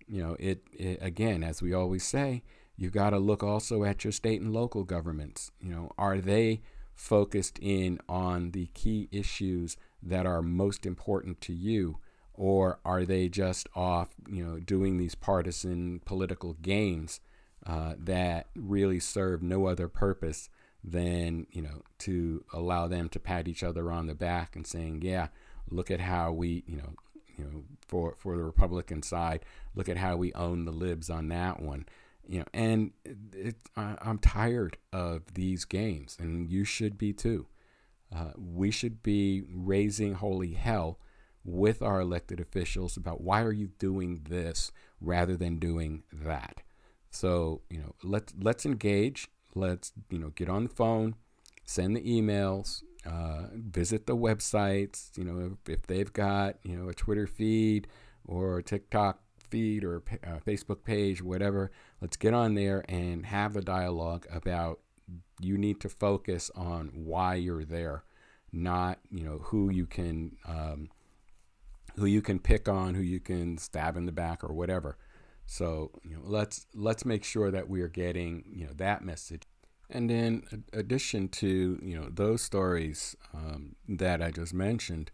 you 0.07 0.21
know, 0.21 0.35
it, 0.39 0.63
it, 0.73 0.99
again, 1.01 1.43
as 1.43 1.61
we 1.61 1.73
always 1.73 2.03
say, 2.03 2.43
you've 2.75 2.91
got 2.91 3.11
to 3.11 3.19
look 3.19 3.43
also 3.43 3.83
at 3.83 4.03
your 4.03 4.11
state 4.11 4.41
and 4.41 4.53
local 4.53 4.83
governments. 4.83 5.51
You 5.59 5.71
know, 5.71 5.91
are 5.97 6.19
they 6.19 6.61
focused 6.93 7.57
in 7.59 7.99
on 8.09 8.51
the 8.51 8.67
key 8.73 9.07
issues 9.11 9.77
that 10.03 10.25
are 10.25 10.41
most 10.41 10.85
important 10.85 11.41
to 11.41 11.53
you? 11.53 11.97
Or 12.33 12.79
are 12.85 13.05
they 13.05 13.29
just 13.29 13.67
off, 13.75 14.09
you 14.27 14.43
know, 14.43 14.59
doing 14.59 14.97
these 14.97 15.15
partisan 15.15 16.01
political 16.05 16.53
games 16.53 17.19
uh, 17.65 17.93
that 17.97 18.47
really 18.55 18.99
serve 18.99 19.43
no 19.43 19.67
other 19.67 19.87
purpose 19.87 20.49
than 20.83 21.47
you 21.51 21.61
know 21.61 21.81
to 21.99 22.43
allow 22.53 22.87
them 22.87 23.09
to 23.09 23.19
pat 23.19 23.47
each 23.47 23.63
other 23.63 23.91
on 23.91 24.07
the 24.07 24.15
back 24.15 24.55
and 24.55 24.65
saying, 24.65 25.01
yeah, 25.03 25.27
look 25.69 25.91
at 25.91 25.99
how 25.99 26.31
we 26.31 26.63
you 26.67 26.77
know 26.77 26.93
you 27.37 27.45
know 27.45 27.63
for 27.87 28.15
for 28.17 28.37
the 28.37 28.43
Republican 28.43 29.03
side, 29.03 29.45
look 29.75 29.89
at 29.89 29.97
how 29.97 30.15
we 30.15 30.33
own 30.33 30.65
the 30.65 30.71
libs 30.71 31.09
on 31.09 31.27
that 31.29 31.61
one. 31.61 31.85
You 32.27 32.39
know, 32.39 32.45
and 32.53 32.91
it, 33.33 33.55
I, 33.75 33.97
I'm 34.01 34.19
tired 34.19 34.77
of 34.93 35.33
these 35.33 35.65
games, 35.65 36.17
and 36.19 36.49
you 36.49 36.63
should 36.63 36.97
be 36.97 37.13
too. 37.13 37.47
Uh, 38.15 38.31
we 38.37 38.71
should 38.71 39.01
be 39.01 39.43
raising 39.49 40.15
holy 40.15 40.53
hell 40.53 40.99
with 41.43 41.81
our 41.81 41.99
elected 41.99 42.39
officials 42.39 42.97
about 42.97 43.21
why 43.21 43.41
are 43.41 43.51
you 43.51 43.71
doing 43.79 44.21
this 44.29 44.71
rather 44.99 45.35
than 45.35 45.57
doing 45.57 46.03
that. 46.11 46.61
So 47.09 47.61
you 47.69 47.79
know, 47.79 47.95
let's 48.03 48.33
let's 48.39 48.65
engage 48.65 49.29
let's 49.55 49.91
you 50.09 50.19
know 50.19 50.29
get 50.29 50.49
on 50.49 50.63
the 50.63 50.69
phone, 50.69 51.15
send 51.65 51.95
the 51.95 52.01
emails, 52.01 52.83
uh, 53.05 53.47
visit 53.53 54.07
the 54.07 54.15
websites. 54.15 55.15
You 55.17 55.23
know 55.23 55.57
if, 55.67 55.87
they've 55.87 56.11
got 56.11 56.57
you 56.63 56.75
know 56.75 56.89
a 56.89 56.93
Twitter 56.93 57.27
feed 57.27 57.87
or 58.25 58.59
a 58.59 58.63
TikTok 58.63 59.19
feed 59.49 59.83
or 59.83 59.97
a 59.97 60.29
uh, 60.29 60.39
Facebook 60.39 60.83
page, 60.83 61.21
whatever. 61.21 61.71
Let's 61.99 62.17
get 62.17 62.33
on 62.33 62.55
there 62.55 62.83
and 62.89 63.25
have 63.25 63.55
a 63.55 63.61
dialogue 63.61 64.25
about. 64.31 64.79
You 65.41 65.57
need 65.57 65.81
to 65.81 65.89
focus 65.89 66.51
on 66.55 66.91
why 66.93 67.35
you're 67.35 67.65
there, 67.65 68.03
not 68.51 68.99
you 69.09 69.23
know 69.23 69.39
who 69.39 69.69
you 69.71 69.85
can. 69.85 70.37
Um, 70.47 70.89
who 71.97 72.05
you 72.05 72.21
can 72.21 72.39
pick 72.39 72.69
on, 72.69 72.95
who 72.95 73.01
you 73.01 73.19
can 73.19 73.57
stab 73.57 73.97
in 73.97 74.05
the 74.05 74.13
back 74.13 74.45
or 74.45 74.53
whatever. 74.53 74.97
So 75.51 75.91
you 76.01 76.15
know, 76.15 76.21
let's 76.23 76.65
let's 76.73 77.03
make 77.03 77.25
sure 77.25 77.51
that 77.51 77.67
we 77.67 77.81
are 77.81 77.89
getting 77.89 78.45
you 78.53 78.67
know 78.67 78.73
that 78.77 79.03
message. 79.03 79.43
And 79.89 80.09
in 80.09 80.63
addition 80.71 81.27
to 81.27 81.77
you 81.83 81.99
know 81.99 82.07
those 82.09 82.41
stories 82.41 83.17
um, 83.33 83.75
that 83.89 84.21
I 84.21 84.31
just 84.31 84.53
mentioned, 84.53 85.11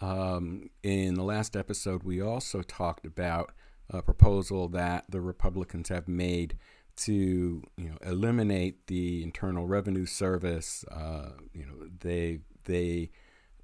um, 0.00 0.70
in 0.82 1.16
the 1.16 1.22
last 1.22 1.54
episode 1.54 2.02
we 2.02 2.22
also 2.22 2.62
talked 2.62 3.04
about 3.04 3.52
a 3.90 4.00
proposal 4.00 4.68
that 4.68 5.04
the 5.10 5.20
Republicans 5.20 5.90
have 5.90 6.08
made 6.08 6.56
to 6.96 7.62
you 7.76 7.90
know 7.90 7.98
eliminate 8.00 8.86
the 8.86 9.22
Internal 9.22 9.66
Revenue 9.66 10.06
Service. 10.06 10.86
Uh, 10.90 11.32
you 11.52 11.66
know 11.66 11.90
they 12.00 12.38
they 12.64 13.10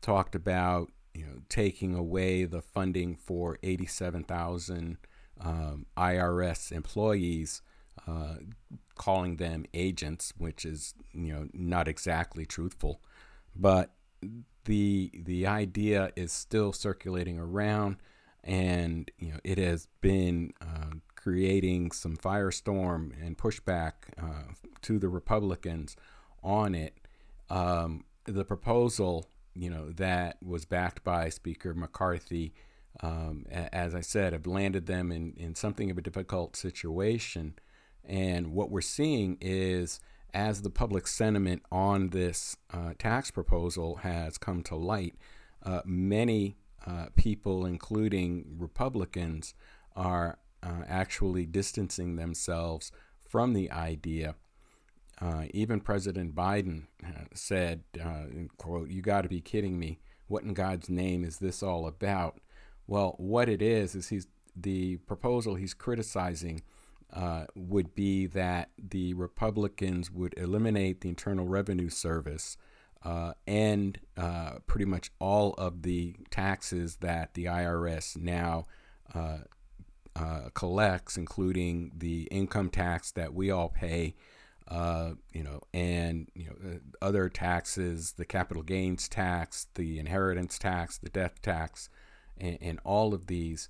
talked 0.02 0.34
about 0.34 0.92
you 1.14 1.24
know 1.24 1.40
taking 1.48 1.94
away 1.94 2.44
the 2.44 2.60
funding 2.60 3.16
for 3.16 3.56
eighty 3.62 3.86
seven 3.86 4.22
thousand 4.22 4.98
um, 5.40 5.86
IRS 5.96 6.72
employees, 6.72 7.62
uh, 8.06 8.36
calling 8.94 9.36
them 9.36 9.64
agents, 9.74 10.32
which 10.36 10.64
is 10.64 10.94
you 11.12 11.32
know 11.32 11.48
not 11.52 11.88
exactly 11.88 12.46
truthful, 12.46 13.00
but 13.56 13.94
the 14.64 15.10
the 15.14 15.46
idea 15.46 16.10
is 16.16 16.32
still 16.32 16.72
circulating 16.72 17.38
around, 17.38 17.96
and 18.44 19.10
you 19.18 19.32
know 19.32 19.38
it 19.44 19.58
has 19.58 19.88
been 20.00 20.52
uh, 20.60 20.96
creating 21.16 21.90
some 21.90 22.16
firestorm 22.16 23.12
and 23.24 23.36
pushback 23.36 23.92
uh, 24.18 24.52
to 24.82 24.98
the 24.98 25.08
Republicans 25.08 25.96
on 26.42 26.74
it. 26.74 26.94
Um, 27.48 28.04
the 28.24 28.44
proposal, 28.44 29.26
you 29.54 29.70
know, 29.70 29.90
that 29.92 30.36
was 30.42 30.64
backed 30.64 31.02
by 31.02 31.28
Speaker 31.28 31.74
McCarthy 31.74 32.54
um, 33.00 33.46
as 33.50 33.94
I 33.94 34.00
said, 34.00 34.32
have 34.32 34.46
landed 34.46 34.86
them 34.86 35.12
in, 35.12 35.34
in 35.36 35.54
something 35.54 35.90
of 35.90 35.98
a 35.98 36.02
difficult 36.02 36.56
situation. 36.56 37.54
And 38.04 38.52
what 38.52 38.70
we're 38.70 38.80
seeing 38.80 39.38
is 39.40 40.00
as 40.34 40.62
the 40.62 40.70
public 40.70 41.06
sentiment 41.06 41.62
on 41.70 42.08
this 42.10 42.56
uh, 42.72 42.92
tax 42.98 43.30
proposal 43.30 43.96
has 43.96 44.38
come 44.38 44.62
to 44.64 44.76
light, 44.76 45.14
uh, 45.64 45.80
many 45.84 46.56
uh, 46.86 47.06
people, 47.16 47.66
including 47.66 48.56
Republicans, 48.58 49.54
are 49.96 50.38
uh, 50.62 50.82
actually 50.86 51.46
distancing 51.46 52.16
themselves 52.16 52.92
from 53.28 53.52
the 53.52 53.70
idea. 53.70 54.34
Uh, 55.20 55.44
even 55.52 55.80
President 55.80 56.34
Biden 56.34 56.84
uh, 57.04 57.24
said, 57.34 57.82
quote, 58.56 58.88
you 58.88 59.02
got 59.02 59.22
to 59.22 59.28
be 59.28 59.40
kidding 59.40 59.78
me. 59.78 59.98
What 60.28 60.44
in 60.44 60.54
God's 60.54 60.88
name 60.88 61.24
is 61.24 61.38
this 61.38 61.62
all 61.62 61.86
about? 61.86 62.40
Well, 62.90 63.14
what 63.18 63.48
it 63.48 63.62
is 63.62 63.94
is 63.94 64.08
he's 64.08 64.26
the 64.56 64.96
proposal 64.96 65.54
he's 65.54 65.74
criticizing 65.74 66.62
uh, 67.12 67.44
would 67.54 67.94
be 67.94 68.26
that 68.26 68.70
the 68.76 69.14
Republicans 69.14 70.10
would 70.10 70.34
eliminate 70.36 71.00
the 71.00 71.08
Internal 71.08 71.46
Revenue 71.46 71.88
Service 71.88 72.56
uh, 73.04 73.34
and 73.46 73.96
uh, 74.16 74.54
pretty 74.66 74.86
much 74.86 75.12
all 75.20 75.54
of 75.54 75.82
the 75.82 76.16
taxes 76.32 76.96
that 76.96 77.34
the 77.34 77.44
IRS 77.44 78.16
now 78.16 78.64
uh, 79.14 79.38
uh, 80.16 80.48
collects, 80.54 81.16
including 81.16 81.92
the 81.96 82.22
income 82.32 82.70
tax 82.70 83.12
that 83.12 83.32
we 83.32 83.52
all 83.52 83.68
pay, 83.68 84.16
uh, 84.66 85.12
you 85.32 85.44
know, 85.44 85.60
and 85.72 86.28
you 86.34 86.46
know 86.46 86.80
other 87.00 87.28
taxes, 87.28 88.14
the 88.16 88.24
capital 88.24 88.64
gains 88.64 89.08
tax, 89.08 89.68
the 89.76 90.00
inheritance 90.00 90.58
tax, 90.58 90.98
the 90.98 91.08
death 91.08 91.40
tax, 91.40 91.88
and 92.40 92.80
all 92.84 93.14
of 93.14 93.26
these 93.26 93.68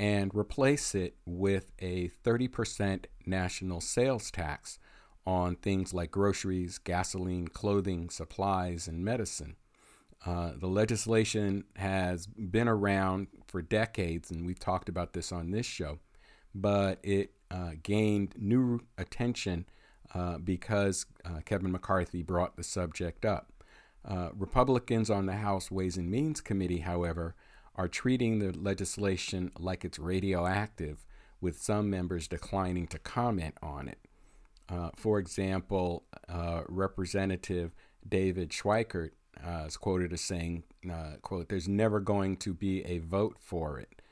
and 0.00 0.34
replace 0.34 0.94
it 0.94 1.14
with 1.26 1.72
a 1.78 2.08
30% 2.24 3.04
national 3.26 3.82
sales 3.82 4.30
tax 4.30 4.78
on 5.26 5.56
things 5.56 5.92
like 5.92 6.10
groceries, 6.10 6.78
gasoline, 6.78 7.46
clothing, 7.48 8.08
supplies, 8.08 8.88
and 8.88 9.04
medicine. 9.04 9.56
Uh, 10.24 10.52
the 10.56 10.66
legislation 10.66 11.64
has 11.76 12.26
been 12.26 12.66
around 12.66 13.26
for 13.46 13.60
decades, 13.60 14.30
and 14.30 14.46
we've 14.46 14.58
talked 14.58 14.88
about 14.88 15.12
this 15.12 15.32
on 15.32 15.50
this 15.50 15.66
show, 15.66 15.98
but 16.54 16.98
it 17.02 17.32
uh, 17.50 17.72
gained 17.82 18.34
new 18.38 18.80
attention 18.96 19.66
uh, 20.14 20.38
because 20.38 21.04
uh, 21.26 21.40
Kevin 21.44 21.72
McCarthy 21.72 22.22
brought 22.22 22.56
the 22.56 22.62
subject 22.62 23.26
up. 23.26 23.52
Uh, 24.02 24.30
Republicans 24.34 25.10
on 25.10 25.26
the 25.26 25.34
House 25.34 25.70
Ways 25.70 25.98
and 25.98 26.10
Means 26.10 26.40
Committee, 26.40 26.78
however, 26.78 27.34
are 27.80 27.88
treating 27.88 28.40
the 28.40 28.52
legislation 28.58 29.50
like 29.58 29.86
it's 29.86 29.98
radioactive, 29.98 31.06
with 31.40 31.62
some 31.62 31.88
members 31.88 32.28
declining 32.28 32.86
to 32.86 32.98
comment 32.98 33.54
on 33.62 33.88
it. 33.88 33.98
Uh, 34.68 34.90
for 34.94 35.18
example, 35.18 36.04
uh, 36.28 36.60
Representative 36.68 37.72
David 38.06 38.50
Schweikert 38.50 39.12
uh, 39.42 39.64
is 39.66 39.78
quoted 39.78 40.12
as 40.12 40.20
saying, 40.20 40.64
uh, 40.92 41.12
quote, 41.22 41.48
there's 41.48 41.68
never 41.68 42.00
going 42.00 42.36
to 42.36 42.52
be 42.52 42.84
a 42.84 42.98
vote 42.98 43.38
for 43.40 43.78
it. 43.78 44.02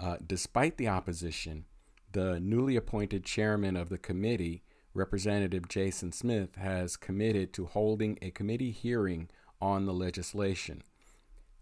Uh, 0.00 0.16
despite 0.26 0.78
the 0.78 0.88
opposition, 0.88 1.66
the 2.12 2.40
newly 2.40 2.76
appointed 2.76 3.26
chairman 3.26 3.76
of 3.76 3.90
the 3.90 3.98
committee, 3.98 4.62
Representative 4.94 5.68
Jason 5.68 6.12
Smith, 6.12 6.56
has 6.56 6.96
committed 6.96 7.52
to 7.52 7.66
holding 7.66 8.18
a 8.22 8.30
committee 8.30 8.70
hearing 8.70 9.28
on 9.60 9.84
the 9.84 9.92
legislation. 9.92 10.82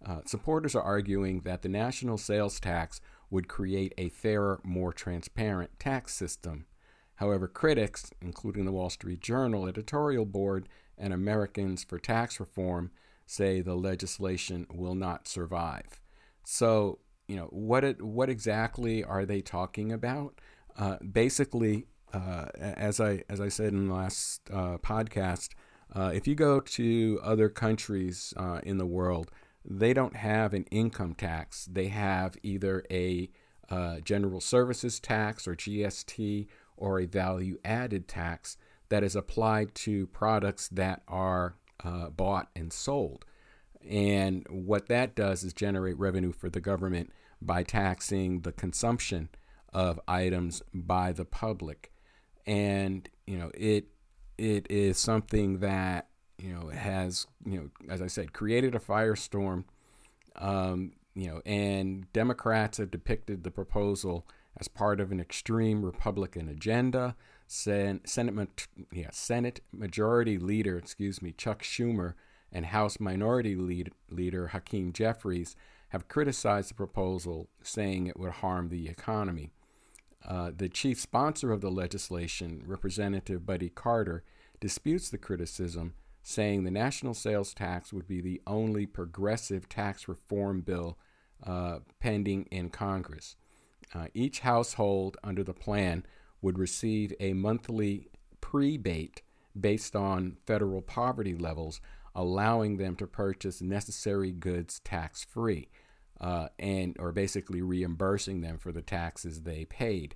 Uh, 0.04 0.20
supporters 0.24 0.74
are 0.74 0.82
arguing 0.82 1.40
that 1.40 1.62
the 1.62 1.68
national 1.68 2.16
sales 2.16 2.58
tax 2.58 3.00
would 3.30 3.48
create 3.48 3.92
a 3.98 4.08
fairer, 4.08 4.60
more 4.64 4.92
transparent 4.92 5.78
tax 5.78 6.14
system. 6.14 6.66
However, 7.16 7.46
critics, 7.46 8.10
including 8.22 8.64
the 8.64 8.72
Wall 8.72 8.90
Street 8.90 9.20
Journal 9.20 9.68
editorial 9.68 10.24
board 10.24 10.68
and 10.96 11.12
Americans 11.12 11.84
for 11.84 11.98
Tax 11.98 12.40
Reform, 12.40 12.90
say 13.26 13.60
the 13.60 13.74
legislation 13.74 14.66
will 14.72 14.94
not 14.94 15.28
survive. 15.28 16.00
So, 16.44 16.98
you 17.28 17.36
know, 17.36 17.48
what 17.50 17.84
it, 17.84 18.02
what 18.02 18.30
exactly 18.30 19.04
are 19.04 19.26
they 19.26 19.42
talking 19.42 19.92
about? 19.92 20.40
Uh, 20.76 20.96
basically, 20.98 21.86
uh, 22.12 22.46
as 22.58 23.00
I 23.00 23.22
as 23.28 23.40
I 23.40 23.48
said 23.48 23.72
in 23.72 23.88
the 23.88 23.94
last 23.94 24.40
uh, 24.50 24.78
podcast, 24.78 25.50
uh, 25.94 26.10
if 26.14 26.26
you 26.26 26.34
go 26.34 26.60
to 26.60 27.20
other 27.22 27.48
countries 27.48 28.32
in 28.62 28.78
the 28.78 28.86
world, 28.86 29.30
they 29.64 29.92
don't 29.92 30.16
have 30.16 30.54
an 30.54 30.64
income 30.70 31.14
tax. 31.14 31.66
They 31.66 31.88
have 31.88 32.36
either 32.42 32.84
a 32.90 33.30
uh, 33.68 34.00
general 34.00 34.40
services 34.40 34.98
tax 34.98 35.46
or 35.46 35.54
GST 35.54 36.48
or 36.76 37.00
a 37.00 37.06
value 37.06 37.58
added 37.64 38.08
tax 38.08 38.56
that 38.88 39.04
is 39.04 39.14
applied 39.14 39.74
to 39.74 40.06
products 40.08 40.68
that 40.68 41.02
are 41.06 41.56
uh, 41.84 42.10
bought 42.10 42.48
and 42.56 42.72
sold. 42.72 43.24
And 43.88 44.46
what 44.50 44.88
that 44.88 45.14
does 45.14 45.42
is 45.42 45.52
generate 45.52 45.98
revenue 45.98 46.32
for 46.32 46.50
the 46.50 46.60
government 46.60 47.12
by 47.40 47.62
taxing 47.62 48.40
the 48.40 48.52
consumption 48.52 49.28
of 49.72 50.00
items 50.06 50.62
by 50.74 51.12
the 51.12 51.24
public. 51.24 51.92
And, 52.46 53.08
you 53.26 53.38
know, 53.38 53.50
it 53.54 53.86
it 54.36 54.66
is 54.70 54.98
something 54.98 55.58
that 55.58 56.08
you 56.40 56.54
know, 56.54 56.68
has, 56.68 57.26
you 57.44 57.58
know, 57.58 57.70
as 57.88 58.00
I 58.02 58.06
said, 58.06 58.32
created 58.32 58.74
a 58.74 58.78
firestorm. 58.78 59.64
Um, 60.36 60.92
you 61.14 61.28
know, 61.28 61.42
and 61.44 62.10
Democrats 62.12 62.78
have 62.78 62.90
depicted 62.90 63.42
the 63.42 63.50
proposal 63.50 64.26
as 64.58 64.68
part 64.68 65.00
of 65.00 65.12
an 65.12 65.20
extreme 65.20 65.84
Republican 65.84 66.48
agenda. 66.48 67.16
Sen- 67.46 68.00
Senate, 68.04 68.68
yeah, 68.92 69.10
Senate 69.10 69.60
Majority 69.72 70.38
Leader, 70.38 70.78
excuse 70.78 71.20
me, 71.20 71.32
Chuck 71.32 71.62
Schumer, 71.62 72.14
and 72.52 72.66
House 72.66 73.00
Minority 73.00 73.54
Lead- 73.56 73.92
Leader 74.08 74.48
Hakeem 74.48 74.92
Jeffries 74.92 75.56
have 75.88 76.08
criticized 76.08 76.70
the 76.70 76.74
proposal, 76.74 77.48
saying 77.62 78.06
it 78.06 78.18
would 78.18 78.32
harm 78.32 78.68
the 78.68 78.88
economy. 78.88 79.50
Uh, 80.26 80.52
the 80.56 80.68
chief 80.68 81.00
sponsor 81.00 81.50
of 81.50 81.60
the 81.60 81.70
legislation, 81.70 82.62
Representative 82.66 83.44
Buddy 83.44 83.68
Carter, 83.68 84.22
disputes 84.60 85.10
the 85.10 85.18
criticism 85.18 85.94
saying 86.22 86.64
the 86.64 86.70
national 86.70 87.14
sales 87.14 87.54
tax 87.54 87.92
would 87.92 88.06
be 88.06 88.20
the 88.20 88.40
only 88.46 88.86
progressive 88.86 89.68
tax 89.68 90.08
reform 90.08 90.60
bill 90.60 90.98
uh, 91.46 91.78
pending 91.98 92.46
in 92.50 92.68
Congress. 92.68 93.36
Uh, 93.94 94.06
each 94.14 94.40
household 94.40 95.16
under 95.24 95.42
the 95.42 95.54
plan 95.54 96.04
would 96.42 96.58
receive 96.58 97.12
a 97.18 97.32
monthly 97.32 98.08
prebate 98.40 99.22
based 99.58 99.96
on 99.96 100.36
federal 100.46 100.80
poverty 100.82 101.34
levels, 101.34 101.80
allowing 102.14 102.76
them 102.76 102.94
to 102.96 103.06
purchase 103.06 103.60
necessary 103.60 104.30
goods 104.30 104.80
tax 104.80 105.24
free, 105.24 105.68
uh, 106.20 106.48
and 106.58 106.96
or 106.98 107.12
basically 107.12 107.62
reimbursing 107.62 108.42
them 108.42 108.58
for 108.58 108.72
the 108.72 108.82
taxes 108.82 109.42
they 109.42 109.64
paid. 109.64 110.14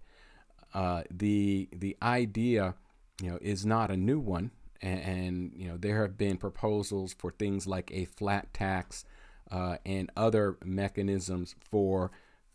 Uh, 0.73 1.03
the 1.11 1.69
the 1.73 1.97
idea, 2.03 2.75
you 3.23 3.31
know, 3.31 3.39
is 3.41 3.65
not 3.65 3.91
a 3.91 3.97
new 3.97 4.21
one 4.21 4.51
and, 4.83 5.01
and, 5.01 5.53
you 5.57 5.69
know 5.69 5.77
there 5.77 6.03
have 6.03 6.17
been 6.19 6.37
proposals 6.37 7.15
for 7.15 7.31
things 7.31 7.67
like 7.67 7.91
a 7.93 8.05
flat 8.05 8.53
tax 8.53 9.05
uh, 9.51 9.77
and 9.85 10.11
other 10.17 10.57
mechanisms 10.65 11.55
for 11.71 12.11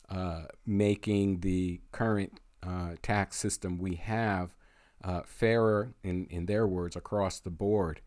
uh, 0.10 0.44
making 0.66 1.40
the 1.42 1.80
current 1.92 2.40
uh, 2.64 2.96
tax 3.02 3.38
system 3.38 3.78
we 3.78 3.96
have 3.96 4.56
uh, 5.04 5.22
fairer, 5.26 5.94
in, 6.04 6.26
in 6.30 6.46
their 6.46 6.68
words, 6.68 6.96
across 6.96 7.40
the 7.40 7.50
board. 7.50 8.02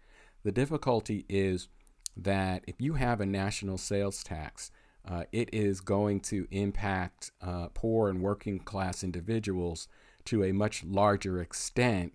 The 0.44 0.52
difficulty 0.52 1.24
is 1.28 1.68
that 2.16 2.64
if 2.66 2.80
you 2.80 2.94
have 2.94 3.20
a 3.20 3.26
national 3.26 3.78
sales 3.78 4.22
tax, 4.22 4.70
uh, 5.08 5.24
it 5.32 5.48
is 5.52 5.80
going 5.80 6.20
to 6.20 6.46
impact 6.50 7.30
uh, 7.40 7.68
poor 7.74 8.08
and 8.08 8.20
working 8.20 8.58
class 8.58 9.02
individuals 9.02 9.88
to 10.24 10.44
a 10.44 10.52
much 10.52 10.84
larger 10.84 11.40
extent 11.40 12.12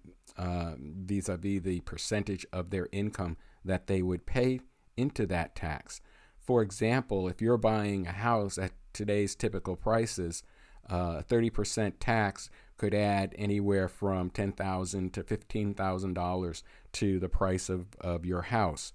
vis 0.78 1.30
a 1.30 1.38
vis 1.38 1.62
the 1.62 1.80
percentage 1.82 2.46
of 2.54 2.70
their 2.70 2.88
income 2.92 3.38
that 3.64 3.88
they 3.88 4.02
would 4.02 4.26
pay 4.26 4.60
into 4.96 5.26
that 5.28 5.56
tax. 5.56 6.02
For 6.40 6.62
example, 6.62 7.28
if 7.28 7.42
you're 7.42 7.58
buying 7.58 8.08
a 8.08 8.12
house 8.12 8.58
at 8.58 8.72
today's 8.94 9.36
typical 9.36 9.76
prices, 9.76 10.44
uh, 10.90 11.22
30% 11.22 11.94
tax 12.00 12.50
could 12.78 12.94
add 12.94 13.36
anywhere 13.38 13.88
from 13.88 14.30
10,000 14.30 15.14
to 15.14 15.24
$15,000 15.24 16.64
to 16.94 17.20
the 17.20 17.30
price 17.30 17.70
of, 17.70 17.88
of 18.00 18.26
your 18.26 18.44
house. 18.44 18.94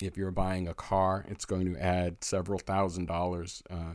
If 0.00 0.16
you're 0.16 0.30
buying 0.30 0.68
a 0.68 0.74
car, 0.74 1.24
it's 1.28 1.44
going 1.44 1.72
to 1.72 1.80
add 1.80 2.22
several 2.22 2.58
thousand 2.58 3.06
dollars 3.06 3.62
uh, 3.70 3.94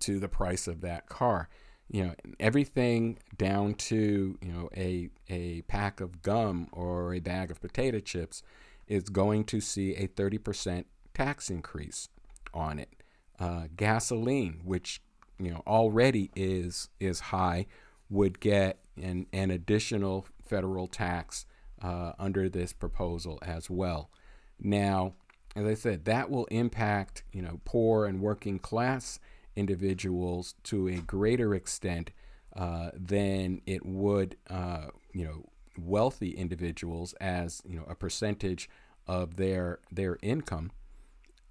to 0.00 0.18
the 0.18 0.28
price 0.28 0.66
of 0.66 0.80
that 0.82 1.08
car 1.08 1.48
you 1.92 2.06
know 2.06 2.14
everything 2.40 3.18
down 3.36 3.74
to 3.74 4.38
you 4.40 4.52
know 4.52 4.68
a 4.76 5.10
a 5.28 5.62
pack 5.62 6.00
of 6.00 6.22
gum 6.22 6.66
or 6.72 7.14
a 7.14 7.20
bag 7.20 7.50
of 7.50 7.60
potato 7.60 8.00
chips 8.00 8.42
is 8.88 9.04
going 9.04 9.44
to 9.44 9.60
see 9.60 9.94
a 9.94 10.08
30% 10.08 10.84
tax 11.14 11.48
increase 11.48 12.08
on 12.52 12.78
it. 12.78 12.90
Uh, 13.38 13.64
gasoline 13.76 14.60
which 14.64 15.00
you 15.38 15.50
know 15.50 15.62
already 15.66 16.30
is 16.34 16.88
is 16.98 17.20
high 17.20 17.66
would 18.08 18.40
get 18.40 18.78
an, 19.00 19.26
an 19.32 19.50
additional 19.50 20.26
federal 20.44 20.86
tax 20.86 21.46
uh, 21.82 22.12
under 22.18 22.48
this 22.48 22.72
proposal 22.72 23.38
as 23.42 23.68
well. 23.70 24.10
Now 24.58 25.14
as 25.54 25.66
i 25.66 25.74
said 25.74 26.06
that 26.06 26.30
will 26.30 26.46
impact 26.46 27.24
you 27.30 27.42
know 27.42 27.60
poor 27.66 28.06
and 28.06 28.22
working 28.22 28.58
class 28.58 29.18
individuals 29.56 30.54
to 30.64 30.88
a 30.88 30.96
greater 30.96 31.54
extent 31.54 32.10
uh, 32.54 32.90
than 32.94 33.60
it 33.66 33.84
would, 33.84 34.36
uh, 34.50 34.86
you 35.12 35.24
know, 35.24 35.48
wealthy 35.78 36.30
individuals 36.32 37.14
as 37.14 37.62
you 37.66 37.76
know 37.76 37.84
a 37.88 37.94
percentage 37.94 38.68
of 39.06 39.36
their 39.36 39.78
their 39.90 40.18
income. 40.22 40.70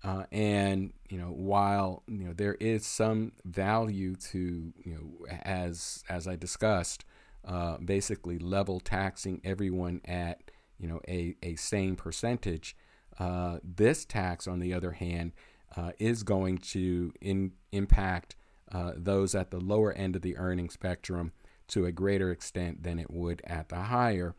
Uh, 0.03 0.23
and 0.31 0.93
you 1.09 1.17
know, 1.17 1.27
while 1.27 2.03
you 2.07 2.25
know 2.25 2.33
there 2.33 2.55
is 2.55 2.85
some 2.85 3.31
value 3.45 4.15
to 4.15 4.73
you 4.83 4.93
know, 4.93 5.35
as 5.43 6.03
as 6.09 6.27
I 6.27 6.35
discussed, 6.35 7.05
uh, 7.45 7.77
basically 7.77 8.39
level 8.39 8.79
taxing 8.79 9.41
everyone 9.43 10.01
at 10.05 10.51
you 10.79 10.87
know 10.87 11.01
a, 11.07 11.35
a 11.43 11.55
same 11.55 11.95
percentage. 11.95 12.75
Uh, 13.19 13.59
this 13.63 14.05
tax, 14.05 14.47
on 14.47 14.59
the 14.59 14.73
other 14.73 14.93
hand, 14.93 15.33
uh, 15.75 15.91
is 15.99 16.23
going 16.23 16.57
to 16.57 17.13
in, 17.21 17.51
impact 17.71 18.35
uh, 18.71 18.93
those 18.95 19.35
at 19.35 19.51
the 19.51 19.59
lower 19.59 19.91
end 19.93 20.15
of 20.15 20.21
the 20.21 20.37
earning 20.37 20.69
spectrum 20.69 21.31
to 21.67 21.85
a 21.85 21.91
greater 21.91 22.31
extent 22.31 22.83
than 22.83 22.99
it 22.99 23.09
would 23.09 23.41
at 23.45 23.69
the 23.69 23.77
higher. 23.77 24.35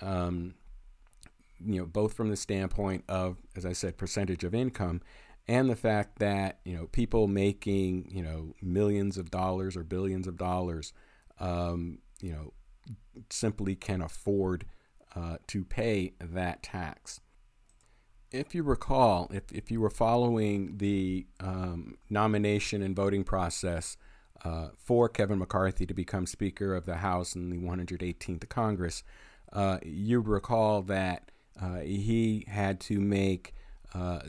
Um, 0.00 0.54
you 1.64 1.78
know, 1.80 1.86
both 1.86 2.14
from 2.14 2.28
the 2.28 2.36
standpoint 2.36 3.04
of, 3.08 3.36
as 3.56 3.64
I 3.64 3.72
said, 3.72 3.96
percentage 3.96 4.42
of 4.44 4.54
income, 4.54 5.00
and 5.48 5.68
the 5.68 5.76
fact 5.76 6.18
that 6.18 6.60
you 6.64 6.76
know 6.76 6.86
people 6.86 7.26
making 7.26 8.10
you 8.10 8.22
know 8.22 8.54
millions 8.60 9.18
of 9.18 9.30
dollars 9.30 9.76
or 9.76 9.84
billions 9.84 10.26
of 10.26 10.36
dollars, 10.36 10.92
um, 11.38 11.98
you 12.20 12.32
know, 12.32 12.52
simply 13.30 13.74
can 13.74 14.02
afford 14.02 14.64
uh, 15.14 15.36
to 15.48 15.64
pay 15.64 16.14
that 16.20 16.62
tax. 16.62 17.20
If 18.32 18.54
you 18.54 18.62
recall, 18.62 19.30
if, 19.30 19.52
if 19.52 19.70
you 19.70 19.80
were 19.80 19.90
following 19.90 20.78
the 20.78 21.26
um, 21.38 21.98
nomination 22.08 22.82
and 22.82 22.96
voting 22.96 23.24
process 23.24 23.98
uh, 24.42 24.68
for 24.78 25.10
Kevin 25.10 25.38
McCarthy 25.38 25.84
to 25.84 25.92
become 25.92 26.24
Speaker 26.24 26.74
of 26.74 26.86
the 26.86 26.96
House 26.96 27.34
in 27.34 27.50
the 27.50 27.58
118th 27.58 28.48
Congress, 28.48 29.02
uh, 29.52 29.78
you 29.84 30.20
recall 30.20 30.80
that 30.82 31.30
uh, 31.60 31.80
he 31.80 32.46
had 32.48 32.80
to 32.80 32.98
make 33.00 33.54
uh, 33.94 34.20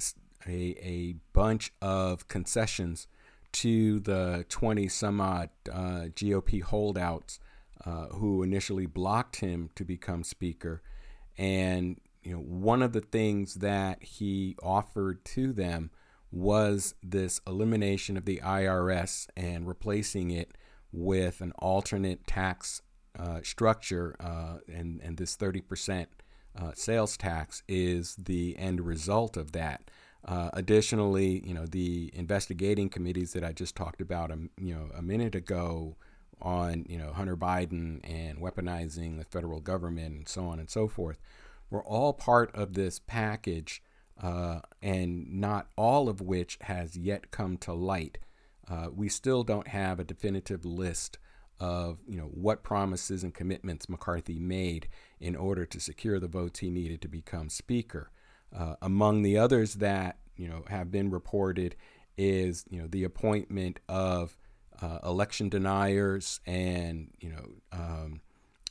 a, 0.45 0.51
a 0.51 1.15
bunch 1.31 1.71
of 1.81 2.27
concessions 2.27 3.07
to 3.53 4.01
the 4.01 4.45
20 4.49 4.89
some 4.89 5.21
odd 5.21 5.49
uh, 5.71 6.07
GOP 6.13 6.61
holdouts 6.61 7.39
uh, 7.85 8.07
who 8.07 8.43
initially 8.43 8.85
blocked 8.85 9.37
him 9.37 9.69
to 9.75 9.85
become 9.85 10.23
Speaker. 10.23 10.81
And 11.37 12.01
you 12.23 12.33
know, 12.33 12.39
one 12.39 12.81
of 12.81 12.93
the 12.93 13.01
things 13.01 13.55
that 13.55 14.03
he 14.03 14.55
offered 14.61 15.23
to 15.25 15.53
them 15.53 15.91
was 16.31 16.95
this 17.03 17.39
elimination 17.45 18.17
of 18.17 18.25
the 18.25 18.39
IRS 18.43 19.27
and 19.37 19.67
replacing 19.67 20.31
it 20.31 20.51
with 20.91 21.41
an 21.41 21.51
alternate 21.59 22.25
tax 22.25 22.81
uh, 23.17 23.39
structure, 23.43 24.15
uh, 24.19 24.57
and 24.67 24.99
and 25.01 25.17
this 25.17 25.37
30% 25.37 26.07
uh, 26.59 26.71
sales 26.73 27.17
tax 27.17 27.63
is 27.67 28.15
the 28.15 28.57
end 28.57 28.81
result 28.81 29.37
of 29.37 29.51
that. 29.51 29.89
Uh, 30.25 30.49
additionally, 30.53 31.43
you 31.45 31.53
know, 31.53 31.65
the 31.65 32.09
investigating 32.13 32.89
committees 32.89 33.33
that 33.33 33.43
I 33.43 33.51
just 33.51 33.75
talked 33.75 34.01
about, 34.01 34.31
a, 34.31 34.37
you 34.57 34.73
know, 34.73 34.89
a 34.95 35.01
minute 35.01 35.35
ago 35.35 35.97
on, 36.41 36.85
you 36.87 36.97
know, 36.97 37.11
Hunter 37.11 37.35
Biden 37.35 37.99
and 38.09 38.39
weaponizing 38.39 39.17
the 39.17 39.25
federal 39.25 39.59
government 39.59 40.15
and 40.15 40.27
so 40.27 40.45
on 40.45 40.59
and 40.59 40.69
so 40.69 40.87
forth, 40.87 41.19
were 41.73 41.83
all 41.83 42.13
part 42.13 42.55
of 42.55 42.73
this 42.73 42.99
package, 42.99 43.81
uh, 44.21 44.59
and 44.81 45.33
not 45.33 45.67
all 45.75 46.07
of 46.07 46.21
which 46.21 46.59
has 46.61 46.95
yet 46.95 47.31
come 47.31 47.57
to 47.57 47.73
light. 47.73 48.19
Uh, 48.69 48.87
we 48.95 49.09
still 49.09 49.43
don't 49.43 49.67
have 49.67 49.99
a 49.99 50.03
definitive 50.03 50.63
list 50.63 51.17
of 51.59 51.97
you 52.07 52.17
know 52.17 52.29
what 52.33 52.63
promises 52.63 53.23
and 53.23 53.33
commitments 53.33 53.89
McCarthy 53.89 54.39
made 54.39 54.87
in 55.19 55.35
order 55.35 55.65
to 55.65 55.79
secure 55.79 56.19
the 56.19 56.27
votes 56.27 56.59
he 56.59 56.69
needed 56.69 57.01
to 57.01 57.07
become 57.07 57.49
Speaker. 57.49 58.11
Uh, 58.55 58.75
among 58.81 59.23
the 59.23 59.37
others 59.37 59.75
that 59.75 60.17
you 60.37 60.47
know 60.47 60.63
have 60.69 60.91
been 60.91 61.09
reported 61.09 61.75
is 62.17 62.65
you 62.69 62.79
know 62.79 62.87
the 62.87 63.03
appointment 63.03 63.79
of 63.89 64.37
uh, 64.81 64.99
election 65.03 65.49
deniers 65.49 66.39
and 66.45 67.09
you 67.19 67.29
know 67.29 67.45
um, 67.71 68.21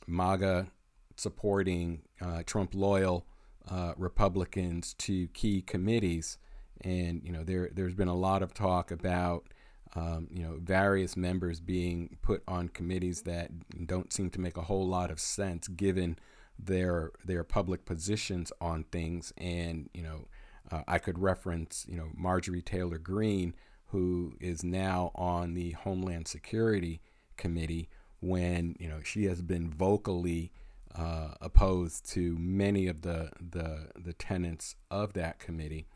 MAGA 0.07 0.67
supporting 1.15 2.01
uh, 2.21 2.43
Trump 2.45 2.73
loyal 2.73 3.25
uh, 3.69 3.93
Republicans 3.97 4.93
to 4.95 5.27
key 5.27 5.61
committees, 5.61 6.37
and 6.81 7.21
you 7.23 7.31
know 7.31 7.43
there 7.43 7.69
there's 7.73 7.95
been 7.95 8.07
a 8.07 8.15
lot 8.15 8.43
of 8.43 8.53
talk 8.53 8.91
about 8.91 9.47
um, 9.95 10.27
you 10.31 10.43
know 10.43 10.57
various 10.61 11.15
members 11.15 11.59
being 11.59 12.17
put 12.21 12.43
on 12.47 12.69
committees 12.69 13.21
that 13.21 13.51
don't 13.87 14.11
seem 14.11 14.29
to 14.31 14.39
make 14.39 14.57
a 14.57 14.63
whole 14.63 14.87
lot 14.87 15.11
of 15.11 15.19
sense 15.19 15.67
given 15.67 16.17
their 16.59 17.11
their 17.23 17.43
public 17.43 17.85
positions 17.85 18.51
on 18.59 18.85
things. 18.85 19.33
And 19.37 19.89
you 19.93 20.03
know, 20.03 20.27
uh, 20.71 20.81
I 20.87 20.97
could 20.97 21.19
reference 21.19 21.85
you 21.87 21.97
know 21.97 22.09
Marjorie 22.15 22.61
Taylor 22.61 22.97
Greene, 22.97 23.55
who 23.87 24.33
is 24.39 24.63
now 24.63 25.11
on 25.15 25.53
the 25.53 25.71
Homeland 25.71 26.27
Security 26.27 27.01
Committee, 27.37 27.89
when 28.19 28.75
you 28.79 28.89
know 28.89 29.01
she 29.03 29.25
has 29.25 29.41
been 29.41 29.69
vocally 29.69 30.51
uh, 30.95 31.33
opposed 31.41 32.09
to 32.11 32.37
many 32.37 32.87
of 32.87 33.01
the 33.01 33.31
the 33.39 33.89
the 33.95 34.13
tenets 34.13 34.75
of 34.91 35.13
that 35.13 35.39
committee. 35.39 35.87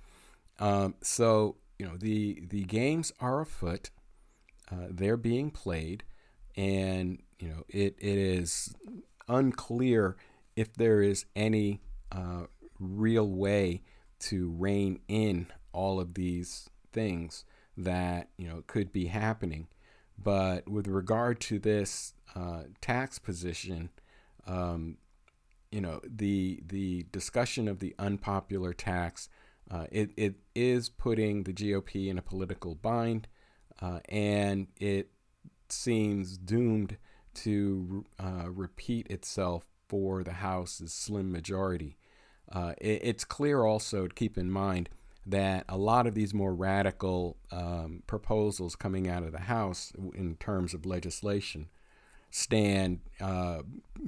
Um, 0.59 0.95
so 1.01 1.57
you 1.77 1.85
know 1.85 1.97
the 1.97 2.43
the 2.49 2.63
games 2.63 3.11
are 3.19 3.41
afoot. 3.41 3.91
Uh, 4.71 4.87
they're 4.89 5.17
being 5.17 5.51
played, 5.51 6.03
and 6.55 7.21
you 7.39 7.49
know 7.49 7.63
it, 7.69 7.95
it 7.99 8.17
is 8.17 8.75
unclear 9.27 10.17
if 10.55 10.73
there 10.73 11.01
is 11.01 11.25
any 11.35 11.81
uh, 12.11 12.45
real 12.79 13.29
way 13.29 13.83
to 14.19 14.49
rein 14.49 14.99
in 15.07 15.47
all 15.71 15.99
of 15.99 16.15
these 16.15 16.69
things 16.91 17.45
that 17.77 18.29
you 18.37 18.47
know 18.47 18.63
could 18.67 18.91
be 18.91 19.07
happening. 19.07 19.67
But 20.21 20.67
with 20.67 20.87
regard 20.87 21.39
to 21.41 21.59
this 21.59 22.13
uh, 22.35 22.63
tax 22.81 23.19
position, 23.19 23.91
um, 24.47 24.97
you 25.71 25.81
know 25.81 25.99
the 26.07 26.63
the 26.65 27.05
discussion 27.11 27.67
of 27.67 27.79
the 27.79 27.93
unpopular 27.99 28.73
tax, 28.73 29.29
uh, 29.69 29.85
it, 29.91 30.11
it 30.15 30.35
is 30.55 30.89
putting 30.89 31.43
the 31.43 31.53
GOP 31.53 32.07
in 32.07 32.17
a 32.17 32.21
political 32.21 32.75
bind, 32.75 33.27
uh, 33.81 33.99
and 34.09 34.67
it 34.79 35.11
seems 35.69 36.37
doomed 36.37 36.97
to 37.33 38.05
uh, 38.19 38.49
repeat 38.49 39.07
itself 39.09 39.65
for 39.87 40.23
the 40.23 40.33
House's 40.33 40.93
slim 40.93 41.31
majority. 41.31 41.97
Uh, 42.51 42.73
it, 42.79 43.01
it's 43.03 43.25
clear 43.25 43.65
also 43.65 44.07
to 44.07 44.15
keep 44.15 44.37
in 44.37 44.49
mind 44.49 44.89
that 45.25 45.65
a 45.67 45.77
lot 45.77 46.07
of 46.07 46.15
these 46.15 46.33
more 46.33 46.55
radical 46.55 47.37
um, 47.51 48.01
proposals 48.07 48.77
coming 48.77 49.09
out 49.09 49.23
of 49.23 49.33
the 49.33 49.41
House 49.41 49.91
in 50.15 50.35
terms 50.37 50.73
of 50.73 50.85
legislation 50.85 51.67
stand 52.29 52.99
uh, 53.21 53.59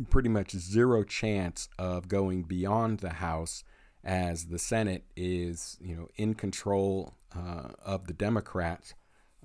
pretty 0.09 0.29
much 0.29 0.51
zero 0.51 1.03
chance 1.03 1.69
of 1.77 2.07
going 2.07 2.43
beyond 2.43 2.99
the 2.99 3.13
House 3.13 3.63
as 4.03 4.45
the 4.45 4.59
Senate 4.59 5.03
is, 5.15 5.77
you 5.81 5.95
know, 5.95 6.07
in 6.15 6.33
control 6.33 7.13
uh, 7.35 7.69
of 7.83 8.07
the 8.07 8.13
Democrats 8.13 8.93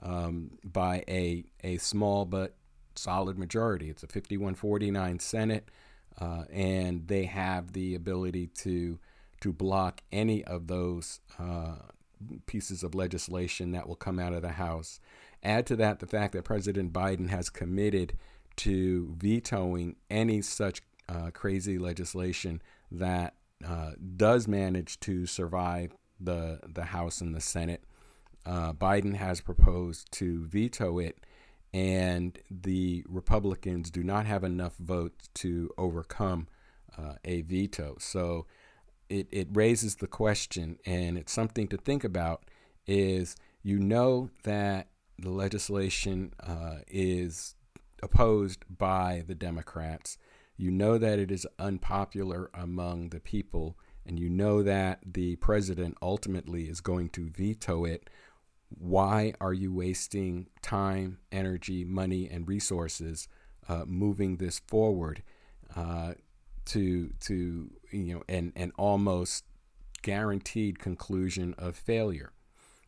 um, 0.03 0.59
by 0.65 1.03
a, 1.09 1.45
a 1.63 1.77
small 1.79 2.25
but 2.25 2.55
solid 2.95 3.39
majority. 3.39 3.91
It's 3.91 4.03
a 4.03 4.07
51-49 4.07 5.21
Senate 5.21 5.69
uh, 6.21 6.45
and 6.53 7.09
they 7.09 7.25
have 7.25 7.73
the 7.73 7.95
ability 7.95 8.49
to 8.59 8.99
to 9.41 9.53
block 9.53 10.01
any 10.11 10.43
of 10.45 10.69
those 10.69 11.21
uh, 11.39 11.75
pieces 12.47 12.83
of 12.83 12.95
legislation 12.95 13.73
that 13.73 13.87
will 13.87 13.97
come 13.97 14.19
out 14.19 14.33
of 14.33 14.41
the 14.41 14.53
House. 14.53 15.01
Add 15.43 15.67
to 15.67 15.77
that 15.77 15.99
the 15.99 16.07
fact 16.07 16.33
that 16.33 16.45
President 16.45 16.95
Biden 16.95 17.29
has 17.29 17.51
committed 17.51 18.17
to 18.57 19.15
vetoing 19.17 19.97
any 20.11 20.41
such 20.43 20.83
uh, 21.09 21.31
crazy 21.33 21.79
legislation 21.79 22.63
that 22.91 23.35
uh, 23.67 23.93
does 24.17 24.47
manage 24.49 25.01
to 25.01 25.27
survive 25.27 25.95
the 26.21 26.61
the 26.67 26.85
House 26.85 27.21
and 27.21 27.35
the 27.35 27.41
Senate. 27.41 27.85
Uh, 28.47 28.73
Biden 28.73 29.17
has 29.17 29.41
proposed 29.41 30.13
to 30.13 30.45
veto 30.45 30.99
it 30.99 31.19
and 31.75 32.39
the 32.49 33.05
Republicans 33.09 33.91
do 33.91 34.05
not 34.05 34.27
have 34.27 34.45
enough 34.45 34.77
votes 34.77 35.29
to 35.35 35.69
overcome 35.77 36.47
uh, 36.97 37.15
a 37.25 37.43
veto. 37.43 37.97
So 37.99 38.47
it, 39.09 39.27
it 39.33 39.49
raises 39.53 39.97
the 39.97 40.07
question, 40.07 40.79
and 40.87 41.19
it's 41.19 41.33
something 41.33 41.67
to 41.69 41.77
think 41.77 42.05
about 42.05 42.45
is 42.87 43.35
you 43.65 43.81
know 43.81 44.31
that 44.45 44.87
the 45.19 45.31
legislation 45.31 46.33
uh, 46.41 46.77
is 46.87 47.57
opposed 48.05 48.65
by 48.69 49.25
the 49.27 49.35
Democrats. 49.35 50.19
You 50.57 50.71
know 50.71 50.99
that 50.99 51.19
it 51.19 51.31
is 51.31 51.47
unpopular 51.59 52.51
among 52.55 53.09
the 53.09 53.21
people, 53.21 53.77
and 54.07 54.19
you 54.21 54.29
know 54.29 54.63
that 54.63 55.01
the 55.05 55.37
president 55.37 55.97
ultimately 56.01 56.69
is 56.69 56.81
going 56.81 57.09
to 57.11 57.29
veto 57.29 57.85
it 57.85 58.09
why 58.79 59.35
are 59.41 59.53
you 59.53 59.73
wasting 59.73 60.49
time, 60.63 61.19
energy, 61.31 61.85
money, 61.85 62.29
and 62.29 62.49
resources 62.49 63.29
uh, 63.69 63.85
moving 63.87 64.37
this 64.37 64.61
forward 64.67 65.23
uh, 65.77 66.15
to 66.67 67.11
to 67.21 67.71
you 67.91 68.15
know 68.15 68.23
an 68.29 68.53
an 68.57 68.73
almost 68.77 69.45
guaranteed 70.03 70.79
conclusion 70.79 71.55
of 71.59 71.77
failure? 71.77 72.33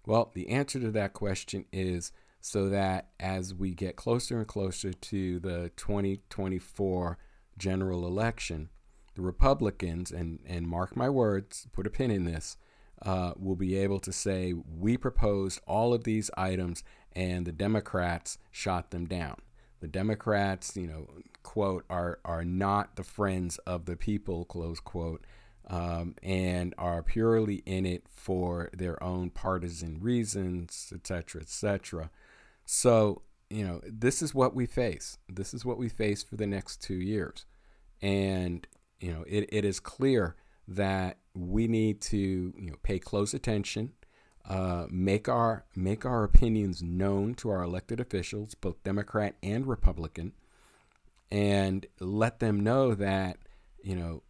Well, 0.05 0.31
the 0.35 0.49
answer 0.49 0.79
to 0.81 0.91
that 0.93 1.13
question 1.13 1.65
is 1.73 2.13
so 2.47 2.69
that 2.69 3.09
as 3.19 3.53
we 3.53 3.75
get 3.75 3.97
closer 3.97 4.39
and 4.39 4.47
closer 4.47 4.93
to 4.93 5.41
the 5.41 5.73
2024 5.77 7.19
general 7.59 8.07
election, 8.07 8.69
the 9.17 9.23
Republicans, 9.23 10.13
and, 10.13 10.39
and 10.47 10.69
mark 10.69 10.95
my 10.95 11.11
words, 11.11 11.67
put 11.73 11.89
a 11.89 11.91
pin 11.91 12.13
in 12.13 12.25
this, 12.25 12.57
uh, 13.03 13.33
will 13.37 13.57
be 13.57 13.77
able 13.77 13.99
to 13.99 14.13
say, 14.13 14.53
we 14.53 14.97
proposed 14.97 15.61
all 15.67 15.93
of 15.93 16.05
these 16.05 16.31
items 16.37 16.85
and 17.17 17.47
the 17.47 17.53
Democrats 17.53 18.39
shot 18.53 18.93
them 18.93 19.07
down. 19.07 19.39
The 19.81 19.89
Democrats, 19.89 20.77
you 20.77 20.87
know, 20.87 21.09
quote, 21.43 21.85
are, 21.91 22.21
are 22.25 22.45
not 22.45 22.95
the 22.95 23.03
friends 23.03 23.59
of 23.67 23.87
the 23.87 23.97
people, 23.97 24.45
close 24.45 24.79
quote, 24.79 25.27
um, 25.67 26.15
and 26.23 26.77
are 26.79 27.03
purely 27.03 27.65
in 27.67 27.85
it 27.85 28.05
for 28.09 28.71
their 28.73 29.03
own 29.03 29.31
partisan 29.31 29.99
reasons, 30.01 30.93
etc., 30.95 31.41
etc. 31.41 32.09
So, 32.67 33.23
you 33.49 33.67
know, 33.67 33.81
this 33.85 34.21
is 34.21 34.35
what 34.35 34.55
we 34.55 34.67
face. 34.67 35.17
This 35.29 35.55
is 35.55 35.65
what 35.65 35.79
we 35.79 35.89
face 35.89 36.23
for 36.23 36.37
the 36.37 36.47
next 36.47 36.83
two 36.83 36.97
years. 36.97 37.47
And, 38.03 38.67
you 39.01 39.13
know, 39.13 39.25
it, 39.27 39.49
it 39.51 39.65
is 39.65 39.81
clear 39.81 40.37
that 40.69 41.19
we 41.35 41.69
need 41.69 42.01
to 42.01 42.19
you 42.57 42.71
know 42.71 42.77
pay 42.83 42.99
close 42.99 43.35
attention, 43.35 43.93
uh, 44.49 44.87
make 44.91 45.29
our 45.29 45.65
make 45.75 46.05
our 46.05 46.25
opinions 46.25 46.83
known 46.83 47.35
to 47.35 47.51
our 47.51 47.63
elected 47.63 48.01
officials, 48.01 48.55
both 48.55 48.83
Democrat 48.83 49.37
and 49.43 49.67
Republican, 49.67 50.33
and 51.31 51.87
let 52.01 52.41
them 52.41 52.61
know 52.61 52.95
that 52.95 53.39
you 53.83 53.95
know 53.95 54.23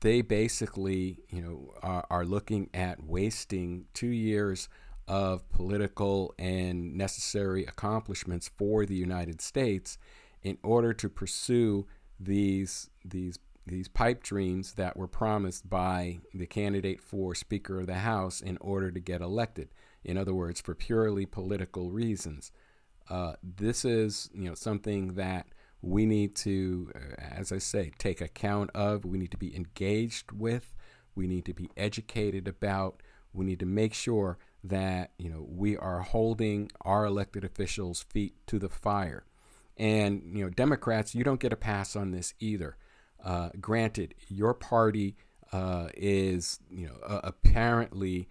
they 0.00 0.22
basically 0.22 1.18
you 1.28 1.42
know 1.42 1.74
are, 1.82 2.06
are 2.10 2.24
looking 2.24 2.68
at 2.74 3.04
wasting 3.04 3.86
two 3.94 4.08
years 4.08 4.68
of 5.10 5.50
political 5.50 6.32
and 6.38 6.94
necessary 6.94 7.64
accomplishments 7.64 8.48
for 8.56 8.86
the 8.86 8.94
United 8.94 9.40
States 9.40 9.98
in 10.40 10.56
order 10.62 10.94
to 10.94 11.08
pursue 11.08 11.84
these 12.20 12.88
these 13.04 13.40
these 13.66 13.88
pipe 13.88 14.22
dreams 14.22 14.74
that 14.74 14.96
were 14.96 15.08
promised 15.08 15.68
by 15.68 16.20
the 16.32 16.46
candidate 16.46 17.00
for 17.00 17.34
Speaker 17.34 17.80
of 17.80 17.88
the 17.88 17.94
House 17.94 18.40
in 18.40 18.56
order 18.60 18.92
to 18.92 19.00
get 19.00 19.20
elected. 19.20 19.68
In 20.04 20.16
other 20.16 20.32
words, 20.32 20.60
for 20.60 20.76
purely 20.76 21.26
political 21.26 21.90
reasons. 21.90 22.52
Uh, 23.08 23.32
this 23.42 23.84
is, 23.84 24.30
you 24.32 24.48
know, 24.48 24.54
something 24.54 25.14
that 25.14 25.46
we 25.82 26.06
need 26.06 26.36
to, 26.36 26.92
uh, 26.94 27.20
as 27.20 27.50
I 27.50 27.58
say, 27.58 27.90
take 27.98 28.20
account 28.20 28.70
of. 28.74 29.04
We 29.04 29.18
need 29.18 29.32
to 29.32 29.36
be 29.36 29.54
engaged 29.56 30.30
with. 30.30 30.72
We 31.16 31.26
need 31.26 31.44
to 31.46 31.54
be 31.54 31.68
educated 31.76 32.46
about. 32.46 33.02
We 33.32 33.44
need 33.44 33.58
to 33.58 33.66
make 33.66 33.94
sure 33.94 34.38
that 34.62 35.12
you 35.18 35.30
know 35.30 35.46
we 35.48 35.76
are 35.76 36.00
holding 36.00 36.70
our 36.82 37.04
elected 37.04 37.44
officials' 37.44 38.02
feet 38.02 38.34
to 38.46 38.58
the 38.58 38.68
fire. 38.68 39.24
And 39.76 40.22
you 40.36 40.44
know, 40.44 40.50
Democrats, 40.50 41.14
you 41.14 41.24
don't 41.24 41.40
get 41.40 41.52
a 41.52 41.56
pass 41.56 41.96
on 41.96 42.10
this 42.10 42.34
either. 42.38 42.76
Uh, 43.22 43.50
granted, 43.60 44.14
your 44.28 44.54
party 44.54 45.16
uh, 45.52 45.88
is, 45.94 46.60
you 46.70 46.86
know, 46.86 46.96
uh, 47.06 47.20
apparently 47.24 48.28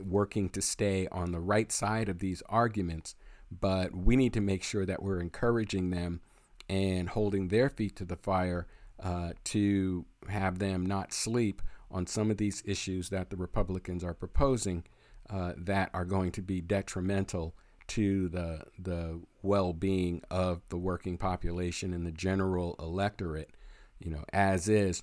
working 0.00 0.48
to 0.48 0.60
stay 0.60 1.06
on 1.12 1.30
the 1.30 1.38
right 1.38 1.70
side 1.70 2.08
of 2.08 2.18
these 2.18 2.42
arguments, 2.48 3.14
but 3.50 3.94
we 3.94 4.16
need 4.16 4.32
to 4.32 4.40
make 4.40 4.64
sure 4.64 4.84
that 4.84 5.02
we're 5.02 5.20
encouraging 5.20 5.90
them 5.90 6.20
and 6.68 7.10
holding 7.10 7.48
their 7.48 7.68
feet 7.68 7.94
to 7.96 8.04
the 8.04 8.16
fire 8.16 8.66
uh, 9.02 9.32
to 9.44 10.04
have 10.28 10.58
them 10.58 10.86
not 10.86 11.12
sleep 11.12 11.62
on 11.90 12.06
some 12.06 12.30
of 12.30 12.36
these 12.36 12.62
issues 12.64 13.10
that 13.10 13.30
the 13.30 13.36
Republicans 13.36 14.02
are 14.02 14.14
proposing 14.14 14.84
uh, 15.30 15.52
that 15.56 15.90
are 15.94 16.04
going 16.04 16.32
to 16.32 16.42
be 16.42 16.60
detrimental 16.60 17.54
to 17.86 18.28
the 18.28 18.62
the 18.78 19.20
well-being 19.42 20.22
of 20.30 20.62
the 20.70 20.76
working 20.76 21.18
population 21.18 21.92
and 21.92 22.06
the 22.06 22.12
general 22.12 22.76
electorate 22.78 23.50
you 24.04 24.10
know, 24.10 24.24
as 24.32 24.68
is 24.68 25.02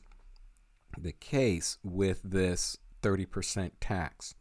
the 0.97 1.11
case 1.11 1.77
with 1.83 2.21
this 2.23 2.77
30% 3.01 3.71
tax. 3.79 4.35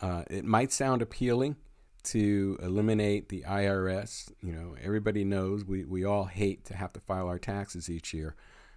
Uh, 0.00 0.22
it 0.30 0.44
might 0.44 0.72
sound 0.72 1.02
appealing 1.02 1.56
to 2.04 2.56
eliminate 2.62 3.28
the 3.28 3.42
IRS. 3.42 4.30
You 4.40 4.52
know, 4.52 4.76
everybody 4.80 5.24
knows 5.24 5.64
we, 5.64 5.84
we 5.84 6.04
all 6.04 6.26
hate 6.26 6.64
to 6.66 6.76
have 6.76 6.92
to 6.92 7.00
file 7.00 7.26
our 7.26 7.38
taxes 7.38 7.90
each 7.90 8.14
year. 8.14 8.36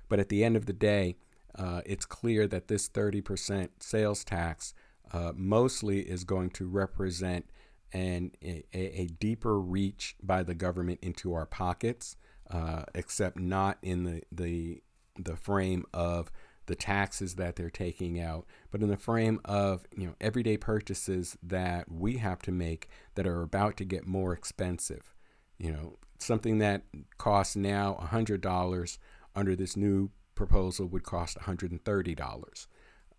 But 0.09 0.19
at 0.19 0.29
the 0.29 0.43
end 0.43 0.57
of 0.57 0.65
the 0.65 0.73
day, 0.73 1.17
uh, 1.55 1.81
it's 1.85 2.05
clear 2.05 2.47
that 2.47 2.67
this 2.67 2.89
30% 2.89 3.69
sales 3.79 4.23
tax 4.23 4.73
uh, 5.13 5.33
mostly 5.35 5.99
is 6.01 6.23
going 6.23 6.49
to 6.51 6.67
represent 6.67 7.45
a, 7.93 8.31
a, 8.73 9.07
deeper 9.19 9.59
reach 9.59 10.15
by 10.23 10.43
the 10.43 10.55
government 10.55 10.99
into 11.01 11.33
our 11.33 11.45
pockets, 11.45 12.15
uh, 12.49 12.83
except 12.95 13.37
not 13.37 13.77
in 13.81 14.03
the, 14.03 14.21
the 14.31 14.81
the 15.19 15.35
frame 15.35 15.83
of 15.93 16.31
the 16.67 16.75
taxes 16.75 17.35
that 17.35 17.57
they're 17.57 17.69
taking 17.69 18.19
out, 18.19 18.45
but 18.71 18.81
in 18.81 18.87
the 18.87 18.97
frame 18.97 19.41
of 19.43 19.85
you 19.95 20.07
know 20.07 20.15
everyday 20.21 20.55
purchases 20.55 21.37
that 21.43 21.91
we 21.91 22.17
have 22.17 22.41
to 22.43 22.51
make 22.51 22.87
that 23.15 23.27
are 23.27 23.41
about 23.41 23.75
to 23.77 23.85
get 23.85 24.07
more 24.07 24.31
expensive. 24.31 25.13
You 25.57 25.71
know, 25.71 25.97
something 26.17 26.59
that 26.59 26.83
costs 27.17 27.55
now 27.55 27.99
$100 28.01 28.97
under 29.35 29.55
this 29.55 29.75
new 29.75 30.11
proposal 30.33 30.87
would 30.87 31.03
cost 31.03 31.37
$130. 31.39 32.67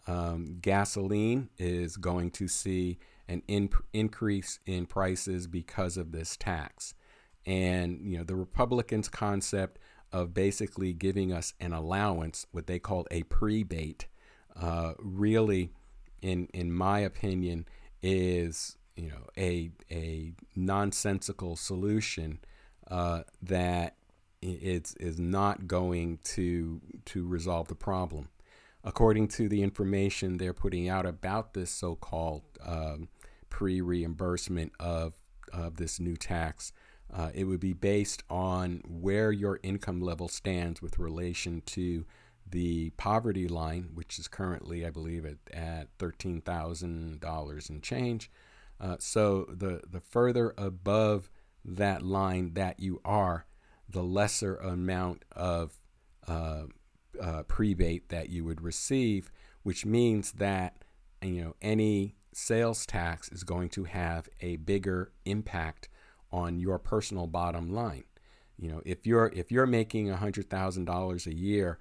Um, 0.06 0.58
gasoline 0.60 1.48
is 1.58 1.96
going 1.96 2.32
to 2.32 2.48
see 2.48 2.98
an 3.28 3.42
in- 3.46 3.70
increase 3.92 4.58
in 4.66 4.86
prices 4.86 5.46
because 5.46 5.96
of 5.96 6.12
this 6.12 6.36
tax. 6.36 6.94
And 7.46 8.00
you 8.04 8.18
know, 8.18 8.24
the 8.24 8.34
Republicans' 8.34 9.08
concept 9.08 9.78
of 10.12 10.34
basically 10.34 10.92
giving 10.92 11.32
us 11.32 11.54
an 11.60 11.72
allowance, 11.72 12.46
what 12.52 12.66
they 12.66 12.78
call 12.78 13.06
a 13.10 13.22
prebate, 13.24 14.06
uh, 14.60 14.92
really, 14.98 15.70
in 16.20 16.48
in 16.52 16.72
my 16.72 17.00
opinion, 17.00 17.66
is 18.02 18.76
you 18.96 19.08
know 19.08 19.26
a 19.38 19.70
a 19.90 20.32
nonsensical 20.54 21.56
solution 21.56 22.38
uh, 22.90 23.22
that 23.40 23.96
is 24.42 24.94
is 25.00 25.18
not 25.18 25.66
going 25.66 26.18
to 26.22 26.80
to 27.06 27.26
resolve 27.26 27.68
the 27.68 27.74
problem. 27.74 28.28
According 28.84 29.28
to 29.28 29.48
the 29.48 29.62
information 29.62 30.38
they're 30.38 30.52
putting 30.52 30.88
out 30.88 31.06
about 31.06 31.54
this 31.54 31.70
so-called 31.70 32.42
um, 32.64 33.08
pre-reimbursement 33.48 34.72
of 34.80 35.14
of 35.52 35.76
this 35.76 36.00
new 36.00 36.16
tax, 36.16 36.72
uh, 37.12 37.30
it 37.34 37.44
would 37.44 37.60
be 37.60 37.74
based 37.74 38.22
on 38.30 38.82
where 38.88 39.30
your 39.30 39.60
income 39.62 40.00
level 40.00 40.28
stands 40.28 40.80
with 40.80 40.98
relation 40.98 41.62
to 41.66 42.06
the 42.50 42.90
poverty 42.90 43.48
line, 43.48 43.90
which 43.94 44.18
is 44.18 44.28
currently, 44.28 44.86
I 44.86 44.90
believe, 44.90 45.24
at, 45.24 45.36
at 45.52 45.98
$13,000 45.98 47.70
and 47.70 47.82
change. 47.82 48.30
Uh, 48.80 48.96
so 48.98 49.46
the, 49.48 49.82
the 49.88 50.00
further 50.00 50.54
above 50.56 51.30
that 51.64 52.02
line 52.02 52.54
that 52.54 52.80
you 52.80 53.00
are, 53.04 53.46
the 53.88 54.02
lesser 54.02 54.56
amount 54.56 55.24
of 55.32 55.78
uh, 56.26 56.64
uh, 57.20 57.42
prebate 57.44 58.08
that 58.08 58.28
you 58.28 58.44
would 58.44 58.60
receive, 58.60 59.30
which 59.62 59.84
means 59.84 60.32
that 60.32 60.84
you 61.22 61.42
know 61.42 61.54
any 61.62 62.14
sales 62.32 62.86
tax 62.86 63.28
is 63.30 63.44
going 63.44 63.68
to 63.68 63.84
have 63.84 64.28
a 64.40 64.56
bigger 64.56 65.12
impact 65.24 65.88
on 66.30 66.58
your 66.58 66.78
personal 66.78 67.26
bottom 67.26 67.72
line. 67.72 68.04
You 68.58 68.68
know, 68.68 68.82
if 68.84 69.06
you're 69.06 69.32
if 69.34 69.50
you're 69.50 69.66
making 69.66 70.08
hundred 70.08 70.48
thousand 70.48 70.84
dollars 70.84 71.26
a 71.26 71.34
year, 71.34 71.78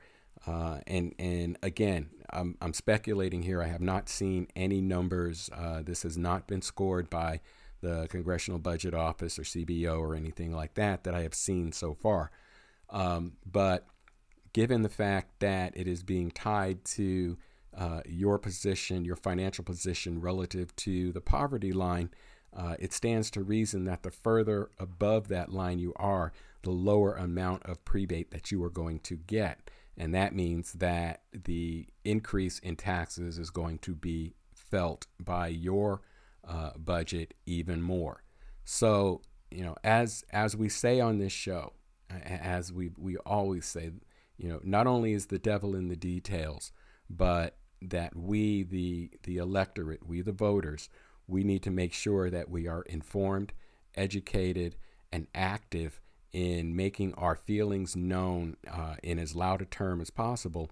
uh, 0.48 0.80
and 0.88 1.14
and 1.20 1.58
again, 1.62 2.10
I'm, 2.32 2.58
I'm 2.62 2.74
speculating 2.74 3.44
here. 3.44 3.62
I 3.62 3.68
have 3.68 3.82
not 3.82 4.10
seen 4.10 4.48
any 4.56 4.82
numbers. 4.82 5.50
Uh, 5.56 5.82
this 5.84 6.04
has 6.04 6.18
not 6.18 6.48
been 6.48 6.62
scored 6.62 7.10
by 7.10 7.42
the 7.82 8.08
Congressional 8.10 8.60
Budget 8.60 8.94
Office 8.94 9.38
or 9.40 9.44
CBO 9.44 10.00
or 10.00 10.16
anything 10.16 10.54
like 10.54 10.76
that 10.76 11.04
that 11.04 11.14
I 11.14 11.22
have 11.22 11.34
seen 11.34 11.72
so 11.72 11.94
far. 11.94 12.32
Um, 12.90 13.34
but 13.50 13.86
given 14.54 14.82
the 14.82 14.90
fact 14.90 15.40
that 15.40 15.74
it 15.76 15.88
is 15.88 16.04
being 16.04 16.32
tied 16.32 16.84
to 16.86 17.38
uh, 17.78 18.02
your 18.06 18.38
position, 18.38 19.06
your 19.06 19.16
financial 19.16 19.64
position 19.64 20.20
relative 20.20 20.76
to 20.76 21.12
the 21.12 21.22
poverty 21.22 21.72
line, 21.72 22.10
uh, 22.56 22.76
it 22.80 22.92
stands 22.94 23.32
to 23.32 23.42
reason 23.42 23.86
that 23.86 24.04
the 24.04 24.12
further 24.12 24.70
above 24.78 25.30
that 25.30 25.52
line 25.54 25.80
you 25.80 25.94
are, 25.96 26.34
the 26.64 26.72
lower 26.72 27.16
amount 27.16 27.64
of 27.66 27.84
prebate 27.86 28.32
that 28.32 28.52
you 28.52 28.62
are 28.64 28.70
going 28.70 29.00
to 29.00 29.16
get. 29.16 29.70
And 29.98 30.14
that 30.16 30.36
means 30.36 30.74
that 30.74 31.22
the 31.32 31.88
increase 32.04 32.60
in 32.60 32.76
taxes 32.76 33.38
is 33.38 33.50
going 33.50 33.80
to 33.80 33.96
be 33.96 34.34
felt 34.54 35.08
by 35.20 35.48
your 35.48 36.02
uh, 36.48 36.72
budget 36.78 37.34
even 37.46 37.82
more. 37.82 38.24
So, 38.64 39.22
you 39.50 39.64
know, 39.64 39.76
as 39.84 40.24
as 40.32 40.56
we 40.56 40.70
say 40.70 41.00
on 41.00 41.18
this 41.18 41.34
show, 41.34 41.74
as 42.10 42.72
we 42.72 42.92
we 42.98 43.18
always 43.18 43.66
say, 43.66 43.92
you 44.38 44.50
know, 44.50 44.60
not 44.64 44.88
only 44.88 45.14
is 45.14 45.28
the 45.28 45.40
devil 45.40 45.76
in 45.76 45.88
the 45.88 45.96
details, 45.96 46.72
but 47.10 47.58
that 47.82 48.16
we 48.16 48.64
the 48.64 49.12
the 49.24 49.38
electorate, 49.38 50.08
we 50.08 50.22
the 50.22 50.32
voters, 50.32 50.90
we 51.28 51.44
need 51.44 51.64
to 51.64 51.72
make 51.72 51.94
sure 51.94 52.30
that 52.30 52.50
we 52.50 52.68
are 52.68 52.84
informed 52.84 53.54
educated, 53.96 54.76
and 55.12 55.28
active 55.36 56.00
in 56.32 56.76
making 56.76 57.14
our 57.16 57.36
feelings 57.36 57.96
known 57.96 58.56
uh, 58.72 58.96
in 59.04 59.20
as 59.20 59.36
loud 59.36 59.62
a 59.62 59.66
term 59.66 60.00
as 60.00 60.10
possible 60.10 60.70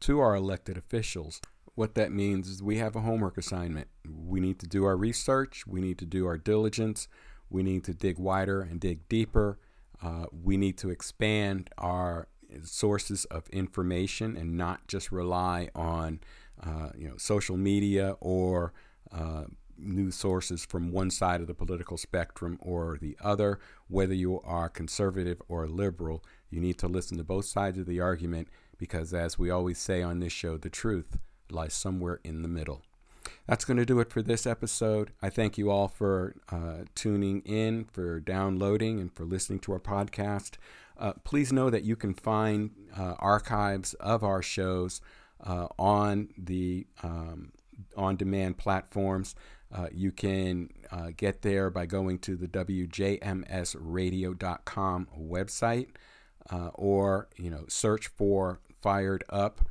to 0.00 0.18
our 0.20 0.34
elected 0.34 0.76
officials. 0.76 1.40
What 1.74 1.94
that 1.94 2.12
means 2.12 2.48
is 2.48 2.62
we 2.62 2.78
have 2.78 2.96
a 2.96 3.00
homework 3.00 3.36
assignment. 3.36 3.88
We 4.08 4.40
need 4.40 4.58
to 4.60 4.66
do 4.66 4.84
our 4.84 4.96
research, 4.96 5.66
we 5.66 5.80
need 5.80 5.98
to 5.98 6.06
do 6.06 6.26
our 6.26 6.38
diligence, 6.38 7.08
we 7.50 7.62
need 7.62 7.84
to 7.84 7.94
dig 7.94 8.18
wider 8.18 8.62
and 8.62 8.80
dig 8.80 9.08
deeper. 9.08 9.58
Uh, 10.02 10.26
we 10.32 10.56
need 10.56 10.76
to 10.78 10.90
expand 10.90 11.70
our 11.78 12.26
sources 12.62 13.24
of 13.26 13.48
information 13.50 14.36
and 14.36 14.56
not 14.56 14.86
just 14.88 15.12
rely 15.12 15.68
on 15.74 16.20
uh, 16.62 16.90
you 16.96 17.08
know 17.08 17.16
social 17.16 17.56
media 17.56 18.16
or 18.20 18.72
uh, 19.12 19.44
news 19.78 20.14
sources 20.14 20.64
from 20.64 20.92
one 20.92 21.10
side 21.10 21.40
of 21.40 21.46
the 21.46 21.54
political 21.54 21.96
spectrum 21.96 22.58
or 22.60 22.98
the 23.00 23.16
other. 23.22 23.58
Whether 23.88 24.14
you 24.14 24.40
are 24.42 24.68
conservative 24.68 25.42
or 25.48 25.66
liberal, 25.66 26.24
you 26.50 26.60
need 26.60 26.78
to 26.78 26.88
listen 26.88 27.18
to 27.18 27.24
both 27.24 27.46
sides 27.46 27.78
of 27.78 27.86
the 27.86 28.00
argument 28.00 28.48
because, 28.78 29.12
as 29.12 29.38
we 29.38 29.50
always 29.50 29.78
say 29.78 30.02
on 30.02 30.20
this 30.20 30.32
show, 30.32 30.56
the 30.56 30.70
truth 30.70 31.18
lies 31.50 31.74
somewhere 31.74 32.20
in 32.24 32.42
the 32.42 32.48
middle. 32.48 32.82
That's 33.46 33.64
going 33.64 33.76
to 33.76 33.84
do 33.84 34.00
it 34.00 34.10
for 34.10 34.22
this 34.22 34.46
episode. 34.46 35.12
I 35.20 35.30
thank 35.30 35.58
you 35.58 35.70
all 35.70 35.88
for 35.88 36.34
uh, 36.50 36.84
tuning 36.94 37.40
in, 37.42 37.84
for 37.84 38.20
downloading, 38.20 39.00
and 39.00 39.12
for 39.12 39.24
listening 39.24 39.60
to 39.60 39.72
our 39.72 39.80
podcast. 39.80 40.52
Uh, 40.98 41.12
please 41.24 41.52
know 41.52 41.70
that 41.70 41.84
you 41.84 41.96
can 41.96 42.14
find 42.14 42.70
uh, 42.96 43.14
archives 43.18 43.94
of 43.94 44.22
our 44.22 44.42
shows 44.42 45.00
uh, 45.44 45.66
on 45.78 46.28
the 46.36 46.86
um, 47.02 47.52
on 47.96 48.16
demand 48.16 48.58
platforms. 48.58 49.34
Uh, 49.74 49.86
you 49.90 50.12
can 50.12 50.68
uh, 50.90 51.08
get 51.16 51.40
there 51.42 51.70
by 51.70 51.86
going 51.86 52.18
to 52.18 52.36
the 52.36 52.46
WJMSradio.com 52.46 55.08
website 55.18 55.88
uh, 56.50 56.68
or 56.74 57.28
you 57.36 57.48
know 57.50 57.64
search 57.68 58.08
for 58.08 58.60
Fired 58.80 59.24
Up 59.28 59.62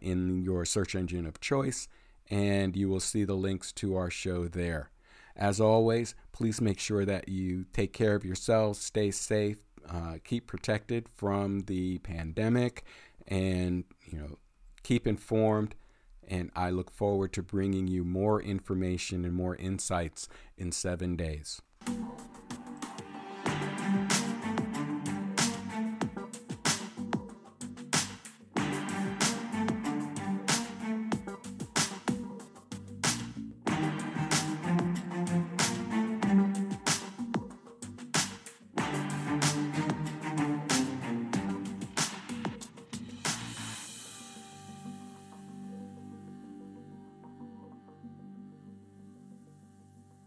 in 0.00 0.42
your 0.42 0.64
search 0.64 0.94
engine 0.94 1.26
of 1.26 1.40
choice, 1.40 1.88
and 2.30 2.76
you 2.76 2.88
will 2.88 3.00
see 3.00 3.24
the 3.24 3.34
links 3.34 3.72
to 3.72 3.96
our 3.96 4.10
show 4.10 4.46
there. 4.46 4.92
As 5.36 5.60
always, 5.60 6.14
please 6.32 6.60
make 6.60 6.78
sure 6.78 7.04
that 7.06 7.28
you 7.28 7.64
take 7.72 7.92
care 7.92 8.14
of 8.14 8.24
yourselves, 8.24 8.78
stay 8.78 9.10
safe, 9.10 9.58
uh, 9.88 10.18
keep 10.24 10.46
protected 10.46 11.08
from 11.08 11.60
the 11.60 11.98
pandemic, 11.98 12.84
and 13.26 13.84
you 14.04 14.18
know 14.18 14.38
keep 14.82 15.06
informed. 15.06 15.74
And 16.28 16.50
I 16.54 16.70
look 16.70 16.90
forward 16.90 17.32
to 17.34 17.42
bringing 17.42 17.88
you 17.88 18.04
more 18.04 18.40
information 18.40 19.24
and 19.24 19.34
more 19.34 19.56
insights 19.56 20.28
in 20.56 20.72
seven 20.72 21.16
days. 21.16 21.60